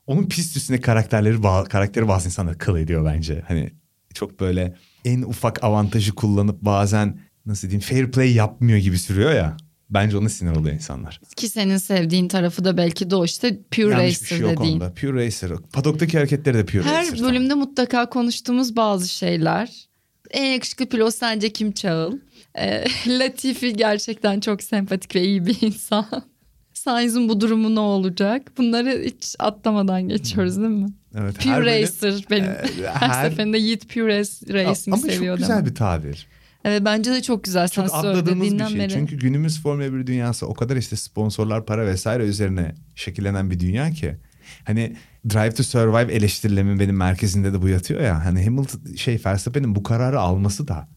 Onun 0.08 0.30
pist 0.30 0.58
üstünde 0.58 0.82
karakterleri 0.82 1.42
karakteri 1.70 2.08
bazı 2.08 2.28
insanları 2.28 2.58
kıl 2.58 2.78
ediyor 2.78 3.06
bence. 3.06 3.44
Hani 3.48 3.72
çok 4.14 4.40
böyle 4.40 4.76
en 5.06 5.22
ufak 5.22 5.64
avantajı 5.64 6.16
kullanıp 6.16 6.62
bazen 6.62 7.20
nasıl 7.46 7.70
diyeyim 7.70 7.82
fair 7.82 8.12
play 8.12 8.34
yapmıyor 8.34 8.78
gibi 8.78 8.98
sürüyor 8.98 9.32
ya. 9.32 9.58
Bence 9.90 10.18
ona 10.18 10.30
sinir 10.30 10.56
oluyor 10.56 10.76
insanlar. 10.76 11.20
Ki 11.36 11.50
senin 11.50 11.78
sevdiğin 11.78 12.28
tarafı 12.28 12.66
da 12.66 12.78
belki 12.78 13.10
de 13.10 13.16
o 13.16 13.26
işte 13.26 13.60
pure 13.72 13.90
Yanlış 13.92 14.06
bir 14.22 14.26
racer 14.26 14.28
şey 14.28 14.40
yok 14.40 14.52
dediğin. 14.52 14.74
onda. 14.76 14.94
Pure 14.94 15.26
racer. 15.26 15.52
Padoktaki 15.74 16.18
hareketleri 16.18 16.58
de 16.58 16.66
pure 16.66 16.84
Her 16.84 17.08
racer. 17.08 17.22
bölümde 17.22 17.54
mutlaka 17.54 18.10
konuştuğumuz 18.10 18.76
bazı 18.76 19.08
şeyler. 19.08 19.86
En 20.32 20.46
yakışıklı 20.54 20.86
pilot 20.86 21.16
sence 21.16 21.50
kim 21.54 21.72
Çağıl? 21.72 22.18
Ee, 22.58 22.86
Latifi 23.08 23.74
gerçekten 23.74 24.40
çok 24.40 24.64
sempatik 24.64 25.16
ve 25.16 25.24
iyi 25.24 25.46
bir 25.46 25.58
insan. 25.62 26.06
Sainz'in 26.74 27.30
bu 27.30 27.42
durumu 27.42 27.76
ne 27.76 27.80
olacak? 27.80 28.52
Bunları 28.58 29.02
hiç 29.06 29.36
atlamadan 29.40 30.10
geçiyoruz 30.10 30.58
değil 30.58 30.70
mi? 30.70 30.88
Evet, 31.20 31.36
Pure 31.40 31.52
her 31.54 31.66
Racer 31.66 32.26
benim. 32.30 32.50
Ee, 32.52 32.66
her, 32.94 33.10
her- 33.10 33.30
seferinde 33.30 33.58
Yiğit 33.58 33.94
Pure 33.94 34.18
Racing 34.18 34.88
Ama 34.88 34.98
seviyor 34.98 35.38
çok 35.38 35.48
güzel 35.48 35.66
bir 35.66 35.76
tabir. 35.76 36.28
Evet 36.66 36.82
bence 36.86 37.12
de 37.12 37.22
çok 37.22 37.44
güzel. 37.44 37.70
Çok 37.70 37.94
atladığımız 37.94 38.54
bir 38.60 38.66
şey. 38.68 38.80
beri. 38.80 38.90
Çünkü 38.90 39.18
günümüz 39.18 39.62
Formula 39.62 39.94
1 39.94 40.08
dünyası 40.08 40.48
o 40.48 40.54
kadar 40.54 40.76
işte 40.78 40.96
sponsorlar, 40.96 41.66
para 41.66 41.86
vesaire 41.86 42.24
üzerine 42.24 42.76
şekillenen 42.96 43.52
bir 43.52 43.60
dünya 43.60 43.92
ki. 43.92 44.16
Hani 44.64 44.96
Drive 45.30 45.52
to 45.52 45.64
Survive 45.64 46.14
eleştirilemin 46.14 46.80
benim 46.80 46.96
merkezinde 46.96 47.54
de 47.54 47.62
bu 47.62 47.68
yatıyor 47.70 48.02
ya. 48.02 48.26
Hani 48.26 48.46
Hamilton 48.46 48.96
şey 48.96 49.22
Verstappen'in 49.26 49.76
bu 49.76 49.84
kararı 49.84 50.20
alması 50.20 50.68
da 50.68 50.88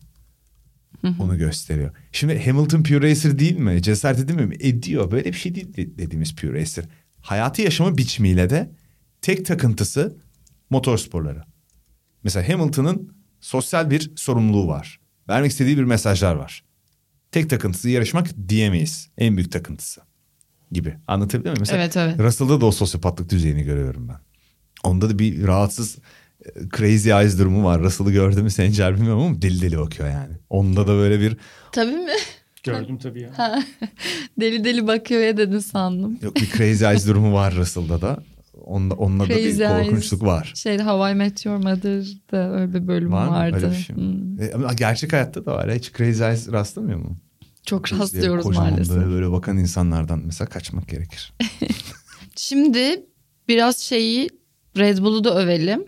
onu 1.20 1.38
gösteriyor. 1.38 1.90
Şimdi 2.12 2.44
Hamilton 2.46 2.82
Pure 2.82 3.10
Racer 3.10 3.38
değil 3.38 3.58
mi? 3.58 3.82
Cesaret 3.82 4.18
edemiyor 4.20 4.46
mu? 4.48 4.54
Ediyor. 4.60 5.10
Böyle 5.10 5.24
bir 5.24 5.38
şey 5.38 5.54
değil 5.54 5.76
de- 5.76 5.98
dediğimiz 5.98 6.34
Pure 6.36 6.60
Racer. 6.60 6.84
Hayatı 7.20 7.62
yaşama 7.62 7.96
biçimiyle 7.98 8.50
de 8.50 8.70
tek 9.22 9.46
takıntısı 9.46 10.16
motorsporları. 10.70 11.42
Mesela 12.24 12.48
Hamilton'ın 12.48 13.12
sosyal 13.40 13.90
bir 13.90 14.10
sorumluluğu 14.16 14.68
var. 14.68 15.00
Vermek 15.28 15.50
istediği 15.50 15.78
bir 15.78 15.84
mesajlar 15.84 16.34
var. 16.34 16.64
Tek 17.32 17.50
takıntısı 17.50 17.88
yarışmak 17.90 18.26
diyemeyiz. 18.48 19.08
En 19.18 19.36
büyük 19.36 19.52
takıntısı 19.52 20.00
gibi. 20.72 20.96
Anlatabiliyor 21.06 21.52
muyum? 21.52 21.60
Mesela 21.60 21.82
Evet, 21.82 21.96
evet. 21.96 22.18
Russell'da 22.20 22.60
da 22.60 22.66
o 22.66 22.72
sosyopatlık 22.72 23.30
düzeyini 23.30 23.62
görüyorum 23.62 24.08
ben. 24.08 24.18
Onda 24.84 25.10
da 25.10 25.18
bir 25.18 25.46
rahatsız 25.46 25.98
e, 26.44 26.50
crazy 26.76 27.10
eyes 27.12 27.38
durumu 27.38 27.64
var. 27.64 27.80
Russell'ı 27.80 28.12
gördü 28.12 28.42
mü 28.42 28.50
Sencer 28.50 28.96
bilmiyorum 28.96 29.22
ama 29.22 29.42
deli 29.42 29.62
deli 29.62 29.78
bakıyor 29.78 30.08
yani. 30.10 30.34
Onda 30.50 30.86
da 30.86 30.92
böyle 30.92 31.20
bir 31.20 31.36
Tabii 31.72 31.92
mi? 31.92 32.12
Gördüm 32.64 32.98
tabii 32.98 33.20
ya. 33.20 33.30
deli 34.40 34.64
deli 34.64 34.86
bakıyor 34.86 35.20
ya 35.20 35.36
dedin 35.36 35.58
sandım. 35.58 36.18
yok 36.22 36.36
bir 36.36 36.46
crazy 36.50 36.84
eyes 36.84 37.06
durumu 37.06 37.32
var 37.32 37.54
Russell'da 37.54 38.00
da. 38.00 38.22
Onda, 38.68 38.94
onunla 38.94 39.24
da 39.24 39.28
bir 39.28 39.58
korkunçluk 39.58 40.22
var. 40.22 40.52
Şeyde 40.56 40.82
Hawaii 40.82 41.14
Meteor 41.14 41.56
Mother'da 41.56 42.52
öyle 42.52 42.74
bir 42.74 42.88
bölüm 42.88 43.12
Var 43.12 43.28
mı? 43.28 43.32
vardı. 43.34 43.56
Öyle 43.56 43.70
bir 43.70 43.76
şey 43.76 43.96
mi? 43.96 44.02
Hmm. 44.02 44.42
E, 44.42 44.52
ama 44.54 44.72
gerçek 44.72 45.12
hayatta 45.12 45.46
da 45.46 45.54
var. 45.54 45.74
Hiç 45.74 45.92
crazy 45.92 46.24
eyes 46.24 46.52
rastlamıyor 46.52 46.98
mu? 46.98 47.16
Çok 47.66 47.92
rastlıyoruz 47.92 48.44
kocaman 48.44 48.70
maalesef. 48.70 48.96
Böyle, 48.96 49.08
böyle 49.08 49.30
bakan 49.32 49.58
insanlardan 49.58 50.22
mesela 50.24 50.48
kaçmak 50.48 50.88
gerekir. 50.88 51.32
Şimdi 52.36 53.06
biraz 53.48 53.78
şeyi 53.78 54.28
Red 54.76 54.98
Bull'u 54.98 55.24
da 55.24 55.38
övelim. 55.38 55.84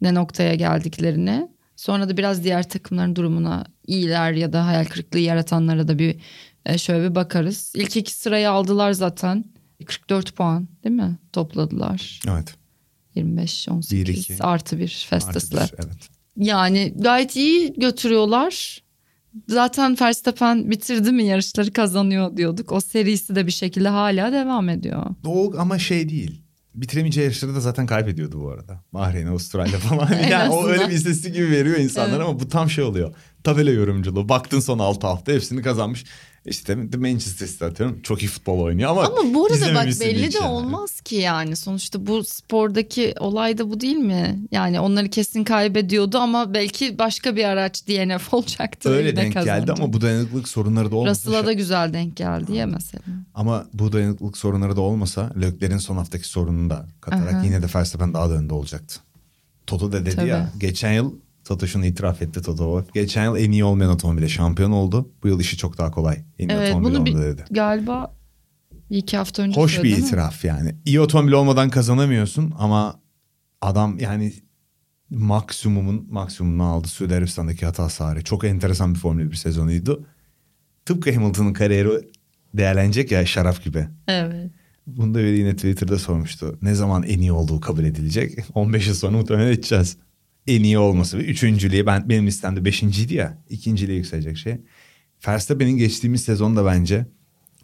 ne 0.00 0.14
noktaya 0.14 0.54
geldiklerini. 0.54 1.48
Sonra 1.76 2.08
da 2.08 2.16
biraz 2.16 2.44
diğer 2.44 2.68
takımların 2.68 3.16
durumuna 3.16 3.64
iyiler 3.86 4.32
ya 4.32 4.52
da 4.52 4.66
hayal 4.66 4.84
kırıklığı 4.84 5.18
yaratanlara 5.18 5.88
da 5.88 5.98
bir 5.98 6.20
e, 6.66 6.78
şöyle 6.78 7.10
bir 7.10 7.14
bakarız. 7.14 7.72
İlk 7.76 7.96
iki 7.96 8.14
sırayı 8.14 8.50
aldılar 8.50 8.92
zaten. 8.92 9.44
44 9.84 10.36
puan 10.36 10.68
değil 10.84 10.96
mi 10.96 11.18
topladılar? 11.32 12.20
Evet. 12.28 12.54
25, 13.14 13.68
18 13.68 13.98
Bir, 13.98 14.06
iki. 14.06 14.42
artı 14.42 14.78
bir 14.78 15.06
Festus'la. 15.10 15.68
Evet. 15.74 16.08
Yani 16.36 16.94
gayet 16.96 17.36
iyi 17.36 17.72
götürüyorlar. 17.76 18.82
Zaten 19.48 19.96
Verstappen 20.00 20.70
bitirdi 20.70 21.12
mi 21.12 21.24
yarışları 21.24 21.72
kazanıyor 21.72 22.36
diyorduk. 22.36 22.72
O 22.72 22.80
serisi 22.80 23.34
de 23.34 23.46
bir 23.46 23.52
şekilde 23.52 23.88
hala 23.88 24.32
devam 24.32 24.68
ediyor. 24.68 25.06
O 25.26 25.52
ama 25.58 25.78
şey 25.78 26.08
değil. 26.08 26.42
Bitiremeyeceği 26.74 27.24
yarışları 27.24 27.54
da 27.54 27.60
zaten 27.60 27.86
kaybediyordu 27.86 28.40
bu 28.40 28.50
arada. 28.50 28.84
Bahreyn, 28.92 29.26
Avustralya 29.26 29.78
falan. 29.78 30.08
Yani 30.30 30.50
o 30.52 30.66
öyle 30.68 30.88
bir 30.88 30.92
istatistik 30.94 31.34
gibi 31.34 31.50
veriyor 31.50 31.76
insanlar 31.76 32.16
Evet. 32.16 32.20
ama 32.28 32.40
bu 32.40 32.48
tam 32.48 32.70
şey 32.70 32.84
oluyor. 32.84 33.14
Tabela 33.44 33.70
yorumculuğu. 33.70 34.28
Baktın 34.28 34.60
son 34.60 34.78
6 34.78 35.06
hafta 35.06 35.32
hepsini 35.32 35.62
kazanmış. 35.62 36.04
İşte 36.46 36.74
Manchester 36.74 37.46
City 37.46 37.64
atıyorum. 37.64 38.00
Çok 38.02 38.22
iyi 38.22 38.26
futbol 38.28 38.60
oynuyor 38.60 38.90
ama 38.90 39.00
Ama 39.02 39.34
bu 39.34 39.46
arada 39.46 39.74
bak 39.74 39.86
belli 39.86 40.32
de 40.32 40.36
yani. 40.38 40.48
olmaz 40.48 41.00
ki 41.00 41.16
yani. 41.16 41.56
Sonuçta 41.56 42.06
bu 42.06 42.24
spordaki 42.24 43.14
olay 43.20 43.58
da 43.58 43.70
bu 43.70 43.80
değil 43.80 43.96
mi? 43.96 44.40
Yani 44.50 44.80
onları 44.80 45.08
kesin 45.10 45.44
kaybediyordu 45.44 46.18
ama 46.18 46.54
belki 46.54 46.98
başka 46.98 47.36
bir 47.36 47.44
araç 47.44 47.88
DNF 47.88 48.34
olacaktı. 48.34 48.88
Öyle 48.88 49.16
denk 49.16 49.34
geldi 49.34 49.46
kazandı. 49.48 49.74
ama 49.78 49.92
bu 49.92 50.00
dayanıklılık 50.00 50.48
sorunları 50.48 50.90
da 50.90 50.96
olmasa. 50.96 51.30
Russell'a 51.30 51.46
da 51.46 51.52
güzel 51.52 51.92
denk 51.92 52.16
geldi 52.16 52.52
ya 52.52 52.66
mesela. 52.66 53.02
Ama 53.34 53.66
bu 53.74 53.92
dayanıklılık 53.92 54.36
sorunları 54.36 54.76
da 54.76 54.80
olmasa 54.80 55.32
Leclerc'in 55.40 55.78
son 55.78 55.96
haftaki 55.96 56.28
sorununu 56.28 56.70
da 56.70 56.86
katarak 57.00 57.34
Aha. 57.34 57.44
yine 57.44 57.62
de 57.62 57.66
Verstappen 57.74 58.14
daha 58.14 58.30
da 58.30 58.34
önde 58.34 58.54
olacaktı. 58.54 59.00
Toto 59.66 59.92
da 59.92 60.06
dedi 60.06 60.16
Tabii. 60.16 60.28
ya 60.28 60.52
geçen 60.58 60.92
yıl 60.92 61.12
Toto 61.50 61.66
şunu 61.66 61.86
itiraf 61.86 62.22
etti 62.22 62.42
Toto 62.42 62.56
Wolff. 62.56 62.94
Geçen 62.94 63.24
yıl 63.24 63.36
en 63.36 63.50
iyi 63.50 63.64
olmayan 63.64 63.92
otomobile 63.92 64.28
şampiyon 64.28 64.70
oldu. 64.70 65.10
Bu 65.22 65.28
yıl 65.28 65.40
işi 65.40 65.56
çok 65.56 65.78
daha 65.78 65.90
kolay. 65.90 66.18
En 66.38 66.48
iyi 66.48 66.52
Evet 66.52 66.68
otomobil 66.70 66.94
bunu 66.94 67.06
bir, 67.06 67.14
dedi. 67.14 67.44
galiba 67.50 68.16
bir 68.90 68.96
iki 68.96 69.16
hafta 69.16 69.42
önce 69.42 69.60
Hoş 69.60 69.78
bir 69.78 69.82
değil 69.82 69.98
mi? 69.98 70.04
itiraf 70.06 70.44
yani. 70.44 70.74
İyi 70.84 71.00
otomobil 71.00 71.32
olmadan 71.32 71.70
kazanamıyorsun 71.70 72.54
ama 72.58 73.00
adam 73.60 73.98
yani 73.98 74.32
maksimumun 75.10 76.06
maksimumunu 76.10 76.64
aldı 76.64 76.88
Suudi 76.88 77.14
Arabistan'daki 77.14 77.66
hatası 77.66 78.04
hariç. 78.04 78.26
Çok 78.26 78.44
enteresan 78.44 78.94
bir 78.94 78.98
Formula 78.98 79.30
1 79.30 79.36
sezonuydu. 79.36 80.06
Tıpkı 80.84 81.14
Hamilton'ın 81.14 81.52
kariyeri 81.52 82.08
değerlenecek 82.54 83.12
ya 83.12 83.26
şaraf 83.26 83.64
gibi. 83.64 83.88
Evet. 84.08 84.50
Bunu 84.86 85.14
da 85.14 85.18
biri 85.18 85.38
yine 85.38 85.56
Twitter'da 85.56 85.98
sormuştu. 85.98 86.58
Ne 86.62 86.74
zaman 86.74 87.02
en 87.02 87.20
iyi 87.20 87.32
olduğu 87.32 87.60
kabul 87.60 87.84
edilecek? 87.84 88.38
15 88.54 88.86
yıl 88.86 88.94
sonra 88.94 89.16
muhtemelen 89.16 89.52
edeceğiz. 89.52 89.96
En 90.46 90.62
iyi 90.62 90.78
olması 90.78 91.18
ve 91.18 91.24
üçüncülüğe 91.24 91.86
ben 91.86 92.08
benim 92.08 92.26
listemde 92.26 92.64
beşinciydi 92.64 93.14
ya. 93.14 93.38
ikinciliğe 93.48 93.98
yükselecek 93.98 94.36
şey. 94.36 94.60
Verstappen'in 95.28 95.76
geçtiğimiz 95.76 96.22
sezonda 96.24 96.66
bence 96.66 97.06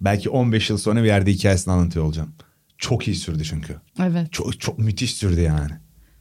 belki 0.00 0.30
15 0.30 0.70
yıl 0.70 0.78
sonra 0.78 1.02
bir 1.02 1.06
yerde 1.06 1.32
hikayesini 1.32 1.74
anlatıyor 1.74 2.04
olacağım. 2.04 2.34
Çok 2.78 3.08
iyi 3.08 3.16
sürdü 3.16 3.44
çünkü. 3.44 3.76
Evet. 4.00 4.32
Çok 4.32 4.60
çok 4.60 4.78
müthiş 4.78 5.14
sürdü 5.14 5.40
yani. 5.40 5.72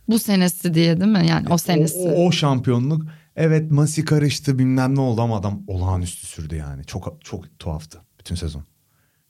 Bu 0.07 0.19
senesi 0.19 0.73
diye 0.73 0.99
değil 0.99 1.11
mi? 1.11 1.25
Yani 1.29 1.47
o 1.49 1.57
senesi. 1.57 1.97
O, 1.97 2.09
o, 2.09 2.27
o 2.27 2.31
şampiyonluk 2.31 3.05
evet 3.35 3.71
Masi 3.71 4.05
karıştı 4.05 4.59
bilmem 4.59 4.95
ne 4.95 4.99
oldu 4.99 5.21
ama 5.21 5.37
adam 5.37 5.63
olağanüstü 5.67 6.27
sürdü 6.27 6.55
yani. 6.55 6.85
Çok 6.85 7.17
çok 7.21 7.59
tuhaftı 7.59 8.01
bütün 8.19 8.35
sezon. 8.35 8.63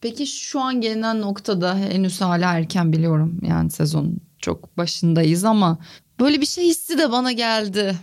Peki 0.02 0.28
şu 0.28 0.60
an 0.60 0.82
gelinen 0.82 1.22
noktada 1.22 1.78
henüz 1.78 2.22
hala 2.22 2.54
erken 2.54 2.94
biliyorum. 2.94 3.40
Yani 3.42 3.72
sezonun 3.72 4.18
çok 4.40 4.78
başındayız 4.78 5.44
ama 5.44 5.78
böyle 6.20 6.42
bir 6.42 6.46
şey 6.46 6.66
hissi 6.68 6.98
de 6.98 7.12
bana 7.12 7.32
geldi. 7.32 7.96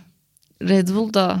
Red 0.61 0.87
Bull 0.87 1.13
da 1.13 1.39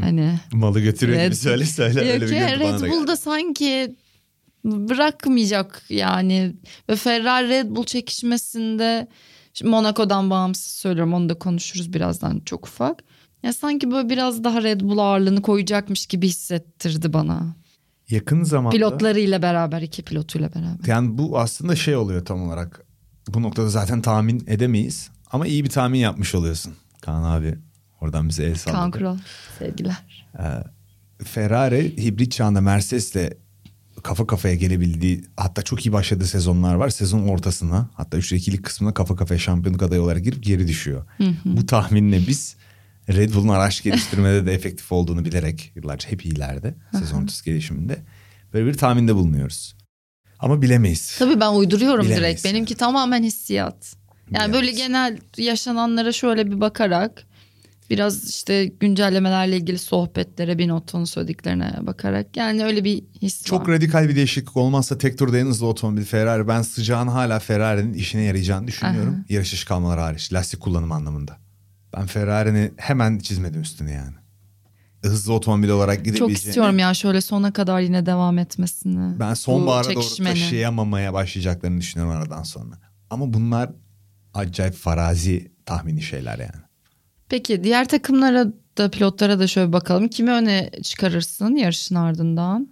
hani 0.00 0.40
Malı 0.52 0.80
götürüyor 0.80 1.18
Red- 1.18 1.24
gibi 1.26 1.36
söyle 1.36 1.64
söyle. 1.64 2.00
Öyle 2.12 2.26
bir 2.26 2.32
bana 2.40 2.58
Red 2.58 2.80
da 2.80 2.80
Bull 2.80 2.98
geldi. 2.98 3.06
da 3.06 3.16
sanki 3.16 3.96
bırakmayacak 4.64 5.82
yani 5.88 6.56
ve 6.88 6.96
Ferrari 6.96 7.48
Red 7.48 7.76
Bull 7.76 7.84
çekişmesinde 7.84 9.08
şimdi 9.54 9.70
Monaco'dan 9.70 10.30
bağımsız 10.30 10.72
söylüyorum 10.72 11.14
onu 11.14 11.28
da 11.28 11.34
konuşuruz 11.38 11.92
birazdan 11.92 12.40
çok 12.40 12.66
ufak. 12.66 13.04
Ya 13.42 13.52
sanki 13.52 13.90
böyle 13.90 14.08
biraz 14.10 14.44
daha 14.44 14.62
Red 14.62 14.80
Bull 14.80 14.98
ağırlığını 14.98 15.42
koyacakmış 15.42 16.06
gibi 16.06 16.28
hissettirdi 16.28 17.12
bana. 17.12 17.56
Yakın 18.10 18.42
zamanda 18.44 18.76
Pilotlarıyla 18.76 19.42
beraber 19.42 19.82
iki 19.82 20.02
pilotuyla 20.02 20.54
beraber. 20.54 20.86
yani 20.86 21.18
bu 21.18 21.38
aslında 21.38 21.76
şey 21.76 21.96
oluyor 21.96 22.24
tam 22.24 22.42
olarak. 22.42 22.86
Bu 23.28 23.42
noktada 23.42 23.68
zaten 23.68 24.02
tahmin 24.02 24.44
edemeyiz 24.46 25.10
ama 25.36 25.46
iyi 25.46 25.64
bir 25.64 25.70
tahmin 25.70 25.98
yapmış 25.98 26.34
oluyorsun. 26.34 26.74
Kaan 27.00 27.22
abi 27.24 27.58
oradan 28.00 28.28
bize 28.28 28.44
el 28.44 28.54
salladı. 28.54 28.78
Kaan 28.78 28.90
Kural 28.90 29.18
sevgiler. 29.58 30.26
Ferrari 31.24 31.96
hibrit 32.04 32.32
çağında 32.32 32.60
Mercedes'le 32.60 33.32
kafa 34.02 34.26
kafaya 34.26 34.54
gelebildiği 34.54 35.24
hatta 35.36 35.62
çok 35.62 35.86
iyi 35.86 35.92
başladığı 35.92 36.26
sezonlar 36.26 36.74
var. 36.74 36.88
Sezon 36.88 37.28
ortasına 37.28 37.90
hatta 37.94 38.18
3'te 38.18 38.36
2'lik 38.36 38.64
kısmına 38.64 38.94
kafa 38.94 39.16
kafaya 39.16 39.38
şampiyonluk 39.38 39.82
adayı 39.82 40.02
olarak 40.02 40.24
girip 40.24 40.42
geri 40.42 40.68
düşüyor. 40.68 41.04
Bu 41.44 41.66
tahminle 41.66 42.26
biz 42.26 42.56
Red 43.08 43.34
Bull'un 43.34 43.48
araç 43.48 43.82
geliştirmede 43.82 44.46
de 44.46 44.54
efektif 44.54 44.92
olduğunu 44.92 45.24
bilerek 45.24 45.72
yıllarca 45.74 46.10
hep 46.10 46.24
iyilerde 46.24 46.74
sezon 46.92 47.22
ortası 47.22 47.44
gelişiminde 47.44 47.98
böyle 48.52 48.66
bir 48.66 48.74
tahminde 48.74 49.14
bulunuyoruz. 49.14 49.76
Ama 50.38 50.62
bilemeyiz. 50.62 51.16
Tabii 51.18 51.40
ben 51.40 51.50
uyduruyorum 51.52 52.04
Bilemeyiz 52.06 52.24
direkt. 52.24 52.44
Benimki 52.44 52.74
tamamen 52.74 53.22
hissiyat. 53.22 53.96
Yani 54.30 54.52
böyle 54.52 54.70
genel 54.70 55.18
yaşananlara 55.36 56.12
şöyle 56.12 56.46
bir 56.46 56.60
bakarak 56.60 57.26
biraz 57.90 58.30
işte 58.30 58.66
güncellemelerle 58.66 59.56
ilgili 59.56 59.78
sohbetlere 59.78 60.58
bir 60.58 60.68
notun 60.68 61.04
söylediklerine 61.04 61.72
bakarak 61.82 62.36
yani 62.36 62.64
öyle 62.64 62.84
bir 62.84 63.04
his 63.22 63.44
Çok 63.44 63.68
var. 63.68 63.74
radikal 63.74 64.08
bir 64.08 64.16
değişiklik 64.16 64.56
olmazsa 64.56 64.98
tek 64.98 65.18
turda 65.18 65.38
en 65.38 65.46
hızlı 65.46 65.66
otomobil 65.66 66.04
Ferrari. 66.04 66.48
Ben 66.48 66.62
sıcağın 66.62 67.08
hala 67.08 67.38
Ferrari'nin 67.38 67.94
işine 67.94 68.22
yarayacağını 68.22 68.66
düşünüyorum. 68.66 69.14
Aha. 69.14 69.24
Yarış 69.28 69.52
dışı 69.52 69.66
kalmaları 69.66 70.00
hariç. 70.00 70.32
Lastik 70.32 70.60
kullanımı 70.60 70.94
anlamında. 70.94 71.36
Ben 71.96 72.06
Ferrari'ni 72.06 72.70
hemen 72.76 73.18
çizmedim 73.18 73.62
üstüne 73.62 73.92
yani. 73.92 74.14
Hızlı 75.02 75.32
otomobil 75.32 75.68
olarak 75.68 75.98
gidebileceğini. 75.98 76.34
Çok 76.34 76.46
istiyorum 76.46 76.78
ya 76.78 76.94
şöyle 76.94 77.20
sona 77.20 77.52
kadar 77.52 77.80
yine 77.80 78.06
devam 78.06 78.38
etmesini. 78.38 79.20
Ben 79.20 79.34
sonbahara 79.34 79.94
doğru 79.94 80.24
taşıyamamaya 80.24 81.12
başlayacaklarını 81.12 81.80
düşünüyorum 81.80 82.16
aradan 82.16 82.42
sonra. 82.42 82.78
Ama 83.10 83.32
bunlar 83.32 83.70
acayip 84.36 84.74
farazi 84.74 85.50
tahmini 85.66 86.02
şeyler 86.02 86.38
yani. 86.38 86.64
Peki 87.28 87.64
diğer 87.64 87.88
takımlara 87.88 88.46
da 88.78 88.90
pilotlara 88.90 89.38
da 89.38 89.46
şöyle 89.46 89.72
bakalım. 89.72 90.08
Kimi 90.08 90.30
öne 90.30 90.70
çıkarırsın 90.82 91.56
yarışın 91.56 91.94
ardından? 91.94 92.68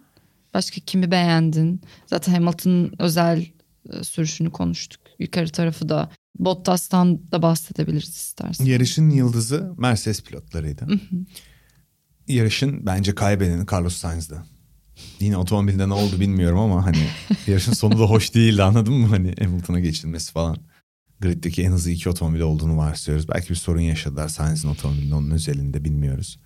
Başka 0.55 0.81
kimi 0.81 1.11
beğendin? 1.11 1.81
Zaten 2.07 2.33
Hamilton'ın 2.33 2.95
özel 2.99 3.47
e, 3.93 4.05
sürüşünü 4.05 4.51
konuştuk. 4.51 5.01
Yukarı 5.19 5.49
tarafı 5.53 5.89
da 5.89 6.11
Bottas'tan 6.39 7.33
da 7.33 7.43
bahsedebiliriz 7.43 8.17
istersen. 8.17 8.65
Yarışın 8.65 9.11
yıldızı 9.11 9.75
Mercedes 9.79 10.23
pilotlarıydı. 10.23 10.87
Yarışın 12.29 12.87
bence 12.87 13.15
kaybedeni 13.15 13.67
Carlos 13.73 13.97
Sainz'dı. 13.97 14.45
Yine 15.21 15.37
otomobilde 15.37 15.89
ne 15.89 15.93
oldu 15.93 16.21
bilmiyorum 16.21 16.59
ama 16.59 16.87
hani 16.87 17.07
yarışın 17.47 17.73
sonu 17.73 17.99
da 17.99 18.05
hoş 18.05 18.35
değildi 18.35 18.63
anladın 18.63 18.95
mı? 18.95 19.07
Hani 19.07 19.35
Hamilton'a 19.41 19.81
geçilmesi 19.81 20.33
falan. 20.33 20.57
Grid'deki 21.25 21.63
en 21.63 21.71
hızlı 21.71 21.91
iki 21.91 22.09
otomobil 22.09 22.41
olduğunu 22.41 22.77
varsayıyoruz. 22.77 23.29
Belki 23.29 23.51
bir 23.51 23.55
sorun 23.55 23.81
yaşadılar 23.81 24.29
Sainz'in 24.29 24.69
otomobilinde 24.69 25.15
onun 25.15 25.31
özelinde 25.31 25.85
bilmiyoruz. 25.85 26.41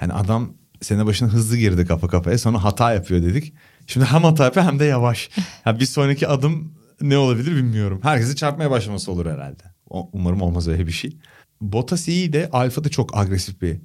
Yani 0.00 0.12
adam 0.12 0.54
sene 0.82 1.06
başına 1.06 1.28
hızlı 1.28 1.56
girdi 1.56 1.86
kafa 1.86 2.08
kafaya 2.08 2.38
sonra 2.38 2.64
hata 2.64 2.92
yapıyor 2.92 3.22
dedik. 3.22 3.54
Şimdi 3.86 4.06
hem 4.06 4.22
hata 4.22 4.44
yapıyor 4.44 4.66
hem 4.66 4.78
de 4.78 4.84
yavaş. 4.84 5.30
Yani 5.66 5.80
bir 5.80 5.86
sonraki 5.86 6.28
adım 6.28 6.74
ne 7.00 7.18
olabilir 7.18 7.56
bilmiyorum. 7.56 8.00
Herkesi 8.02 8.36
çarpmaya 8.36 8.70
başlaması 8.70 9.12
olur 9.12 9.26
herhalde. 9.26 9.62
Umarım 9.88 10.42
olmaz 10.42 10.68
öyle 10.68 10.86
bir 10.86 10.92
şey. 10.92 11.18
Bottas 11.60 12.08
iyi 12.08 12.32
de 12.32 12.48
Alfa'da 12.52 12.88
çok 12.88 13.16
agresif 13.16 13.62
bir 13.62 13.80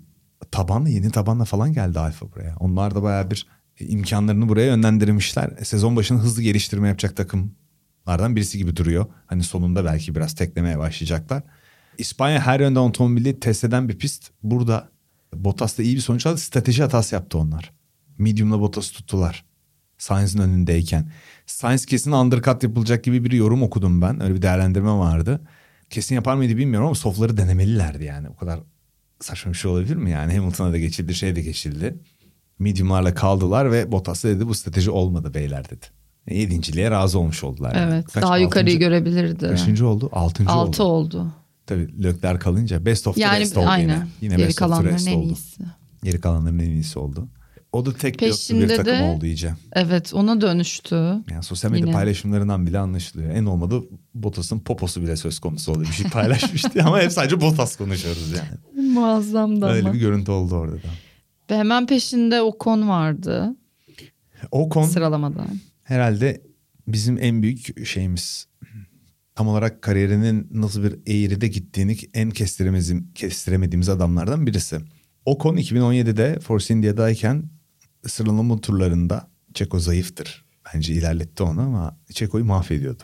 tabanla 0.51 0.89
yeni 0.89 1.11
tabanla 1.11 1.45
falan 1.45 1.73
geldi 1.73 1.99
Alfa 1.99 2.31
buraya. 2.31 2.55
Onlar 2.59 2.95
da 2.95 3.03
bayağı 3.03 3.31
bir 3.31 3.47
imkanlarını 3.79 4.49
buraya 4.49 4.65
yönlendirmişler. 4.65 5.51
E, 5.57 5.65
Sezon 5.65 5.95
başında 5.95 6.19
hızlı 6.19 6.41
geliştirme 6.41 6.87
yapacak 6.87 7.17
takımlardan 8.03 8.35
birisi 8.35 8.57
gibi 8.57 8.75
duruyor. 8.75 9.05
Hani 9.27 9.43
sonunda 9.43 9.85
belki 9.85 10.15
biraz 10.15 10.35
teklemeye 10.35 10.77
başlayacaklar. 10.77 11.43
İspanya 11.97 12.39
her 12.39 12.59
yönden 12.59 12.79
otomobili 12.79 13.39
test 13.39 13.63
eden 13.63 13.89
bir 13.89 13.97
pist. 13.97 14.31
Burada 14.43 14.89
Bottas'ta 15.33 15.83
iyi 15.83 15.95
bir 15.95 16.01
sonuç 16.01 16.25
aldı. 16.25 16.37
Strateji 16.37 16.83
hatası 16.83 17.15
yaptı 17.15 17.37
onlar. 17.37 17.71
Medium'la 18.17 18.59
Bottas'ı 18.59 18.93
tuttular. 18.93 19.45
Sainz'in 19.97 20.39
önündeyken. 20.39 21.11
Sainz 21.45 21.85
kesin 21.85 22.11
undercut 22.11 22.63
yapılacak 22.63 23.03
gibi 23.03 23.23
bir 23.23 23.31
yorum 23.31 23.63
okudum 23.63 24.01
ben. 24.01 24.23
Öyle 24.23 24.35
bir 24.35 24.41
değerlendirme 24.41 24.91
vardı. 24.91 25.41
Kesin 25.89 26.15
yapar 26.15 26.35
mıydı 26.35 26.57
bilmiyorum 26.57 26.87
ama 26.87 26.95
softları 26.95 27.37
denemelilerdi 27.37 28.03
yani. 28.03 28.29
O 28.29 28.35
kadar 28.35 28.59
saçma 29.19 29.51
bir 29.51 29.57
şey 29.57 29.71
olabilir 29.71 29.95
mi 29.95 30.11
yani? 30.11 30.37
Hamilton'a 30.37 30.71
da 30.71 30.77
geçildi, 30.77 31.15
şey 31.15 31.35
de 31.35 31.41
geçildi. 31.41 31.95
Medium'larla 32.59 33.13
kaldılar 33.13 33.71
ve 33.71 33.91
Bottas 33.91 34.23
dedi 34.23 34.47
bu 34.47 34.55
strateji 34.55 34.91
olmadı 34.91 35.33
beyler 35.33 35.69
dedi. 35.69 35.85
Yedinciliğe 36.31 36.91
razı 36.91 37.19
olmuş 37.19 37.43
oldular. 37.43 37.75
yani. 37.75 37.93
Evet 37.93 38.05
Kaç, 38.13 38.23
daha 38.23 38.37
yukarıyı 38.37 38.75
altıncı- 38.75 38.79
görebilirdi. 38.79 39.47
Kaçıncı 39.47 39.87
oldu? 39.87 40.09
Altıncı 40.11 40.51
Altı 40.51 40.83
oldu. 40.83 41.17
oldu. 41.19 41.33
Tabii 41.65 42.03
Lökler 42.03 42.39
kalınca 42.39 42.85
best 42.85 43.07
of 43.07 43.15
the 43.15 43.21
Yani 43.21 43.39
rest 43.39 43.57
oldu 43.57 43.65
aynen. 43.69 43.93
yine. 43.93 44.07
Yine 44.21 44.35
Geri 44.35 44.47
best 44.47 44.61
of 44.61 44.67
the 44.67 44.73
kalanların 44.73 44.93
rest 44.95 45.07
en 45.07 45.17
oldu. 45.17 45.25
iyisi. 45.27 45.63
Geri 46.03 46.21
kalanların 46.21 46.59
en 46.59 46.69
iyisi 46.69 46.99
oldu. 46.99 47.27
O 47.71 47.85
da 47.85 47.93
tek 47.93 48.19
pilotlu 48.19 48.35
bir 48.55 48.61
Peşinde 48.61 48.75
takım 48.77 48.93
de- 48.93 49.03
oldu 49.03 49.25
iyice. 49.25 49.53
Evet 49.73 50.13
ona 50.13 50.41
dönüştü. 50.41 50.95
Yani 51.31 51.43
sosyal 51.43 51.71
medya 51.71 51.85
Yine. 51.85 51.95
paylaşımlarından 51.95 52.67
bile 52.67 52.79
anlaşılıyor. 52.79 53.31
En 53.35 53.45
olmadı 53.45 53.81
Bottas'ın 54.15 54.59
poposu 54.59 55.01
bile 55.01 55.15
söz 55.15 55.39
konusu 55.39 55.71
oluyor. 55.71 55.87
Bir 55.89 55.93
şey 55.93 56.05
paylaşmıştı 56.11 56.83
ama 56.85 56.99
hep 57.01 57.11
sadece 57.11 57.41
Bottas 57.41 57.75
konuşuyoruz 57.75 58.31
yani. 58.31 58.87
Muazzamdı 58.93 59.65
Öyle 59.65 59.83
ama. 59.87 59.93
bir 59.93 59.99
görüntü 59.99 60.31
oldu 60.31 60.55
orada 60.55 60.75
da. 60.75 60.87
Ve 61.51 61.57
hemen 61.57 61.87
peşinde 61.87 62.41
Ocon 62.41 62.89
vardı 62.89 63.55
Ocon 64.51 64.83
sıralamada. 64.83 65.45
Herhalde 65.83 66.41
bizim 66.87 67.17
en 67.21 67.41
büyük 67.43 67.87
şeyimiz. 67.87 68.47
Tam 69.35 69.47
olarak 69.47 69.81
kariyerinin 69.81 70.47
nasıl 70.51 70.83
bir 70.83 70.93
eğride 70.93 71.47
gittiğini 71.47 71.97
en 72.13 72.31
kestiremediğimiz, 73.15 73.89
adamlardan 73.89 74.47
birisi. 74.47 74.79
Ocon 75.25 75.57
2017'de 75.57 76.39
Force 76.39 76.73
India'dayken 76.73 77.43
sıralama 78.07 78.61
turlarında 78.61 79.29
Çeko 79.53 79.79
zayıftır. 79.79 80.45
Bence 80.73 80.93
ilerletti 80.93 81.43
onu 81.43 81.61
ama 81.61 81.97
Çeko'yu 82.11 82.45
mahvediyordu. 82.45 83.03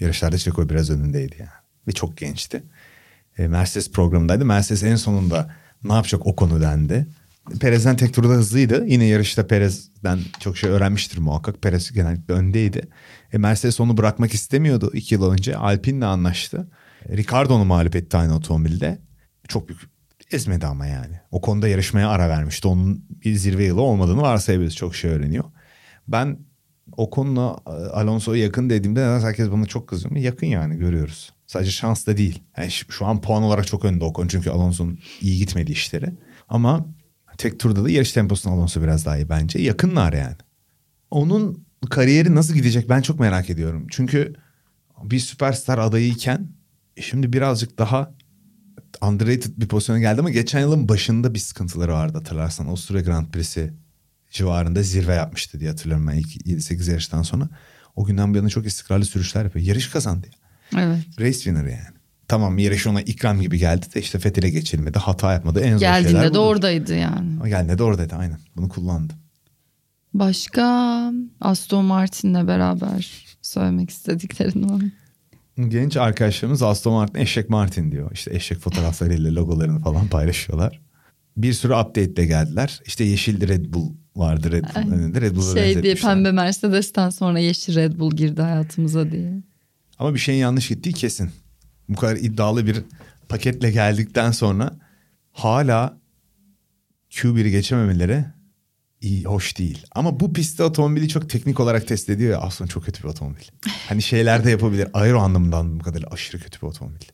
Yarışlarda 0.00 0.38
Çeko 0.38 0.68
biraz 0.68 0.90
önündeydi 0.90 1.36
yani. 1.38 1.50
Ve 1.86 1.92
çok 1.92 2.16
gençti. 2.16 2.62
E, 3.38 3.48
Mercedes 3.48 3.92
programındaydı. 3.92 4.44
Mercedes 4.44 4.82
en 4.82 4.96
sonunda 4.96 5.54
ne 5.84 5.92
yapacak 5.92 6.26
o 6.26 6.36
konu 6.36 6.60
dendi. 6.60 7.06
Perez'den 7.60 7.96
tek 7.96 8.14
turda 8.14 8.32
hızlıydı. 8.32 8.84
Yine 8.86 9.04
yarışta 9.04 9.46
Perez'den 9.46 10.18
çok 10.40 10.56
şey 10.56 10.70
öğrenmiştir 10.70 11.18
muhakkak. 11.18 11.62
Perez 11.62 11.92
genellikle 11.92 12.34
öndeydi. 12.34 12.88
E, 13.32 13.38
Mercedes 13.38 13.80
onu 13.80 13.96
bırakmak 13.96 14.34
istemiyordu 14.34 14.90
iki 14.94 15.14
yıl 15.14 15.32
önce. 15.32 15.56
Alpine'le 15.56 16.06
anlaştı. 16.06 16.70
E, 17.08 17.16
Ricardo 17.16 17.54
onu 17.54 17.64
mağlup 17.64 17.96
etti 17.96 18.16
aynı 18.16 18.36
otomobilde. 18.36 18.98
Çok 19.48 19.68
büyük 19.68 19.80
ezmedi 20.32 20.66
ama 20.66 20.86
yani. 20.86 21.20
O 21.30 21.40
konuda 21.40 21.68
yarışmaya 21.68 22.08
ara 22.08 22.28
vermişti. 22.28 22.68
Onun 22.68 23.04
bir 23.24 23.34
zirve 23.34 23.64
yılı 23.64 23.80
olmadığını 23.80 24.22
varsayabiliriz. 24.22 24.76
Çok 24.76 24.94
şey 24.94 25.10
öğreniyor. 25.10 25.44
Ben 26.08 26.38
o 26.96 27.10
konuda 27.10 27.58
Alonso'ya 27.92 28.42
yakın 28.42 28.70
dediğimde 28.70 29.00
neden 29.00 29.20
herkes 29.20 29.50
bana 29.50 29.66
çok 29.66 29.88
kızıyor. 29.88 30.16
Yakın 30.16 30.46
yani 30.46 30.76
görüyoruz. 30.76 31.32
Sadece 31.46 31.70
şans 31.70 32.06
da 32.06 32.16
değil. 32.16 32.42
Yani 32.56 32.70
şu 32.70 33.06
an 33.06 33.20
puan 33.20 33.42
olarak 33.42 33.66
çok 33.66 33.84
önde 33.84 34.04
Ocon 34.04 34.28
çünkü 34.28 34.50
Alonso'nun 34.50 34.98
iyi 35.20 35.38
gitmedi 35.38 35.72
işleri. 35.72 36.14
Ama 36.48 36.86
tek 37.38 37.60
turda 37.60 37.84
da 37.84 37.90
yarış 37.90 38.12
temposunda 38.12 38.54
Alonso 38.54 38.82
biraz 38.82 39.06
daha 39.06 39.16
iyi 39.16 39.28
bence. 39.28 39.58
Yakınlar 39.62 40.12
yani. 40.12 40.36
Onun 41.10 41.64
kariyeri 41.90 42.34
nasıl 42.34 42.54
gidecek 42.54 42.88
ben 42.88 43.02
çok 43.02 43.20
merak 43.20 43.50
ediyorum. 43.50 43.86
Çünkü 43.90 44.34
bir 45.02 45.18
süperstar 45.18 45.78
adayıyken 45.78 46.48
şimdi 47.00 47.32
birazcık 47.32 47.78
daha 47.78 48.14
underrated 49.02 49.52
bir 49.56 49.68
pozisyona 49.68 49.98
geldi 49.98 50.20
ama 50.20 50.30
geçen 50.30 50.60
yılın 50.60 50.88
başında 50.88 51.34
bir 51.34 51.38
sıkıntıları 51.38 51.92
vardı 51.92 52.18
hatırlarsan. 52.18 52.66
Avusturya 52.66 53.02
Grand 53.02 53.26
Prix'si 53.30 53.72
civarında 54.30 54.82
zirve 54.82 55.14
yapmıştı 55.14 55.60
diye 55.60 55.70
hatırlıyorum 55.70 56.06
ben 56.08 56.14
ilk 56.14 56.46
7-8 56.46 56.90
yarıştan 56.90 57.22
sonra. 57.22 57.48
O 57.96 58.04
günden 58.04 58.32
bu 58.34 58.36
yana 58.36 58.48
çok 58.48 58.66
istikrarlı 58.66 59.04
sürüşler 59.04 59.44
yapıyor. 59.44 59.66
Yarış 59.66 59.88
kazandı. 59.88 60.26
ya. 60.26 60.80
Evet. 60.82 61.20
Race 61.20 61.32
winner 61.32 61.64
yani. 61.64 61.97
Tamam 62.28 62.58
yarış 62.58 62.86
ona 62.86 63.00
ikram 63.00 63.40
gibi 63.40 63.58
geldi 63.58 63.86
de 63.94 64.00
işte 64.00 64.18
fethile 64.18 64.50
geçilmedi. 64.50 64.98
Hata 64.98 65.32
yapmadı. 65.32 65.60
En 65.60 65.72
zor 65.72 65.78
şeyler 65.78 66.00
Geldiğinde 66.00 66.24
de 66.24 66.30
budur. 66.30 66.38
oradaydı 66.38 66.96
yani. 66.96 67.48
Geldiğinde 67.48 67.78
de 67.78 67.82
oradaydı 67.82 68.14
aynen. 68.14 68.38
Bunu 68.56 68.68
kullandı. 68.68 69.12
Başka 70.14 70.64
Aston 71.40 71.84
Martin'le 71.84 72.46
beraber 72.48 73.24
söylemek 73.42 73.90
istediklerin 73.90 74.68
var 74.68 74.80
mı? 74.82 74.90
Genç 75.68 75.96
arkadaşlarımız 75.96 76.62
Aston 76.62 76.92
Martin 76.92 77.18
eşek 77.18 77.50
Martin 77.50 77.92
diyor. 77.92 78.10
İşte 78.12 78.34
eşek 78.34 78.58
fotoğraflarıyla 78.58 79.34
logolarını 79.34 79.80
falan 79.80 80.06
paylaşıyorlar. 80.10 80.80
Bir 81.36 81.52
sürü 81.52 81.72
update 81.72 82.16
de 82.16 82.26
geldiler. 82.26 82.80
İşte 82.86 83.04
yeşil 83.04 83.48
Red 83.48 83.64
Bull 83.74 83.92
vardı 84.16 84.52
Red 84.52 84.64
Bull 84.64 84.92
önünde. 84.92 85.20
Red 85.20 85.36
Bull'a 85.36 85.54
Şey 85.54 85.82
diye 85.82 85.94
pembe 85.94 86.32
Mercedes'ten 86.32 87.10
sonra 87.10 87.38
yeşil 87.38 87.74
Red 87.74 87.98
Bull 87.98 88.10
girdi 88.16 88.42
hayatımıza 88.42 89.10
diye. 89.10 89.42
Ama 89.98 90.14
bir 90.14 90.18
şeyin 90.18 90.40
yanlış 90.40 90.68
gittiği 90.68 90.92
kesin. 90.92 91.30
Bu 91.88 91.96
kadar 91.96 92.16
iddialı 92.16 92.66
bir 92.66 92.82
paketle 93.28 93.70
geldikten 93.70 94.30
sonra 94.30 94.78
hala 95.32 95.98
Q1'i 97.10 97.50
geçememeleri 97.50 98.24
iyi, 99.00 99.24
hoş 99.24 99.58
değil. 99.58 99.86
Ama 99.92 100.20
bu 100.20 100.32
pistte 100.32 100.62
otomobili 100.62 101.08
çok 101.08 101.30
teknik 101.30 101.60
olarak 101.60 101.88
test 101.88 102.10
ediyor 102.10 102.32
ya 102.32 102.38
aslında 102.38 102.70
çok 102.70 102.84
kötü 102.84 103.02
bir 103.02 103.08
otomobil. 103.08 103.42
Hani 103.88 104.02
şeyler 104.02 104.44
de 104.44 104.50
yapabilir. 104.50 104.88
Aero 104.92 105.20
anlamından 105.20 105.80
bu 105.80 105.84
kadar 105.84 106.04
aşırı 106.10 106.42
kötü 106.42 106.62
bir 106.62 106.66
otomobil. 106.66 107.06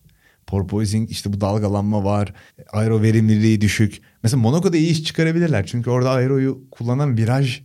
Porpoising 0.46 1.10
işte 1.10 1.32
bu 1.32 1.40
dalgalanma 1.40 2.04
var. 2.04 2.34
Aero 2.72 3.02
verimliliği 3.02 3.60
düşük. 3.60 4.00
Mesela 4.22 4.40
Monaco'da 4.40 4.76
iyi 4.76 4.90
iş 4.90 5.04
çıkarabilirler. 5.04 5.66
Çünkü 5.66 5.90
orada 5.90 6.10
aeroyu 6.10 6.64
kullanan 6.70 7.16
viraj 7.16 7.60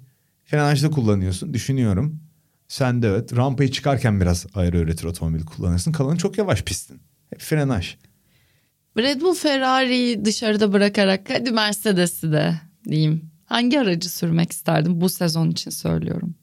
frenajda 0.45 0.91
kullanıyorsun. 0.91 1.53
Düşünüyorum. 1.53 2.19
Sen 2.69 3.01
de 3.01 3.07
evet 3.07 3.37
rampayı 3.37 3.71
çıkarken 3.71 4.21
biraz 4.21 4.45
aero 4.55 4.77
üretir 4.77 5.05
otomobil 5.05 5.45
kullanırsın. 5.45 5.91
Kalanı 5.91 6.17
çok 6.17 6.37
yavaş 6.37 6.63
pistin. 6.63 7.01
Hep 7.29 7.41
frenaj. 7.41 7.95
Red 8.97 9.21
Bull 9.21 9.33
Ferrari'yi 9.33 10.25
dışarıda 10.25 10.73
bırakarak 10.73 11.29
hadi 11.29 11.51
Mercedes'i 11.51 12.31
de 12.31 12.53
diyeyim. 12.85 13.31
Hangi 13.45 13.79
aracı 13.79 14.09
sürmek 14.09 14.51
isterdim 14.51 15.01
bu 15.01 15.09
sezon 15.09 15.49
için 15.49 15.71
söylüyorum. 15.71 16.35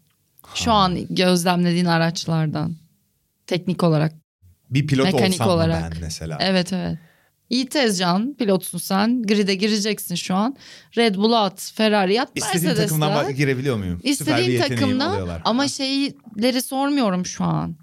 Şu 0.55 0.73
an 0.73 0.99
gözlemlediğin 1.11 1.85
araçlardan. 1.85 2.77
Teknik 3.47 3.83
olarak. 3.83 4.13
Bir 4.71 4.87
pilot 4.87 5.05
Mekanik 5.05 5.41
olsam 5.41 5.49
olarak. 5.49 5.93
ben 5.93 6.01
mesela? 6.01 6.39
Evet 6.41 6.73
evet. 6.73 6.99
İyi 7.51 7.67
Tezcan 7.69 8.35
pilotsun 8.39 8.79
sen. 8.79 9.23
Grid'e 9.23 9.55
gireceksin 9.55 10.15
şu 10.15 10.35
an. 10.35 10.57
Red 10.97 11.15
Bull'a 11.15 11.45
at, 11.45 11.73
Ferrari'ye 11.75 12.23
at, 12.23 12.31
İstediğim 12.35 12.65
Mercedes'e 12.67 12.87
takımdan 12.89 13.25
at. 13.25 13.37
girebiliyor 13.37 13.77
muyum? 13.77 14.01
İstediğin 14.03 14.51
yeteneğim 14.51 14.81
takımda 14.81 15.11
oluyorlar. 15.13 15.43
ama 15.45 15.69
şeyleri 15.69 16.63
sormuyorum 16.63 17.27
şu 17.27 17.45
an. 17.45 17.77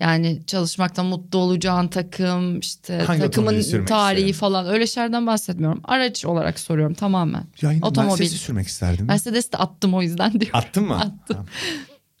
Yani 0.00 0.40
çalışmakta 0.46 1.02
mutlu 1.02 1.38
olacağın 1.38 1.88
takım, 1.88 2.58
işte 2.60 2.98
Hangi 3.06 3.20
takımın 3.20 3.62
tarihi 3.86 4.20
isterim? 4.24 4.34
falan 4.34 4.66
öyle 4.66 4.86
şeylerden 4.86 5.26
bahsetmiyorum. 5.26 5.80
Araç 5.84 6.24
olarak 6.24 6.58
soruyorum 6.58 6.94
tamamen. 6.94 7.44
Ya 7.62 7.72
yine 7.72 7.84
Otomobil. 7.86 8.10
Mercedes'i 8.10 8.38
sürmek 8.38 8.66
isterdim. 8.66 9.06
Mercedes 9.06 9.52
de 9.52 9.56
attım 9.56 9.94
o 9.94 10.02
yüzden 10.02 10.32
diyorum. 10.40 10.50
Attın 10.58 10.84
mı? 10.84 10.96
Attım. 10.96 11.18
Tamam. 11.28 11.46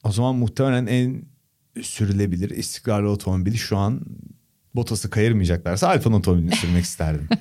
O 0.04 0.12
zaman 0.12 0.34
muhtemelen 0.36 0.86
en 0.86 1.22
sürülebilir 1.82 2.50
istikrarlı 2.50 3.08
otomobili 3.10 3.58
şu 3.58 3.76
an 3.76 4.00
Bottas'ı 4.76 5.10
kayırmayacaklarsa 5.10 5.88
Alfa'nın 5.88 6.14
otomobilini 6.14 6.56
sürmek 6.56 6.84
isterdim. 6.84 7.28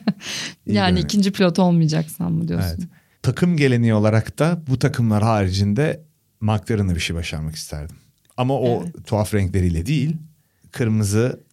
Yani 0.66 0.86
görünüyor. 0.86 1.06
ikinci 1.06 1.32
pilot 1.32 1.60
olmayacaksan 1.60 2.32
mı 2.32 2.48
diyorsun? 2.48 2.78
Evet. 2.80 2.90
Takım 3.22 3.58
geleneği 3.58 3.94
olarak 3.94 4.40
da 4.40 4.62
bu 4.68 4.80
takımlar 4.80 5.24
haricinde 5.24 6.04
McLaren'ı 6.42 6.96
bir 6.96 7.00
şey 7.00 7.16
başarmak 7.16 7.56
isterdim. 7.56 7.96
Ama 8.38 8.54
o 8.60 8.86
tuhaf 9.06 9.34
renkleriyle 9.34 9.86
değil, 9.86 10.18
kırmızı 10.72 11.44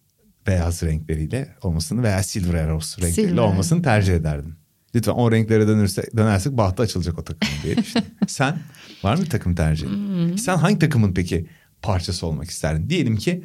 beyaz 0.47 0.83
renkleriyle 0.83 1.55
olmasını 1.61 2.03
veya 2.03 2.23
silver 2.23 2.53
arrows 2.63 2.97
renkleriyle 2.99 3.29
Silver. 3.29 3.41
olmasını 3.43 3.81
tercih 3.81 4.13
ederdim. 4.13 4.55
Lütfen 4.95 5.11
o 5.11 5.31
renklere 5.31 5.67
dönürse, 5.67 6.03
dönersek 6.17 6.57
bahtı 6.57 6.83
açılacak 6.83 7.19
o 7.19 7.23
takımın 7.23 7.63
diye 7.63 7.77
düşünüyorum. 7.77 8.15
Sen 8.27 8.59
var 9.03 9.17
mı 9.17 9.25
takım 9.25 9.55
tercihin? 9.55 9.89
Hmm. 9.91 10.37
Sen 10.37 10.57
hangi 10.57 10.79
takımın 10.79 11.13
peki 11.13 11.45
parçası 11.81 12.27
olmak 12.27 12.49
isterdin? 12.49 12.89
Diyelim 12.89 13.17
ki 13.17 13.43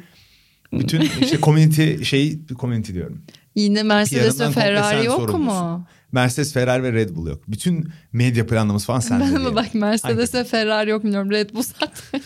bütün 0.71 1.01
işte 1.01 1.39
community 1.41 2.03
şey 2.03 2.39
community 2.59 2.93
diyorum. 2.93 3.21
Yine 3.55 3.83
Mercedes 3.83 4.39
ve 4.39 4.51
Ferrari 4.51 5.05
yok 5.05 5.15
sorumlusun. 5.15 5.63
mu? 5.63 5.87
Mercedes, 6.11 6.53
Ferrari 6.53 6.83
ve 6.83 6.93
Red 6.93 7.15
Bull 7.15 7.27
yok. 7.27 7.43
Bütün 7.47 7.89
medya 8.13 8.47
planlaması 8.47 8.85
falan 8.87 8.99
sende 8.99 9.23
Ben 9.23 9.35
diyelim. 9.35 9.55
bak 9.55 9.73
Mercedes 9.73 10.35
ve 10.35 10.43
Ferrari 10.43 10.89
yok 10.89 11.03
bilmiyorum. 11.03 11.31
Red 11.31 11.53
Bull 11.53 11.63
zaten 11.63 12.21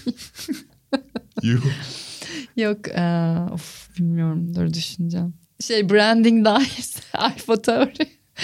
yok. 2.56 2.88
Ee, 2.88 3.38
of, 3.54 3.90
bilmiyorum 4.00 4.56
dur 4.56 4.74
düşüneceğim. 4.74 5.34
Şey 5.60 5.90
branding 5.90 6.46
dahilse 6.46 7.00
Alfa. 7.14 7.54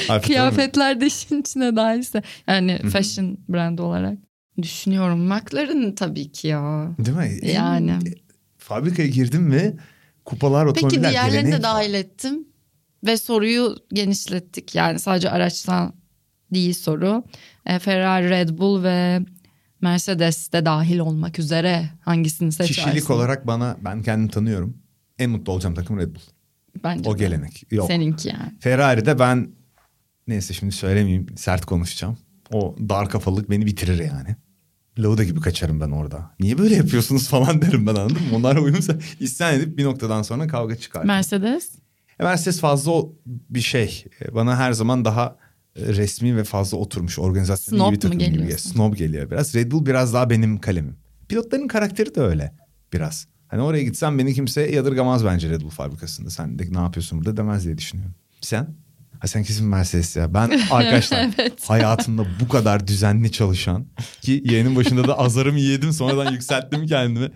Alfa 0.10 0.22
Kıyafetler 0.22 1.02
de 1.02 1.06
işin 1.06 1.42
içine 1.42 1.76
dahilse. 1.76 2.24
Yani 2.48 2.78
fashion 2.90 3.38
brand 3.50 3.80
olarak. 3.80 4.18
Düşünüyorum. 4.62 5.20
McLaren 5.20 5.96
tabii 5.96 6.32
ki 6.32 6.48
ya. 6.48 6.92
Değil 7.00 7.18
mi? 7.18 7.52
Yani. 7.54 8.00
Fabrikaya 8.70 9.10
girdim 9.10 9.42
mi 9.42 9.78
kupalar 10.26 10.74
Peki 10.74 10.86
otomobiller 10.86 11.12
diğerlerini 11.12 11.36
geleneği 11.36 11.54
de 11.54 11.64
dahil 11.64 11.94
ettim. 11.94 12.48
Ve 13.06 13.18
soruyu 13.18 13.76
genişlettik. 13.94 14.76
Yani 14.76 15.00
sadece 15.00 15.30
araçtan 15.30 15.94
değil 16.54 16.74
soru. 16.74 17.24
E, 17.66 17.80
Ferrari, 17.80 18.30
Red 18.30 18.50
Bull 18.50 18.84
ve 18.84 19.20
Mercedes 19.82 20.52
de 20.52 20.66
dahil 20.66 21.00
olmak 21.00 21.40
üzere 21.40 21.90
hangisini 22.02 22.52
seçersin? 22.52 22.84
Kişilik 22.84 23.10
olarak 23.10 23.48
bana 23.48 23.78
ben 23.82 24.04
kendimi 24.04 24.30
tanıyorum. 24.30 24.78
En 25.20 25.30
mutlu 25.30 25.54
olacağım 25.54 25.76
takım 25.76 25.98
Red 25.98 26.16
Bull. 26.16 26.22
Bence 26.84 27.10
O 27.10 27.14
de. 27.14 27.20
gelenek. 27.20 27.64
Yok. 27.72 27.88
Seninki 27.88 28.28
yani. 28.28 28.60
Ferrari'de 28.60 29.20
ben 29.20 29.50
neyse 30.28 30.54
şimdi 30.54 30.72
söylemeyeyim 30.72 31.26
sert 31.38 31.66
konuşacağım. 31.66 32.18
O 32.52 32.76
dar 32.90 33.10
kafalılık 33.10 33.50
beni 33.50 33.66
bitirir 33.66 34.00
yani. 34.00 34.36
Lauda 34.98 35.24
gibi 35.24 35.40
kaçarım 35.40 35.80
ben 35.82 35.92
orada. 35.92 36.32
Niye 36.40 36.58
böyle 36.58 36.76
yapıyorsunuz 36.76 37.28
falan 37.28 37.62
derim 37.62 37.88
ben 37.88 37.96
anladın 37.96 38.16
mı? 38.16 38.36
Onlara 38.36 38.62
uyumsa 38.62 38.96
isyan 39.20 39.54
edip 39.54 39.78
bir 39.78 39.84
noktadan 39.84 40.22
sonra 40.22 40.48
kavga 40.48 40.76
çıkar. 40.76 41.06
Mercedes. 41.06 41.70
Mercedes 42.20 42.60
fazla 42.60 42.92
bir 43.26 43.62
şey. 43.62 44.06
E, 44.22 44.36
Bana 44.36 44.58
her 44.58 44.72
zaman 44.74 45.06
daha 45.06 45.38
e, 45.76 45.86
resmi 45.86 46.38
ve 46.38 46.44
fazla 46.44 46.78
oturmuş 46.78 47.20
organizasyon 47.20 47.78
Snob 47.78 47.92
mu 47.92 48.00
takım 48.00 48.20
gibi? 48.20 48.52
Snob 48.52 48.96
geliyor 48.96 49.32
biraz. 49.32 49.56
Red 49.56 49.72
Bull 49.72 49.86
biraz 49.86 50.14
daha 50.14 50.30
benim 50.30 50.58
kalemim. 50.60 50.96
Pilotların 51.30 51.68
karakteri 51.68 52.16
de 52.16 52.22
öyle 52.22 52.54
biraz. 52.94 53.28
Hani 53.48 53.62
oraya 53.62 53.84
gitsem 53.84 54.20
beni 54.20 54.34
kimse 54.34 54.62
yadırgamaz 54.72 55.26
bence 55.26 55.50
Red 55.50 55.62
Bull 55.62 55.70
fabrikasında. 55.70 56.30
Sen 56.30 56.60
de 56.60 56.64
ne 56.72 56.78
yapıyorsun 56.80 57.20
burada 57.20 57.38
demez 57.38 57.66
diye 57.66 57.78
düşünüyorum. 57.78 58.16
Sen? 58.42 58.76
Ha 59.20 59.28
sen 59.28 59.44
kesin 59.44 59.68
Mercedes 59.68 60.16
ya. 60.16 60.34
Ben 60.34 60.50
arkadaşlar 60.72 61.28
hayatımda 61.68 62.26
bu 62.40 62.48
kadar 62.48 62.88
düzenli 62.88 63.32
çalışan 63.32 63.86
ki 64.22 64.42
yayının 64.46 64.76
başında 64.76 65.08
da 65.08 65.20
azarımı 65.20 65.60
yedim 65.60 65.94
sonradan 65.94 66.32
yükselttim 66.32 66.86
kendimi. 66.86 67.32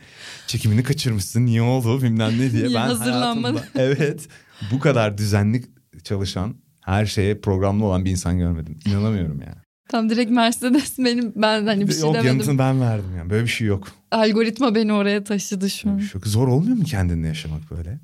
Çekimini 0.47 0.84
kaçırmışsın 0.84 1.45
niye 1.45 1.61
oldu 1.61 2.01
bilmem 2.01 2.31
ne 2.39 2.51
diye. 2.51 2.63
Niye 2.67 2.75
ben 2.75 2.95
hayatımda 2.95 3.63
evet 3.75 4.27
bu 4.71 4.79
kadar 4.79 5.17
düzenli 5.17 5.63
çalışan 6.03 6.55
her 6.81 7.05
şeye 7.05 7.39
programlı 7.41 7.86
olan 7.86 8.05
bir 8.05 8.11
insan 8.11 8.38
görmedim. 8.38 8.79
İnanamıyorum 8.86 9.41
ya. 9.41 9.63
Tam 9.89 10.09
direkt 10.09 10.31
Mercedes 10.31 10.99
benim 10.99 11.34
ben 11.36 11.65
hani 11.65 11.88
bir 11.88 11.93
şey 11.93 12.01
yok 12.01 12.13
demedim. 12.13 12.27
yanıtını 12.27 12.59
ben 12.59 12.81
verdim 12.81 13.17
yani. 13.17 13.29
Böyle 13.29 13.43
bir 13.43 13.49
şey 13.49 13.67
yok. 13.67 13.88
Algoritma 14.11 14.75
beni 14.75 14.93
oraya 14.93 15.23
taşıdı 15.23 15.69
şu 15.69 15.89
an. 15.89 15.97
şey 15.97 16.09
yok. 16.13 16.27
Zor 16.27 16.47
olmuyor 16.47 16.77
mu 16.77 16.84
kendinle 16.84 17.27
yaşamak 17.27 17.71
böyle? 17.71 17.99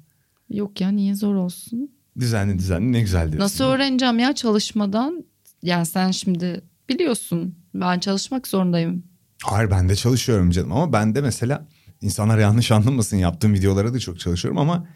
Yok 0.50 0.82
ya 0.82 0.90
niye 0.92 1.16
zor 1.16 1.36
olsun? 1.36 1.92
Düzenli 2.20 2.60
düzenli 2.60 2.92
ne 2.92 3.02
güzel 3.02 3.22
diyorsun. 3.22 3.40
Nasıl 3.40 3.64
öğreneceğim 3.64 4.20
ya 4.20 4.36
çalışmadan? 4.36 5.26
Yani 5.64 5.86
sen 5.86 6.12
şimdi 6.12 6.62
biliyorsun 6.90 7.56
ben 7.74 8.00
çalışmak 8.00 8.48
zorundayım. 8.48 9.04
Hayır 9.44 9.72
ben 9.72 9.90
de 9.90 9.96
çalışıyorum 9.96 10.50
canım 10.52 10.72
ama 10.72 10.94
ben 10.94 11.16
de 11.16 11.22
mesela 11.22 11.68
insanlar 12.02 12.38
yanlış 12.38 12.72
anlamasın 12.72 13.18
yaptığım 13.18 13.54
videolara 13.54 13.94
da 13.94 14.00
çok 14.00 14.20
çalışıyorum 14.20 14.58
ama 14.58 14.88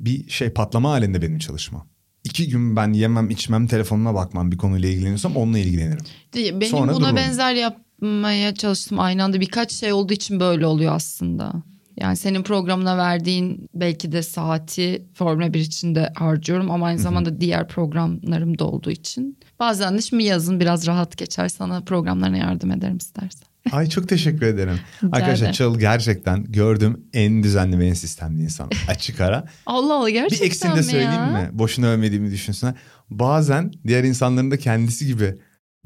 bir 0.00 0.30
şey 0.30 0.50
patlama 0.50 0.90
halinde 0.90 1.22
benim 1.22 1.38
çalışmam. 1.38 1.86
İki 2.24 2.48
gün 2.48 2.76
ben 2.76 2.92
yemem 2.92 3.30
içmem 3.30 3.66
telefonuma 3.66 4.14
bakmam 4.14 4.52
bir 4.52 4.56
konuyla 4.56 4.88
ilgileniyorsam 4.88 5.36
onunla 5.36 5.58
ilgilenirim. 5.58 6.04
Benim 6.34 6.62
Sonra 6.70 6.92
buna 6.92 7.00
dururum. 7.00 7.16
benzer 7.16 7.54
yapmaya 7.54 8.54
çalıştım 8.54 9.00
aynı 9.00 9.24
anda 9.24 9.40
birkaç 9.40 9.72
şey 9.72 9.92
olduğu 9.92 10.12
için 10.12 10.40
böyle 10.40 10.66
oluyor 10.66 10.94
aslında. 10.94 11.52
Yani 12.00 12.16
senin 12.16 12.42
programına 12.42 12.98
verdiğin 12.98 13.68
belki 13.74 14.12
de 14.12 14.22
saati 14.22 15.06
Formula 15.14 15.54
1 15.54 15.60
için 15.60 15.94
de 15.94 16.12
harcıyorum 16.16 16.70
ama 16.70 16.86
aynı 16.86 16.98
zamanda 16.98 17.40
diğer 17.40 17.68
programlarım 17.68 18.58
da 18.58 18.64
olduğu 18.64 18.90
için. 18.90 19.38
Bazen 19.58 19.98
de 19.98 20.02
şimdi 20.02 20.24
yazın 20.24 20.60
biraz 20.60 20.86
rahat 20.86 21.16
geçer 21.16 21.48
sana 21.48 21.80
programlarına 21.80 22.36
yardım 22.36 22.70
ederim 22.70 22.96
istersen. 22.96 23.50
Ay 23.72 23.88
çok 23.88 24.08
teşekkür 24.08 24.46
ederim. 24.46 24.80
Rica 25.02 25.16
Arkadaşlar 25.16 25.36
ederim. 25.36 25.52
Çağıl 25.52 25.78
gerçekten 25.78 26.44
gördüğüm 26.44 27.04
en 27.12 27.42
düzenli 27.42 27.78
ve 27.78 27.86
en 27.86 27.94
sistemli 27.94 28.42
insan. 28.42 28.70
Açık 28.88 29.20
ara. 29.20 29.44
Allah 29.66 29.94
Allah 29.94 30.10
gerçekten 30.10 30.40
bir 30.40 30.46
eksini 30.46 30.76
de 30.76 30.82
söyleyeyim 30.82 31.12
ya? 31.12 31.26
mi? 31.26 31.48
Boşuna 31.52 31.86
övmediğimi 31.86 32.30
düşünsünler. 32.30 32.74
Bazen 33.10 33.72
diğer 33.86 34.04
insanların 34.04 34.50
da 34.50 34.58
kendisi 34.58 35.06
gibi 35.06 35.38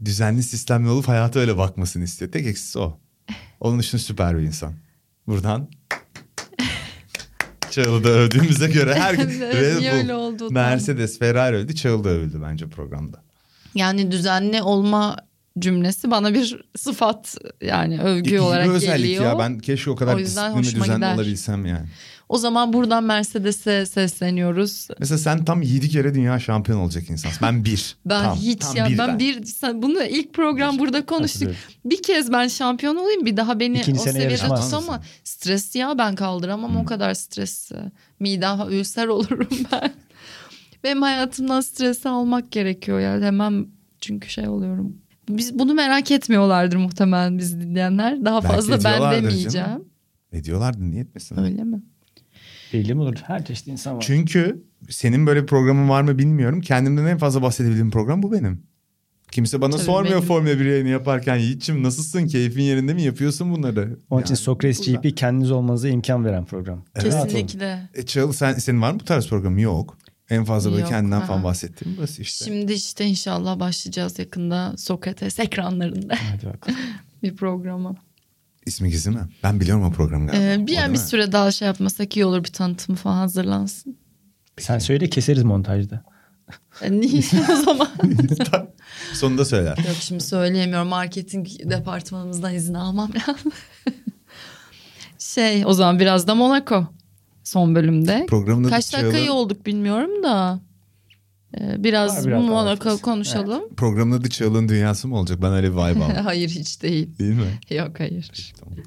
düzenli 0.04 0.42
sistemli 0.42 0.88
olup 0.88 1.08
hayata 1.08 1.40
öyle 1.40 1.56
bakmasını 1.56 2.04
istiyor. 2.04 2.32
Tek 2.32 2.46
eksisi 2.46 2.78
o. 2.78 3.00
Onun 3.60 3.78
dışında 3.78 4.02
süper 4.02 4.38
bir 4.38 4.42
insan. 4.42 4.72
Buradan 5.26 5.68
Çağıl'ı 7.74 8.04
da 8.04 8.08
övdüğümüze 8.08 8.66
göre 8.68 8.94
her 8.98 9.16
Red 9.16 10.08
Bull? 10.08 10.50
Mercedes, 10.50 11.18
Ferrari 11.18 11.56
övdü. 11.56 11.74
Çağıl 11.74 12.04
da 12.04 12.08
övüldü 12.08 12.42
bence 12.42 12.68
programda. 12.68 13.22
Yani 13.74 14.10
düzenli 14.10 14.62
olma 14.62 15.16
cümlesi 15.58 16.10
bana 16.10 16.34
bir 16.34 16.64
sıfat 16.76 17.36
yani 17.60 18.00
övgü 18.00 18.30
İyi 18.30 18.32
bir 18.32 18.38
olarak 18.38 18.68
özellik 18.68 19.04
geliyor. 19.04 19.24
ya. 19.24 19.38
Ben 19.38 19.58
keşke 19.58 19.90
o 19.90 19.96
kadar 19.96 20.14
O 20.14 20.18
disiplinli 20.18 20.62
düzenli 20.62 20.94
gider. 20.96 21.14
olabilsem 21.14 21.66
yani. 21.66 21.86
O 22.28 22.38
zaman 22.38 22.72
buradan 22.72 23.04
Mercedes'e 23.04 23.86
sesleniyoruz. 23.86 24.88
Mesela 25.00 25.18
sen 25.18 25.44
tam 25.44 25.62
7 25.62 25.88
kere 25.88 26.14
dünya 26.14 26.38
şampiyon 26.38 26.78
olacak 26.78 27.10
insansın. 27.10 27.38
Ben 27.42 27.64
bir. 27.64 27.96
Ben 28.06 28.22
Tam, 28.24 28.36
hiç 28.36 28.60
tam 28.60 28.76
ya 28.76 28.88
bir 28.88 28.98
ben, 28.98 29.18
bir 29.18 29.44
sen, 29.44 29.82
bunu 29.82 30.02
ilk 30.02 30.32
program 30.34 30.74
Bir. 30.74 30.78
burada 30.78 31.06
konuştuk. 31.06 31.52
Bir 31.84 32.02
kez 32.02 32.32
ben 32.32 32.48
şampiyon 32.48 32.96
olayım 32.96 33.26
bir 33.26 33.36
daha 33.36 33.60
beni 33.60 33.78
İkinci 33.80 34.00
o 34.00 34.02
seviyede 34.02 34.36
tut 34.36 34.74
ama 34.74 35.02
stres 35.24 35.76
ya 35.76 35.98
ben 35.98 36.14
kaldıramam 36.14 36.76
o 36.76 36.78
Hmm. 36.78 36.84
kadar 36.86 37.14
stresi. 37.14 37.76
Midem 38.20 38.60
ülser 38.70 39.06
olurum 39.16 39.48
ben. 39.72 39.92
Benim 40.84 41.02
hayatımdan 41.02 41.60
stresi 41.60 42.08
almak 42.08 42.52
gerekiyor 42.52 43.00
yani 43.00 43.24
hemen 43.24 43.66
çünkü 44.00 44.30
şey 44.30 44.48
oluyorum. 44.48 44.96
Biz 45.28 45.58
bunu 45.58 45.74
merak 45.74 46.10
etmiyorlardır 46.10 46.76
muhtemelen 46.76 47.38
biz 47.38 47.60
dinleyenler. 47.60 48.24
Daha 48.24 48.42
Belki 48.44 48.54
fazla 48.56 48.84
ben 48.84 49.12
demeyeceğim. 49.12 49.50
canım. 49.50 49.84
Ne 50.32 50.44
diyorlardı 50.44 50.90
niye 50.90 51.02
etmesin? 51.02 51.36
Öyle 51.38 51.64
mi? 51.64 51.82
Belli 52.72 52.94
mi 52.94 53.00
olur? 53.00 53.16
Her 53.26 53.44
çeşit 53.44 53.66
insan 53.68 53.96
var. 53.96 54.00
Çünkü 54.06 54.64
senin 54.90 55.26
böyle 55.26 55.42
bir 55.42 55.46
programın 55.46 55.88
var 55.88 56.02
mı 56.02 56.18
bilmiyorum. 56.18 56.60
Kendimden 56.60 57.06
en 57.06 57.18
fazla 57.18 57.42
bahsedebildiğim 57.42 57.90
program 57.90 58.22
bu 58.22 58.32
benim. 58.32 58.62
Kimse 59.32 59.60
bana 59.60 59.70
Tabii 59.70 59.82
sormuyor 59.82 60.16
benim. 60.16 60.28
Formula 60.28 60.58
1 60.60 60.64
yayını 60.64 60.88
yaparken 60.88 61.36
Yiğit'ciğim 61.36 61.82
nasılsın 61.82 62.26
keyfin 62.26 62.62
yerinde 62.62 62.94
mi 62.94 63.02
yapıyorsun 63.02 63.52
bunları? 63.54 63.98
Onun 64.10 64.22
için 64.22 64.34
Yani 64.34 64.40
Sokrates 64.42 64.88
burada. 64.88 65.00
GP 65.08 65.16
kendiniz 65.16 65.50
olmanıza 65.50 65.88
imkan 65.88 66.24
veren 66.24 66.44
program. 66.44 66.84
Evet. 66.94 67.04
Kesinlikle. 67.04 67.88
E, 67.94 68.02
Çağıl 68.06 68.32
sen, 68.32 68.52
senin 68.54 68.82
var 68.82 68.92
mı 68.92 69.00
bu 69.00 69.04
tarz 69.04 69.28
programı? 69.28 69.60
Yok. 69.60 69.98
En 70.30 70.44
fazla 70.44 70.70
böyle 70.70 70.80
Yok, 70.80 70.90
kendinden 70.90 71.16
aha. 71.16 71.26
falan 71.26 71.44
bahsettiğim 71.44 71.96
burası 71.98 72.22
işte. 72.22 72.44
Şimdi 72.44 72.72
işte 72.72 73.04
inşallah 73.04 73.60
başlayacağız 73.60 74.18
yakında 74.18 74.74
Sokrates 74.76 75.38
ekranlarında 75.40 76.14
Hadi 76.32 76.46
bakalım. 76.46 76.78
bir 77.22 77.36
programa. 77.36 77.96
İsmi 78.66 78.90
gizli 78.90 79.10
mi? 79.10 79.20
Ben 79.42 79.60
biliyorum 79.60 79.84
o 79.84 79.90
programı 79.92 80.26
galiba. 80.26 80.44
Ee, 80.44 80.48
bir, 80.48 80.52
yani 80.52 80.66
değil 80.66 80.78
bir 80.86 80.88
mi? 80.88 80.98
süre 80.98 81.32
daha 81.32 81.50
şey 81.50 81.66
yapmasak 81.68 82.16
iyi 82.16 82.24
olur 82.26 82.44
bir 82.44 82.52
tanıtımı 82.52 82.96
falan 82.98 83.16
hazırlansın. 83.16 83.96
Sen 84.58 84.78
söyle 84.78 85.10
keseriz 85.10 85.42
montajda. 85.42 86.04
E, 86.82 86.92
Niye 86.92 87.22
o 87.52 87.56
zaman? 87.56 87.88
Sonunda 89.14 89.44
söyler. 89.44 89.76
Yok 89.78 89.96
şimdi 90.00 90.24
söyleyemiyorum 90.24 90.88
marketing 90.88 91.46
departmanımızdan 91.64 92.54
izin 92.54 92.74
almam 92.74 93.10
lazım. 93.28 93.52
şey 95.18 95.66
o 95.66 95.72
zaman 95.72 96.00
biraz 96.00 96.26
da 96.26 96.34
Monaco 96.34 96.86
son 97.44 97.74
bölümde. 97.74 98.26
Programın 98.28 98.62
adı 98.64 98.70
Kaç 98.70 98.92
dakikayı 98.92 99.12
Çağıl'ın- 99.26 99.28
oldu 99.36 99.56
bilmiyorum 99.66 100.22
da. 100.22 100.60
Ee, 101.60 101.84
biraz, 101.84 102.26
biraz 102.26 102.44
Monaco 102.44 102.98
konuşalım. 102.98 103.62
Programın 103.76 104.20
adı 104.20 104.28
Çağıl'ın 104.28 104.68
Dünyası 104.68 105.08
mı 105.08 105.16
olacak? 105.16 105.42
Ben 105.42 105.52
öyle 105.52 105.66
bir 105.66 105.76
vibe 105.76 106.04
aldım. 106.04 106.16
hayır 106.24 106.48
hiç 106.48 106.82
değil. 106.82 107.18
Değil 107.18 107.34
mi? 107.34 107.76
Yok 107.76 108.00
hayır. 108.00 108.52
Tamam. 108.60 108.78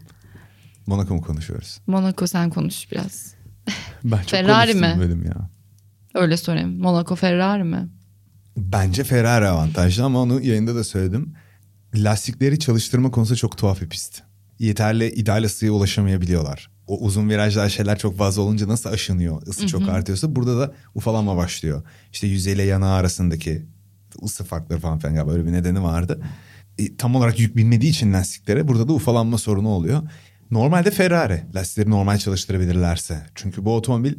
Monaco 0.88 1.14
mu 1.16 1.22
konuşuyoruz? 1.22 1.80
Monaco 1.88 2.28
sen 2.28 2.50
konuş 2.50 2.92
biraz. 2.92 3.34
Ben 4.04 4.18
çok 4.18 4.30
Ferrari 4.30 4.74
mi? 4.74 4.96
bölüm 5.00 5.26
ya. 5.26 5.50
Öyle 6.14 6.38
sorayım. 6.38 6.80
Monaco 6.80 7.16
Ferrari 7.16 7.64
mi? 7.64 7.90
Bence 8.58 9.04
Ferrari 9.04 9.48
avantajlı 9.48 10.04
ama 10.04 10.20
onu 10.22 10.42
yayında 10.42 10.76
da 10.76 10.84
söyledim. 10.84 11.34
Lastikleri 11.96 12.60
çalıştırma 12.60 13.12
konusunda 13.12 13.38
çok 13.38 13.58
tuhaf 13.58 13.82
bir 13.82 13.90
pist. 13.90 14.22
Yeterli 14.60 15.10
ideal 15.12 15.44
ısıya 15.44 15.72
ulaşamayabiliyorlar. 15.72 16.70
O 16.88 17.00
uzun 17.00 17.30
virajlar 17.30 17.70
şeyler 17.70 17.98
çok 17.98 18.18
fazla 18.18 18.42
olunca 18.42 18.68
nasıl 18.68 18.90
aşınıyor? 18.90 19.48
Isı 19.48 19.68
çok 19.68 19.90
artıyorsa 19.90 20.36
burada 20.36 20.60
da 20.60 20.74
ufalanma 20.96 21.38
başlıyor. 21.38 21.84
İşte 22.14 22.28
yüzeyle 22.28 22.64
yanağı 22.64 22.94
arasındaki 22.94 23.66
ısı 24.24 24.44
farkları 24.44 24.80
falan 24.80 25.00
filan 25.00 25.16
galiba 25.16 25.32
öyle 25.32 25.46
bir 25.46 25.52
nedeni 25.52 25.84
vardı. 25.84 26.22
E, 26.78 26.96
tam 26.96 27.16
olarak 27.16 27.40
yük 27.40 27.56
binmediği 27.56 27.92
için 27.92 28.14
lastiklere 28.14 28.68
burada 28.68 28.88
da 28.88 28.94
ufalanma 28.94 29.38
sorunu 29.38 29.70
oluyor. 29.70 30.02
Normalde 30.52 30.92
Ferrari 30.92 31.44
lastikleri 31.56 31.90
normal 31.90 32.18
çalıştırabilirlerse. 32.18 33.26
Çünkü 33.36 33.66
bu 33.66 33.76
otomobil 33.76 34.14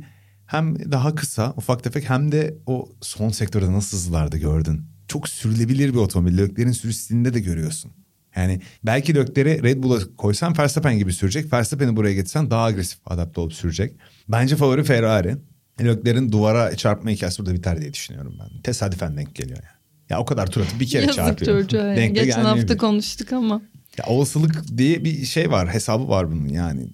hem 0.46 0.92
daha 0.92 1.14
kısa 1.14 1.54
ufak 1.56 1.84
tefek 1.84 2.10
hem 2.10 2.32
de 2.32 2.58
o 2.66 2.88
son 3.00 3.28
sektörde 3.28 3.72
nasıl 3.72 3.96
hızlılardı 3.96 4.36
gördün. 4.36 4.82
Çok 5.08 5.28
sürülebilir 5.28 5.92
bir 5.92 5.98
otomobil. 5.98 6.38
Löklerin 6.38 6.72
sürüş 6.72 6.96
stilinde 6.96 7.34
de 7.34 7.40
görüyorsun. 7.40 7.92
Yani 8.38 8.60
belki 8.86 9.14
Lökleri 9.14 9.62
Red 9.62 9.82
Bull'a 9.82 9.98
koysan 10.16 10.58
Verstappen 10.58 10.98
gibi 10.98 11.12
sürecek. 11.12 11.52
Verstappen'i 11.52 11.96
buraya 11.96 12.14
getirsen 12.14 12.50
daha 12.50 12.64
agresif 12.64 12.98
adapte 13.06 13.40
olup 13.40 13.52
sürecek. 13.52 13.92
Bence 14.28 14.56
favori 14.56 14.84
Ferrari. 14.84 15.36
Löklerin 15.80 16.32
duvara 16.32 16.76
çarpma 16.76 17.10
hikayesi 17.10 17.38
burada 17.38 17.54
biter 17.54 17.80
diye 17.80 17.92
düşünüyorum 17.92 18.34
ben. 18.40 18.62
Tesadüfen 18.62 19.16
denk 19.16 19.34
geliyor 19.34 19.58
yani. 19.58 19.78
Ya 20.10 20.20
o 20.20 20.24
kadar 20.24 20.46
tur 20.46 20.60
atıp 20.60 20.80
bir 20.80 20.86
kere 20.86 21.02
Yazık 21.02 21.16
çarpıyor. 21.16 21.60
çocuğa. 21.62 21.84
yani. 21.84 21.96
Denk 21.96 22.16
de 22.16 22.24
Geçen 22.24 22.44
hafta 22.44 22.76
konuştuk 22.76 23.32
ama. 23.32 23.62
Ya 23.98 24.04
olasılık 24.06 24.78
diye 24.78 25.04
bir 25.04 25.24
şey 25.24 25.50
var. 25.50 25.74
Hesabı 25.74 26.08
var 26.08 26.30
bunun 26.30 26.48
yani. 26.48 26.88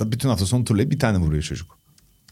Bütün 0.00 0.28
hafta 0.28 0.46
sonu 0.46 0.64
turlayıp 0.64 0.90
bir 0.90 0.98
tane 0.98 1.18
vuruyor 1.18 1.42
çocuk. 1.42 1.78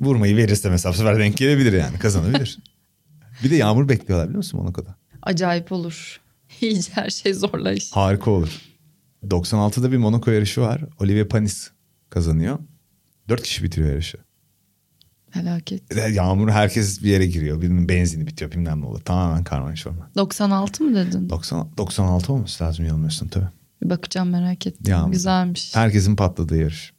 Vurmayı 0.00 0.36
verirse 0.36 0.70
mesela 0.70 0.92
bu 0.92 0.96
sefer 0.96 1.18
denk 1.18 1.36
gelebilir 1.36 1.72
yani. 1.72 1.98
Kazanabilir. 1.98 2.58
bir 3.44 3.50
de 3.50 3.56
yağmur 3.56 3.88
bekliyorlar 3.88 4.28
biliyor 4.28 4.36
musun 4.36 4.60
Monaco'da? 4.60 4.94
Acayip 5.22 5.72
olur. 5.72 6.20
İyice 6.60 6.92
her 6.92 7.10
şey 7.10 7.34
zorlayış. 7.34 7.92
Harika 7.92 8.30
olur. 8.30 8.60
96'da 9.24 9.92
bir 9.92 9.96
Monaco 9.96 10.30
yarışı 10.30 10.60
var. 10.60 10.84
Olivier 11.00 11.28
Panis 11.28 11.70
kazanıyor. 12.10 12.58
Dört 13.28 13.42
kişi 13.42 13.62
bitiriyor 13.64 13.90
yarışı. 13.90 14.18
Felaket. 15.30 15.96
E, 15.96 16.00
Yağmur 16.00 16.48
herkes 16.48 17.02
bir 17.02 17.08
yere 17.08 17.26
giriyor. 17.26 17.60
Birinin 17.62 17.88
benzini 17.88 18.26
bitiyor 18.26 18.52
bilmem 18.52 18.80
ne 18.80 18.86
olur. 18.86 19.00
Tamamen 19.00 19.44
karman 19.44 19.74
çorman. 19.74 20.10
96 20.16 20.84
mı 20.84 20.94
dedin? 20.96 21.30
90, 21.30 21.68
96 21.78 22.32
olması 22.32 22.64
lazım 22.64 22.84
yanılmıyorsun 22.84 23.28
tabii. 23.28 23.48
Bir 23.82 23.90
bakacağım 23.90 24.28
merak 24.28 24.66
ettim. 24.66 24.92
Yağmur. 24.92 25.12
Güzelmiş. 25.12 25.76
Herkesin 25.76 26.16
patladığı 26.16 26.56
yarış. 26.56 26.92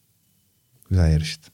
Güzel 0.89 1.11
yarıştı. 1.11 1.51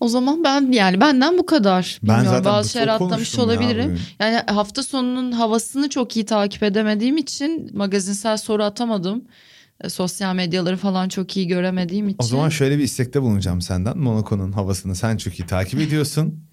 O 0.00 0.08
zaman 0.08 0.44
ben 0.44 0.72
yani 0.72 1.00
benden 1.00 1.38
bu 1.38 1.46
kadar. 1.46 1.98
Ben 2.02 2.08
Bilmiyorum, 2.08 2.38
zaten 2.38 2.52
bazı 2.52 2.70
şeyler 2.70 2.88
atlamış 2.88 3.38
olabilirim. 3.38 3.84
bugün. 3.84 4.00
Yani 4.20 4.36
hafta 4.46 4.82
sonunun 4.82 5.32
havasını 5.32 5.88
çok 5.88 6.16
iyi 6.16 6.26
takip 6.26 6.62
edemediğim 6.62 7.16
için 7.16 7.70
magazinsel 7.76 8.36
soru 8.36 8.64
atamadım. 8.64 9.24
E, 9.80 9.88
sosyal 9.88 10.34
medyaları 10.34 10.76
falan 10.76 11.08
çok 11.08 11.36
iyi 11.36 11.46
göremediğim 11.46 12.08
için. 12.08 12.18
O 12.18 12.22
zaman 12.22 12.48
şöyle 12.48 12.78
bir 12.78 12.82
istekte 12.82 13.22
bulunacağım 13.22 13.60
senden. 13.60 13.98
Monaco'nun 13.98 14.52
havasını 14.52 14.96
sen 14.96 15.16
çok 15.16 15.40
iyi 15.40 15.46
takip 15.46 15.80
ediyorsun. 15.80 16.44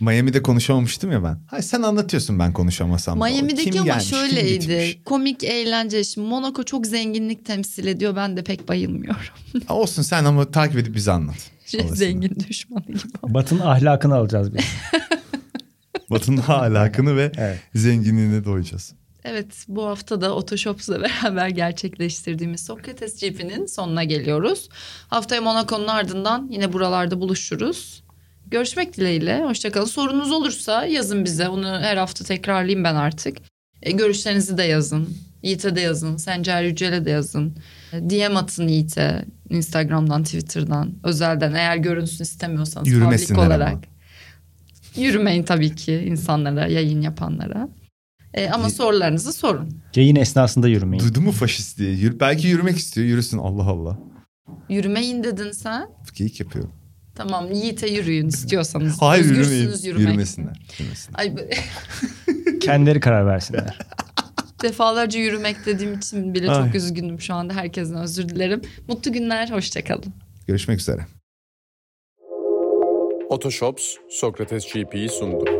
Miami'de 0.00 0.42
konuşamamıştım 0.42 1.12
ya 1.12 1.24
ben. 1.24 1.38
Hayır 1.46 1.64
sen 1.64 1.82
anlatıyorsun 1.82 2.38
ben 2.38 2.52
konuşamasam 2.52 3.18
Miami'deki 3.18 3.70
kim 3.70 3.82
ama 3.82 3.84
gelmiş, 3.84 4.08
şöyleydi. 4.08 5.04
Komik 5.04 5.44
eğlence. 5.44 6.04
Şimdi 6.04 6.28
Monaco 6.28 6.62
çok 6.62 6.86
zenginlik 6.86 7.46
temsil 7.46 7.86
ediyor. 7.86 8.16
Ben 8.16 8.36
de 8.36 8.44
pek 8.44 8.68
bayılmıyorum. 8.68 9.20
Olsun 9.68 10.02
sen 10.02 10.24
ama 10.24 10.50
takip 10.50 10.78
edip 10.78 10.94
bize 10.94 11.12
anlat. 11.12 11.50
Havasını. 11.78 11.96
Zengin 11.96 12.36
düşmanı 12.48 12.86
gibi. 12.86 12.98
Batın 13.22 13.58
ahlakını 13.58 14.14
alacağız 14.14 14.54
biz. 14.54 14.64
Batı'nın 16.10 16.42
ahlakını 16.48 17.16
ve 17.16 17.32
Evet. 17.36 17.58
zenginliğine 17.74 18.44
doyacağız. 18.44 18.94
Evet 19.24 19.64
bu 19.68 19.86
hafta 19.86 20.20
da 20.20 20.34
Otoshops'la 20.34 21.02
beraber 21.02 21.48
gerçekleştirdiğimiz 21.48 22.64
Sokrates 22.64 23.20
GP'nin 23.20 23.66
sonuna 23.66 24.04
geliyoruz. 24.04 24.68
Haftaya 25.08 25.40
Monaco'nun 25.40 25.86
ardından 25.86 26.48
yine 26.50 26.72
buralarda 26.72 27.20
buluşuruz. 27.20 28.02
Görüşmek 28.46 28.96
dileğiyle. 28.96 29.42
Hoşçakalın. 29.44 29.86
Sorunuz 29.86 30.30
olursa 30.32 30.84
yazın 30.86 31.24
bize. 31.24 31.48
Onu 31.48 31.66
her 31.80 31.96
hafta 31.96 32.24
tekrarlayayım 32.24 32.84
ben 32.84 32.94
artık. 32.94 33.38
E, 33.82 33.90
görüşlerinizi 33.90 34.58
de 34.58 34.62
yazın. 34.62 35.08
Yiğit'e 35.42 35.76
de 35.76 35.80
yazın. 35.80 36.16
Sencer 36.16 36.62
Yücel'e 36.62 37.04
de 37.04 37.10
yazın. 37.10 37.56
E, 37.92 38.10
DM 38.10 38.36
atın 38.36 38.68
Yiğit'e. 38.68 39.24
Instagram'dan, 39.50 40.24
Twitter'dan, 40.24 40.94
özelden. 41.04 41.52
Eğer 41.52 41.76
görünsün 41.76 42.24
istemiyorsanız. 42.24 42.84
public 42.84 42.96
Yürümesinler 42.98 43.46
olarak. 43.46 43.72
ama. 43.72 43.80
Yürümeyin 44.96 45.42
tabii 45.42 45.74
ki 45.74 45.92
insanlara, 45.94 46.66
yayın 46.66 47.00
yapanlara. 47.00 47.68
E, 48.34 48.50
ama 48.50 48.64
Y- 48.64 48.70
sorularınızı 48.70 49.32
sorun. 49.32 49.68
Yayın 49.96 50.16
esnasında 50.16 50.68
yürümeyin. 50.68 51.04
Duydun 51.04 51.24
mu 51.24 51.32
faşist 51.32 51.78
diye? 51.78 51.92
Yürü- 51.94 52.20
belki 52.20 52.48
yürümek 52.48 52.76
istiyor. 52.78 53.06
Yürüsün 53.06 53.38
Allah 53.38 53.62
Allah. 53.64 53.98
Yürümeyin 54.68 55.24
dedin 55.24 55.52
sen. 55.52 55.86
Geyik 56.14 56.40
yapıyorum. 56.40 56.72
Tamam 57.14 57.52
Yiğit'e 57.52 57.86
yürüyün 57.88 58.28
istiyorsanız. 58.28 58.96
Hayır 59.02 59.24
Özgürsünüz 59.24 59.50
yürümeyin. 59.50 59.82
yürümek. 59.84 60.08
Yürümesinler. 60.08 60.66
Yürümesinler. 60.78 61.18
Ay, 61.20 61.34
Kendileri 62.60 63.00
karar 63.00 63.26
versinler. 63.26 63.78
defalarca 64.62 65.20
yürümek 65.20 65.56
dediğim 65.66 65.94
için 65.94 66.34
bile 66.34 66.50
Ay. 66.50 66.64
çok 66.66 66.74
üzgünüm 66.74 67.20
şu 67.20 67.34
anda. 67.34 67.54
Herkesten 67.54 68.02
özür 68.02 68.28
dilerim. 68.28 68.62
Mutlu 68.88 69.12
günler, 69.12 69.50
hoşçakalın. 69.50 70.14
Görüşmek 70.46 70.80
üzere. 70.80 71.06
Otoshops 73.28 73.94
Sokrates 74.10 74.72
GP'yi 74.72 75.08
sundu. 75.08 75.59